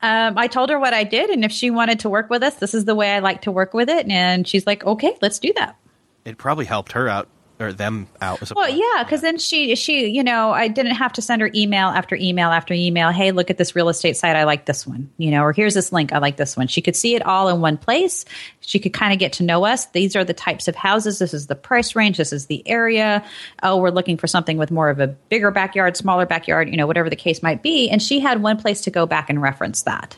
Um, 0.00 0.38
I 0.38 0.46
told 0.46 0.70
her 0.70 0.78
what 0.78 0.94
I 0.94 1.02
did, 1.02 1.30
and 1.30 1.44
if 1.44 1.50
she 1.50 1.70
wanted 1.70 1.98
to 2.00 2.08
work 2.08 2.30
with 2.30 2.44
us, 2.44 2.54
this 2.54 2.74
is 2.74 2.84
the 2.84 2.94
way 2.94 3.10
I 3.10 3.18
like 3.18 3.42
to 3.42 3.50
work 3.50 3.74
with 3.74 3.88
it. 3.88 4.06
And 4.08 4.46
she's 4.46 4.64
like, 4.64 4.84
"Okay, 4.84 5.16
let's 5.20 5.40
do 5.40 5.52
that." 5.56 5.76
It 6.24 6.38
probably 6.38 6.66
helped 6.66 6.92
her 6.92 7.08
out 7.08 7.26
or 7.60 7.72
them 7.72 8.06
out. 8.20 8.42
As 8.42 8.52
well, 8.54 8.68
yeah, 8.68 9.02
because 9.02 9.20
then 9.20 9.38
she 9.38 9.74
she 9.74 10.08
you 10.08 10.22
know 10.22 10.50
I 10.50 10.68
didn't 10.68 10.94
have 10.94 11.12
to 11.14 11.22
send 11.22 11.42
her 11.42 11.50
email 11.54 11.88
after 11.88 12.14
email 12.14 12.50
after 12.50 12.74
email. 12.74 13.10
Hey, 13.10 13.32
look 13.32 13.50
at 13.50 13.58
this 13.58 13.74
real 13.74 13.88
estate 13.88 14.16
site. 14.16 14.36
I 14.36 14.44
like 14.44 14.66
this 14.66 14.86
one. 14.86 15.10
You 15.18 15.30
know, 15.30 15.42
or 15.42 15.52
here's 15.52 15.74
this 15.74 15.92
link. 15.92 16.12
I 16.12 16.18
like 16.18 16.36
this 16.36 16.56
one. 16.56 16.68
She 16.68 16.82
could 16.82 16.96
see 16.96 17.14
it 17.14 17.24
all 17.24 17.48
in 17.48 17.60
one 17.60 17.76
place. 17.76 18.24
She 18.60 18.78
could 18.78 18.92
kind 18.92 19.12
of 19.12 19.18
get 19.18 19.34
to 19.34 19.42
know 19.42 19.64
us. 19.64 19.86
These 19.86 20.16
are 20.16 20.24
the 20.24 20.34
types 20.34 20.68
of 20.68 20.76
houses. 20.76 21.18
This 21.18 21.34
is 21.34 21.46
the 21.46 21.56
price 21.56 21.96
range. 21.96 22.18
This 22.18 22.32
is 22.32 22.46
the 22.46 22.66
area. 22.68 23.24
Oh, 23.62 23.78
we're 23.78 23.90
looking 23.90 24.16
for 24.16 24.26
something 24.26 24.58
with 24.58 24.70
more 24.70 24.90
of 24.90 25.00
a 25.00 25.08
bigger 25.08 25.50
backyard, 25.50 25.96
smaller 25.96 26.26
backyard. 26.26 26.68
You 26.68 26.76
know, 26.76 26.86
whatever 26.86 27.10
the 27.10 27.16
case 27.16 27.42
might 27.42 27.62
be. 27.62 27.88
And 27.90 28.02
she 28.02 28.20
had 28.20 28.42
one 28.42 28.58
place 28.58 28.82
to 28.82 28.90
go 28.90 29.06
back 29.06 29.30
and 29.30 29.42
reference 29.42 29.82
that. 29.82 30.16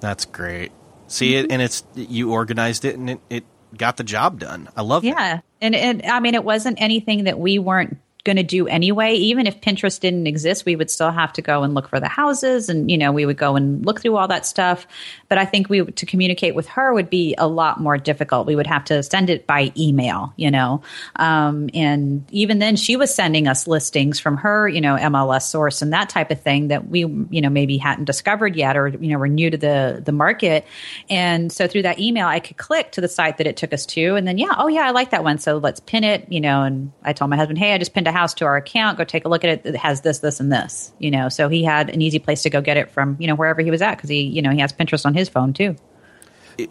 That's 0.00 0.24
great. 0.24 0.72
See 1.08 1.34
it, 1.34 1.50
and 1.50 1.60
it's 1.60 1.82
you 1.96 2.32
organized 2.32 2.84
it, 2.84 2.94
and 2.96 3.10
it, 3.10 3.20
it 3.28 3.44
got 3.76 3.96
the 3.96 4.04
job 4.04 4.38
done. 4.38 4.68
I 4.76 4.82
love 4.82 5.04
yeah. 5.04 5.14
that. 5.14 5.44
And 5.60 5.74
and 5.74 6.02
I 6.04 6.20
mean 6.20 6.34
it 6.34 6.44
wasn't 6.44 6.80
anything 6.80 7.24
that 7.24 7.38
we 7.38 7.58
weren't 7.58 7.98
going 8.24 8.36
to 8.36 8.42
do 8.42 8.66
anyway. 8.66 9.14
Even 9.14 9.46
if 9.46 9.60
Pinterest 9.60 9.98
didn't 9.98 10.26
exist, 10.26 10.64
we 10.64 10.76
would 10.76 10.90
still 10.90 11.10
have 11.10 11.32
to 11.34 11.42
go 11.42 11.62
and 11.62 11.74
look 11.74 11.88
for 11.88 12.00
the 12.00 12.08
houses, 12.08 12.68
and 12.68 12.90
you 12.90 12.98
know, 12.98 13.12
we 13.12 13.26
would 13.26 13.38
go 13.38 13.56
and 13.56 13.84
look 13.84 14.00
through 14.00 14.16
all 14.16 14.28
that 14.28 14.46
stuff. 14.46 14.86
But 15.28 15.38
I 15.38 15.44
think 15.44 15.68
we 15.68 15.84
to 15.84 16.06
communicate 16.06 16.54
with 16.54 16.68
her 16.68 16.92
would 16.92 17.10
be 17.10 17.34
a 17.38 17.46
lot 17.46 17.80
more 17.80 17.96
difficult. 17.96 18.46
We 18.46 18.56
would 18.56 18.66
have 18.66 18.84
to 18.86 19.02
send 19.02 19.30
it 19.30 19.46
by 19.46 19.72
email, 19.76 20.32
you 20.36 20.50
know, 20.50 20.82
um, 21.16 21.70
and 21.74 22.24
even 22.30 22.58
then, 22.58 22.76
she 22.76 22.96
was 22.96 23.14
sending 23.14 23.48
us 23.48 23.66
listings 23.66 24.20
from 24.20 24.36
her, 24.38 24.68
you 24.68 24.80
know, 24.80 24.96
MLS 24.96 25.42
source 25.42 25.82
and 25.82 25.92
that 25.92 26.08
type 26.08 26.30
of 26.30 26.40
thing 26.40 26.68
that 26.68 26.88
we, 26.88 27.00
you 27.00 27.40
know, 27.40 27.50
maybe 27.50 27.78
hadn't 27.78 28.04
discovered 28.04 28.56
yet, 28.56 28.76
or 28.76 28.88
you 28.88 29.08
know, 29.08 29.18
were 29.18 29.28
new 29.28 29.50
to 29.50 29.56
the 29.56 30.02
the 30.04 30.12
market. 30.12 30.66
And 31.08 31.52
so 31.52 31.66
through 31.66 31.82
that 31.82 31.98
email, 31.98 32.26
I 32.26 32.40
could 32.40 32.56
click 32.56 32.92
to 32.92 33.00
the 33.00 33.08
site 33.08 33.38
that 33.38 33.46
it 33.46 33.56
took 33.56 33.72
us 33.72 33.86
to, 33.86 34.16
and 34.16 34.26
then 34.26 34.38
yeah, 34.38 34.54
oh 34.58 34.68
yeah, 34.68 34.82
I 34.82 34.90
like 34.90 35.10
that 35.10 35.24
one, 35.24 35.38
so 35.38 35.58
let's 35.58 35.80
pin 35.80 36.04
it, 36.04 36.30
you 36.30 36.40
know. 36.40 36.62
And 36.62 36.92
I 37.02 37.12
told 37.12 37.30
my 37.30 37.36
husband, 37.36 37.58
hey, 37.58 37.72
I 37.72 37.78
just 37.78 37.94
pinned 37.94 38.06
a 38.06 38.12
house 38.12 38.19
to 38.28 38.44
our 38.44 38.56
account. 38.56 38.98
Go 38.98 39.04
take 39.04 39.24
a 39.24 39.28
look 39.28 39.44
at 39.44 39.50
it. 39.50 39.66
It 39.66 39.76
has 39.76 40.00
this, 40.02 40.20
this, 40.20 40.40
and 40.40 40.52
this. 40.52 40.92
You 40.98 41.10
know, 41.10 41.28
so 41.28 41.48
he 41.48 41.64
had 41.64 41.90
an 41.90 42.02
easy 42.02 42.18
place 42.18 42.42
to 42.42 42.50
go 42.50 42.60
get 42.60 42.76
it 42.76 42.90
from. 42.90 43.16
You 43.18 43.26
know, 43.26 43.34
wherever 43.34 43.60
he 43.62 43.70
was 43.70 43.82
at 43.82 43.96
because 43.96 44.10
he, 44.10 44.22
you 44.22 44.42
know, 44.42 44.50
he 44.50 44.60
has 44.60 44.72
Pinterest 44.72 45.06
on 45.06 45.14
his 45.14 45.28
phone 45.28 45.52
too. 45.52 45.76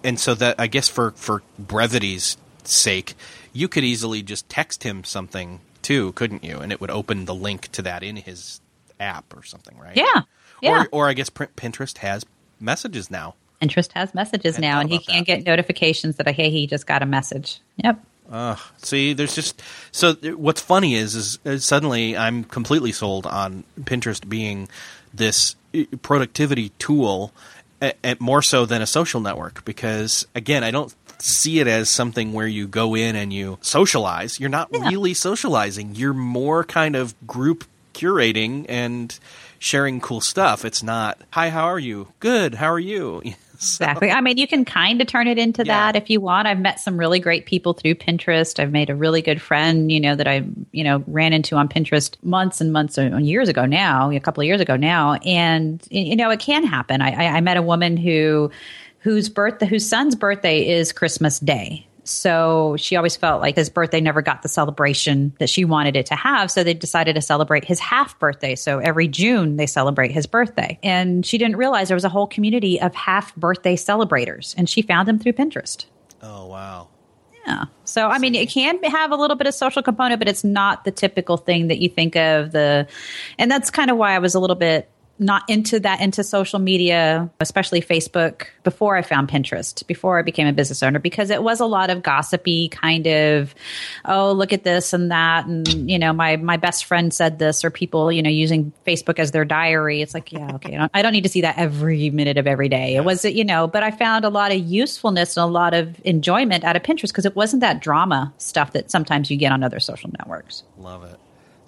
And 0.03 0.19
so 0.19 0.35
that 0.35 0.59
I 0.59 0.67
guess 0.67 0.87
for 0.87 1.11
for 1.11 1.41
brevity's 1.57 2.37
sake, 2.63 3.15
you 3.53 3.67
could 3.67 3.83
easily 3.83 4.21
just 4.21 4.47
text 4.49 4.83
him 4.83 5.03
something 5.03 5.61
too, 5.81 6.11
couldn't 6.13 6.43
you? 6.43 6.59
And 6.59 6.71
it 6.71 6.79
would 6.81 6.91
open 6.91 7.25
the 7.25 7.35
link 7.35 7.71
to 7.73 7.81
that 7.83 8.03
in 8.03 8.15
his 8.17 8.61
app 8.99 9.35
or 9.35 9.43
something, 9.43 9.77
right? 9.77 9.95
Yeah, 9.95 10.21
yeah. 10.61 10.83
Or, 10.83 11.03
or 11.03 11.09
I 11.09 11.13
guess 11.13 11.29
Pinterest 11.29 11.97
has 11.99 12.25
messages 12.59 13.09
now. 13.09 13.35
Pinterest 13.61 13.91
has 13.93 14.13
messages 14.13 14.57
now, 14.57 14.79
and 14.79 14.89
he 14.89 14.99
can 14.99 15.19
that. 15.19 15.25
get 15.25 15.45
notifications 15.45 16.15
that 16.15 16.27
hey, 16.29 16.49
he 16.49 16.65
just 16.67 16.87
got 16.87 17.01
a 17.01 17.05
message. 17.05 17.59
Yep. 17.77 17.99
Uh, 18.29 18.55
see, 18.77 19.13
there's 19.13 19.33
just 19.33 19.61
so 19.91 20.13
what's 20.13 20.61
funny 20.61 20.95
is, 20.95 21.15
is, 21.15 21.39
is 21.43 21.65
suddenly 21.65 22.15
I'm 22.15 22.43
completely 22.43 22.91
sold 22.91 23.25
on 23.25 23.63
Pinterest 23.81 24.27
being 24.27 24.69
this 25.13 25.55
uh, 25.75 25.83
productivity 26.01 26.69
tool, 26.77 27.33
at, 27.81 27.97
at 28.03 28.21
more 28.21 28.41
so 28.41 28.65
than 28.65 28.81
a 28.81 28.87
social 28.87 29.19
network. 29.19 29.65
Because 29.65 30.27
again, 30.35 30.63
I 30.63 30.71
don't 30.71 30.93
see 31.17 31.59
it 31.59 31.67
as 31.67 31.89
something 31.89 32.33
where 32.33 32.47
you 32.47 32.67
go 32.67 32.95
in 32.95 33.15
and 33.15 33.33
you 33.33 33.57
socialize. 33.61 34.39
You're 34.39 34.49
not 34.49 34.69
yeah. 34.71 34.87
really 34.89 35.13
socializing. 35.13 35.95
You're 35.95 36.13
more 36.13 36.63
kind 36.63 36.95
of 36.95 37.15
group 37.27 37.65
curating 37.93 38.65
and 38.69 39.17
sharing 39.57 39.99
cool 39.99 40.21
stuff. 40.21 40.63
It's 40.63 40.83
not, 40.83 41.19
"Hi, 41.31 41.49
how 41.49 41.65
are 41.65 41.79
you? 41.79 42.09
Good. 42.19 42.55
How 42.55 42.71
are 42.71 42.79
you?" 42.79 43.21
So. 43.61 43.83
Exactly. 43.83 44.09
I 44.09 44.21
mean, 44.21 44.37
you 44.37 44.47
can 44.47 44.63
kind 44.63 45.01
of 45.01 45.07
turn 45.07 45.27
it 45.27 45.37
into 45.37 45.65
yeah. 45.65 45.91
that 45.91 46.01
if 46.01 46.09
you 46.09 46.21
want. 46.21 46.47
I've 46.47 46.59
met 46.59 46.79
some 46.79 46.97
really 46.97 47.19
great 47.19 47.45
people 47.45 47.73
through 47.73 47.95
Pinterest. 47.95 48.57
I've 48.57 48.71
made 48.71 48.89
a 48.89 48.95
really 48.95 49.21
good 49.21 49.41
friend, 49.41 49.91
you 49.91 49.99
know, 49.99 50.15
that 50.15 50.29
I, 50.29 50.45
you 50.71 50.85
know, 50.85 51.03
ran 51.07 51.33
into 51.33 51.57
on 51.57 51.67
Pinterest 51.67 52.15
months 52.23 52.61
and 52.61 52.71
months 52.71 52.97
or 52.97 53.19
years 53.19 53.49
ago 53.49 53.65
now, 53.65 54.11
a 54.11 54.19
couple 54.21 54.39
of 54.39 54.47
years 54.47 54.61
ago 54.61 54.77
now. 54.77 55.15
And, 55.25 55.85
you 55.89 56.15
know, 56.15 56.29
it 56.29 56.39
can 56.39 56.63
happen. 56.63 57.01
I, 57.01 57.11
I 57.11 57.41
met 57.41 57.57
a 57.57 57.61
woman 57.61 57.97
who, 57.97 58.49
whose 58.99 59.27
birthday, 59.27 59.65
whose 59.65 59.87
son's 59.87 60.15
birthday 60.15 60.65
is 60.65 60.93
Christmas 60.93 61.37
Day. 61.39 61.85
So 62.09 62.75
she 62.77 62.95
always 62.95 63.15
felt 63.15 63.41
like 63.41 63.55
his 63.55 63.69
birthday 63.69 64.01
never 64.01 64.21
got 64.21 64.41
the 64.41 64.49
celebration 64.49 65.33
that 65.39 65.49
she 65.49 65.65
wanted 65.65 65.95
it 65.95 66.07
to 66.07 66.15
have. 66.15 66.49
So 66.51 66.63
they 66.63 66.73
decided 66.73 67.15
to 67.15 67.21
celebrate 67.21 67.63
his 67.63 67.79
half 67.79 68.17
birthday. 68.19 68.55
So 68.55 68.79
every 68.79 69.07
June 69.07 69.57
they 69.57 69.67
celebrate 69.67 70.11
his 70.11 70.25
birthday. 70.25 70.79
And 70.83 71.25
she 71.25 71.37
didn't 71.37 71.57
realize 71.57 71.87
there 71.87 71.95
was 71.95 72.05
a 72.05 72.09
whole 72.09 72.27
community 72.27 72.81
of 72.81 72.93
half 72.95 73.35
birthday 73.35 73.75
celebrators. 73.75 74.55
And 74.57 74.69
she 74.69 74.81
found 74.81 75.07
them 75.07 75.19
through 75.19 75.33
Pinterest. 75.33 75.85
Oh, 76.21 76.47
wow. 76.47 76.89
Yeah. 77.47 77.65
So, 77.85 78.07
I 78.07 78.19
mean, 78.19 78.35
it 78.35 78.49
can 78.49 78.83
have 78.83 79.11
a 79.11 79.15
little 79.15 79.35
bit 79.35 79.47
of 79.47 79.53
social 79.53 79.81
component, 79.81 80.19
but 80.19 80.27
it's 80.27 80.43
not 80.43 80.83
the 80.83 80.91
typical 80.91 81.37
thing 81.37 81.67
that 81.67 81.79
you 81.79 81.89
think 81.89 82.15
of 82.15 82.51
the, 82.51 82.87
and 83.37 83.49
that's 83.49 83.71
kind 83.71 83.89
of 83.89 83.97
why 83.97 84.13
I 84.13 84.19
was 84.19 84.35
a 84.35 84.39
little 84.39 84.55
bit 84.55 84.89
not 85.19 85.43
into 85.49 85.79
that 85.81 86.01
into 86.01 86.23
social 86.23 86.59
media, 86.59 87.29
especially 87.39 87.81
Facebook, 87.81 88.47
before 88.63 88.95
I 88.95 89.01
found 89.01 89.29
Pinterest, 89.29 89.85
before 89.85 90.17
I 90.17 90.21
became 90.21 90.47
a 90.47 90.53
business 90.53 90.81
owner, 90.81 90.99
because 90.99 91.29
it 91.29 91.43
was 91.43 91.59
a 91.59 91.65
lot 91.65 91.89
of 91.89 92.01
gossipy 92.01 92.69
kind 92.69 93.05
of, 93.05 93.53
oh, 94.05 94.31
look 94.31 94.53
at 94.53 94.63
this 94.63 94.93
and 94.93 95.11
that, 95.11 95.45
and 95.45 95.89
you 95.89 95.99
know, 95.99 96.13
my 96.13 96.37
my 96.37 96.57
best 96.57 96.85
friend 96.85 97.13
said 97.13 97.39
this, 97.39 97.63
or 97.65 97.69
people, 97.69 98.11
you 98.11 98.21
know, 98.21 98.29
using 98.29 98.71
Facebook 98.87 99.19
as 99.19 99.31
their 99.31 99.45
diary. 99.45 100.01
It's 100.01 100.13
like, 100.13 100.31
yeah, 100.31 100.55
okay, 100.55 100.75
I 100.75 100.77
don't, 100.77 100.91
I 100.93 101.01
don't 101.01 101.13
need 101.13 101.23
to 101.23 101.29
see 101.29 101.41
that 101.41 101.57
every 101.57 102.09
minute 102.09 102.37
of 102.37 102.47
every 102.47 102.69
day. 102.69 102.95
It 102.95 103.03
was, 103.03 103.25
you 103.25 103.43
know, 103.43 103.67
but 103.67 103.83
I 103.83 103.91
found 103.91 104.25
a 104.25 104.29
lot 104.29 104.51
of 104.51 104.59
usefulness 104.59 105.35
and 105.35 105.43
a 105.43 105.47
lot 105.47 105.73
of 105.73 105.99
enjoyment 106.05 106.63
out 106.63 106.75
of 106.75 106.83
Pinterest 106.83 107.09
because 107.09 107.25
it 107.25 107.35
wasn't 107.35 107.61
that 107.61 107.81
drama 107.81 108.33
stuff 108.37 108.73
that 108.73 108.89
sometimes 108.89 109.29
you 109.29 109.37
get 109.37 109.51
on 109.51 109.63
other 109.63 109.79
social 109.79 110.09
networks. 110.17 110.63
Love 110.77 111.03
it. 111.03 111.19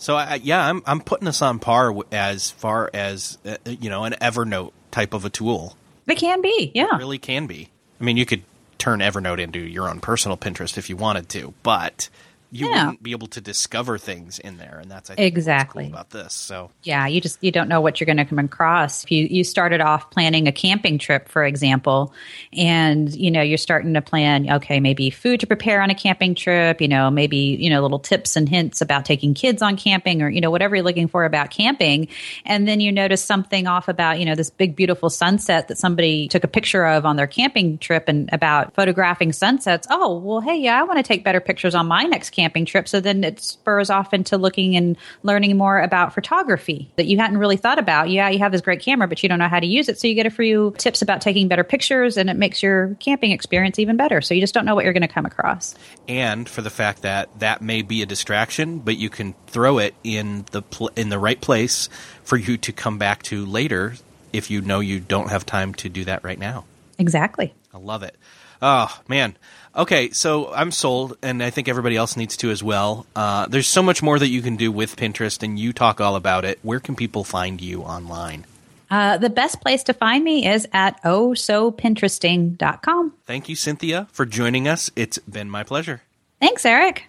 So 0.02 0.16
I, 0.16 0.42
yeah, 0.44 0.68
I'm 0.68 0.82
I'm 0.88 1.00
putting 1.00 1.26
this 1.26 1.44
on 1.44 1.60
par 1.60 1.94
as 2.12 2.50
far 2.50 2.90
as 2.92 3.38
uh, 3.46 3.58
you 3.66 3.92
know 3.92 4.04
an 4.04 4.14
Evernote 4.14 4.72
type 4.90 5.14
of 5.14 5.26
a 5.26 5.30
tool. 5.30 5.78
It 6.08 6.16
can 6.16 6.42
be, 6.42 6.72
yeah, 6.74 6.96
it 6.96 6.98
really 6.98 7.20
can 7.20 7.46
be. 7.46 7.70
I 8.00 8.04
mean, 8.04 8.18
you 8.18 8.26
could 8.26 8.42
turn 8.80 9.00
Evernote 9.00 9.40
into 9.40 9.60
your 9.60 9.88
own 9.88 10.00
personal 10.00 10.38
Pinterest 10.38 10.80
if 10.80 10.90
you 10.90 10.98
wanted 10.98 11.30
to, 11.30 11.54
but 11.62 12.10
you 12.52 12.68
yeah. 12.68 12.86
wouldn't 12.86 13.04
be 13.04 13.12
able 13.12 13.28
to 13.28 13.40
discover 13.40 13.98
things 13.98 14.38
in 14.38 14.58
there, 14.58 14.80
and 14.82 14.92
that's 14.92 15.10
I 15.10 15.16
think, 15.16 15.26
exactly 15.26 15.86
cool 15.86 15.94
about 15.94 16.10
this. 16.10 16.34
So 16.34 16.70
yeah, 16.84 17.08
you 17.08 17.22
just 17.22 17.42
you 17.42 17.50
don't 17.50 17.70
know 17.70 17.80
what 17.80 18.00
you're 18.00 18.06
going 18.06 18.18
to 18.18 18.26
come 18.26 18.40
across. 18.40 19.06
If 19.06 19.12
you 19.12 19.26
you 19.26 19.46
started 19.46 19.80
off 19.80 20.12
planning 20.12 20.50
a 20.50 20.52
camping 20.52 20.98
trip, 20.98 21.30
for 21.30 21.46
example, 21.46 22.14
and 22.52 23.14
you 23.16 23.32
know 23.32 23.42
you're 23.42 23.58
starting 23.58 23.94
to 23.94 24.02
plan, 24.02 24.52
okay, 24.52 24.82
maybe 24.82 25.10
food 25.10 25.40
to 25.40 25.48
prepare 25.48 25.82
on 25.82 25.90
a 25.92 25.96
camping 25.96 26.36
trip, 26.36 26.82
you 26.82 26.90
know, 26.90 27.10
maybe 27.10 27.38
you 27.38 27.70
know 27.70 27.82
little 27.82 28.00
tips 28.00 28.36
and 28.36 28.50
hints 28.50 28.82
about 28.82 29.06
taking 29.06 29.34
kids 29.34 29.62
on 29.62 29.78
camping, 29.78 30.22
or 30.22 30.30
you 30.30 30.42
know 30.42 30.52
whatever 30.52 30.76
you're 30.76 30.84
looking 30.84 31.08
for 31.08 31.24
about 31.24 31.52
camping, 31.52 32.10
and 32.46 32.68
then 32.68 32.82
you 32.82 32.92
notice 32.92 33.24
something 33.24 33.66
off 33.66 33.88
about 33.88 34.20
you 34.20 34.26
know 34.26 34.36
this 34.36 34.50
big 34.50 34.76
beautiful 34.76 35.10
sunset 35.10 35.70
that 35.70 35.78
somebody 35.78 36.28
took 36.28 36.44
a 36.44 36.50
picture 36.50 36.86
of 36.86 37.06
on 37.06 37.16
their 37.16 37.28
camping 37.28 37.78
trip, 37.78 38.10
and 38.10 38.30
about 38.34 38.74
photographing 38.74 39.32
sunsets. 39.32 39.88
Oh 39.90 40.18
well, 40.18 40.42
hey, 40.42 40.58
yeah, 40.58 40.78
I 40.78 40.84
want 40.84 40.98
to 40.98 41.04
take 41.04 41.24
better 41.24 41.40
pictures 41.40 41.76
on 41.76 41.88
my 41.88 42.04
next 42.04 42.32
camping 42.32 42.41
camping 42.42 42.66
trip. 42.66 42.88
So 42.88 43.00
then 43.00 43.24
it 43.24 43.40
spurs 43.40 43.92
off 43.92 44.14
into 44.14 44.36
looking 44.36 44.76
and 44.76 44.98
learning 45.22 45.58
more 45.58 45.80
about 45.80 46.14
photography 46.14 46.92
that 46.96 47.06
you 47.06 47.18
hadn't 47.18 47.38
really 47.38 47.58
thought 47.58 47.78
about. 47.78 48.10
Yeah, 48.10 48.30
you 48.30 48.40
have 48.40 48.52
this 48.52 48.62
great 48.62 48.82
camera, 48.82 49.08
but 49.08 49.22
you 49.22 49.30
don't 49.30 49.38
know 49.38 49.48
how 49.48 49.60
to 49.60 49.68
use 49.68 49.88
it. 49.90 50.00
So 50.00 50.08
you 50.08 50.16
get 50.16 50.26
a 50.26 50.32
few 50.32 50.74
tips 50.80 51.04
about 51.04 51.22
taking 51.22 51.48
better 51.48 51.64
pictures 51.64 52.18
and 52.18 52.30
it 52.32 52.36
makes 52.36 52.64
your 52.64 52.96
camping 53.00 53.32
experience 53.32 53.78
even 53.78 53.96
better. 53.96 54.22
So 54.22 54.34
you 54.34 54.42
just 54.42 54.56
don't 54.56 54.66
know 54.66 54.74
what 54.74 54.86
you're 54.86 54.94
going 54.94 55.02
to 55.02 55.08
come 55.08 55.28
across. 55.28 55.76
And 56.08 56.50
for 56.50 56.64
the 56.64 56.72
fact 56.72 57.04
that 57.04 57.40
that 57.40 57.62
may 57.62 57.84
be 57.84 58.02
a 58.02 58.08
distraction, 58.08 58.80
but 58.80 58.98
you 58.98 59.12
can 59.12 59.36
throw 59.46 59.78
it 59.78 59.94
in 60.04 60.46
the 60.52 60.64
pl- 60.64 60.92
in 60.96 61.10
the 61.10 61.20
right 61.20 61.40
place 61.40 61.90
for 62.24 62.38
you 62.38 62.58
to 62.58 62.74
come 62.74 62.98
back 62.98 63.22
to 63.24 63.46
later 63.46 63.94
if 64.34 64.50
you 64.50 64.62
know 64.62 64.80
you 64.80 65.00
don't 65.00 65.30
have 65.30 65.46
time 65.46 65.74
to 65.76 65.90
do 65.90 66.06
that 66.06 66.24
right 66.24 66.40
now. 66.40 66.66
Exactly. 66.98 67.54
I 67.74 67.78
love 67.78 68.02
it. 68.04 68.16
Oh, 68.62 68.96
man. 69.08 69.36
Okay, 69.76 70.12
so 70.12 70.54
I'm 70.54 70.70
sold, 70.72 71.18
and 71.24 71.42
I 71.42 71.50
think 71.50 71.68
everybody 71.68 71.96
else 71.96 72.16
needs 72.18 72.38
to 72.38 72.52
as 72.52 72.62
well. 72.62 73.08
Uh, 73.16 73.48
there's 73.48 73.70
so 73.70 73.82
much 73.82 74.04
more 74.04 74.20
that 74.20 74.28
you 74.28 74.42
can 74.42 74.58
do 74.58 74.72
with 74.72 74.98
Pinterest, 74.98 75.42
and 75.44 75.58
you 75.58 75.72
talk 75.74 76.02
all 76.02 76.16
about 76.16 76.46
it. 76.46 76.60
Where 76.62 76.80
can 76.82 76.96
people 76.96 77.24
find 77.24 77.62
you 77.62 77.82
online? 77.82 78.46
Uh, 78.90 79.18
the 79.18 79.30
best 79.30 79.62
place 79.62 79.84
to 79.84 79.94
find 79.94 80.26
me 80.26 80.46
is 80.46 80.68
at 80.74 81.02
ohsopinteresting.com. 81.04 83.14
Thank 83.26 83.48
you, 83.48 83.56
Cynthia, 83.56 84.08
for 84.12 84.26
joining 84.26 84.68
us. 84.68 84.92
It's 84.98 85.18
been 85.20 85.50
my 85.50 85.64
pleasure. 85.64 86.02
Thanks, 86.42 86.66
Erik. 86.66 87.06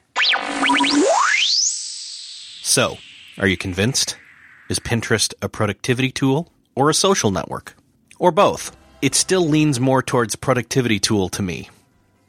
So, 2.62 2.98
are 3.38 3.48
you 3.48 3.56
convinced? 3.56 4.16
Is 4.68 4.78
Pinterest 4.78 5.34
a 5.42 5.48
productivity 5.48 6.12
tool 6.12 6.52
or 6.76 6.88
a 6.88 6.94
social 6.94 7.32
network? 7.32 7.74
Or 8.20 8.30
both? 8.30 8.76
It 9.02 9.16
still 9.16 9.46
leans 9.46 9.80
more 9.80 10.00
towards 10.00 10.36
productivity 10.36 11.00
tool 11.00 11.28
to 11.30 11.42
me 11.42 11.68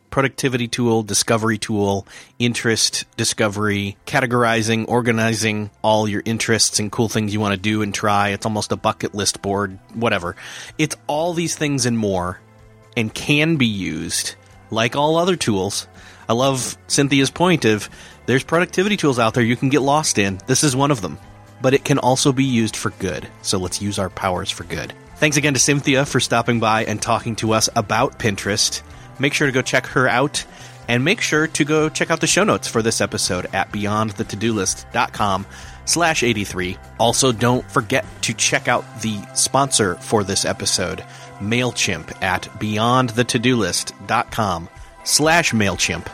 productivity 0.09 0.67
tool, 0.67 1.01
discovery 1.01 1.57
tool, 1.57 2.05
interest 2.37 3.05
discovery, 3.17 3.97
categorizing, 4.05 4.85
organizing 4.87 5.71
all 5.81 6.07
your 6.07 6.21
interests 6.23 6.79
and 6.79 6.91
cool 6.91 7.09
things 7.09 7.33
you 7.33 7.39
want 7.39 7.51
to 7.55 7.59
do 7.59 7.81
and 7.81 7.95
try. 7.95 8.29
It's 8.29 8.45
almost 8.45 8.71
a 8.71 8.75
bucket 8.75 9.15
list 9.15 9.41
board, 9.41 9.79
whatever. 9.95 10.35
It's 10.77 10.95
all 11.07 11.33
these 11.33 11.55
things 11.55 11.87
and 11.87 11.97
more 11.97 12.39
and 12.95 13.11
can 13.11 13.55
be 13.55 13.65
used 13.65 14.35
like 14.69 14.95
all 14.95 15.17
other 15.17 15.35
tools. 15.35 15.87
I 16.29 16.33
love 16.33 16.77
Cynthia's 16.85 17.31
point 17.31 17.65
of 17.65 17.89
there's 18.27 18.43
productivity 18.43 18.97
tools 18.97 19.17
out 19.17 19.33
there 19.33 19.43
you 19.43 19.55
can 19.55 19.69
get 19.69 19.81
lost 19.81 20.19
in. 20.19 20.39
This 20.45 20.63
is 20.63 20.75
one 20.75 20.91
of 20.91 21.01
them. 21.01 21.17
But 21.59 21.73
it 21.73 21.85
can 21.85 21.97
also 21.97 22.31
be 22.31 22.43
used 22.43 22.75
for 22.75 22.91
good. 22.91 23.27
So 23.41 23.57
let's 23.57 23.81
use 23.81 23.97
our 23.97 24.11
powers 24.11 24.51
for 24.51 24.63
good. 24.63 24.93
Thanks 25.23 25.37
again 25.37 25.53
to 25.53 25.59
Cynthia 25.61 26.05
for 26.05 26.19
stopping 26.19 26.59
by 26.59 26.83
and 26.83 27.01
talking 27.01 27.37
to 27.37 27.53
us 27.53 27.69
about 27.77 28.19
Pinterest. 28.19 28.81
Make 29.19 29.33
sure 29.33 29.47
to 29.47 29.53
go 29.53 29.61
check 29.61 29.85
her 29.85 30.05
out 30.05 30.43
and 30.89 31.05
make 31.05 31.21
sure 31.21 31.47
to 31.47 31.63
go 31.63 31.87
check 31.87 32.11
out 32.11 32.19
the 32.19 32.27
show 32.27 32.43
notes 32.43 32.67
for 32.67 32.81
this 32.81 32.99
episode 32.99 33.45
at 33.53 33.71
beyondthetodolist.com 33.71 35.45
slash 35.85 36.23
83. 36.23 36.77
Also, 36.99 37.31
don't 37.31 37.63
forget 37.71 38.05
to 38.23 38.33
check 38.33 38.67
out 38.67 38.83
the 39.01 39.21
sponsor 39.33 39.95
for 39.95 40.25
this 40.25 40.43
episode, 40.43 41.05
MailChimp 41.39 42.21
at 42.21 42.41
beyondthetodolist.com 42.59 44.69
slash 45.05 45.53
MailChimp. 45.53 46.07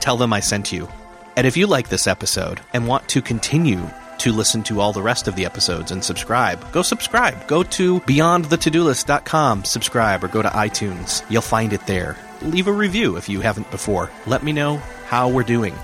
Tell 0.00 0.16
them 0.16 0.32
I 0.32 0.40
sent 0.40 0.72
you. 0.72 0.88
And 1.36 1.46
if 1.46 1.58
you 1.58 1.66
like 1.66 1.90
this 1.90 2.06
episode 2.06 2.62
and 2.72 2.88
want 2.88 3.06
to 3.10 3.20
continue 3.20 3.90
to 4.18 4.32
listen 4.32 4.62
to 4.64 4.80
all 4.80 4.92
the 4.92 5.02
rest 5.02 5.28
of 5.28 5.36
the 5.36 5.44
episodes 5.44 5.90
and 5.90 6.02
subscribe, 6.02 6.72
go 6.72 6.82
subscribe. 6.82 7.46
Go 7.46 7.62
to 7.62 8.00
beyondthetodolist.com, 8.00 9.64
subscribe, 9.64 10.24
or 10.24 10.28
go 10.28 10.42
to 10.42 10.48
iTunes. 10.48 11.28
You'll 11.30 11.42
find 11.42 11.72
it 11.72 11.86
there 11.86 12.16
leave 12.42 12.66
a 12.66 12.72
review 12.72 13.16
if 13.16 13.28
you 13.28 13.40
haven't 13.40 13.70
before. 13.70 14.10
Let 14.26 14.42
me 14.42 14.52
know 14.52 14.76
how 15.06 15.28
we're 15.28 15.42
doing. 15.42 15.74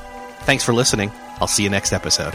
Thanks 0.40 0.64
for 0.64 0.72
listening. 0.72 1.10
I'll 1.40 1.46
see 1.46 1.62
you 1.62 1.70
next 1.70 1.92
episode. 1.92 2.34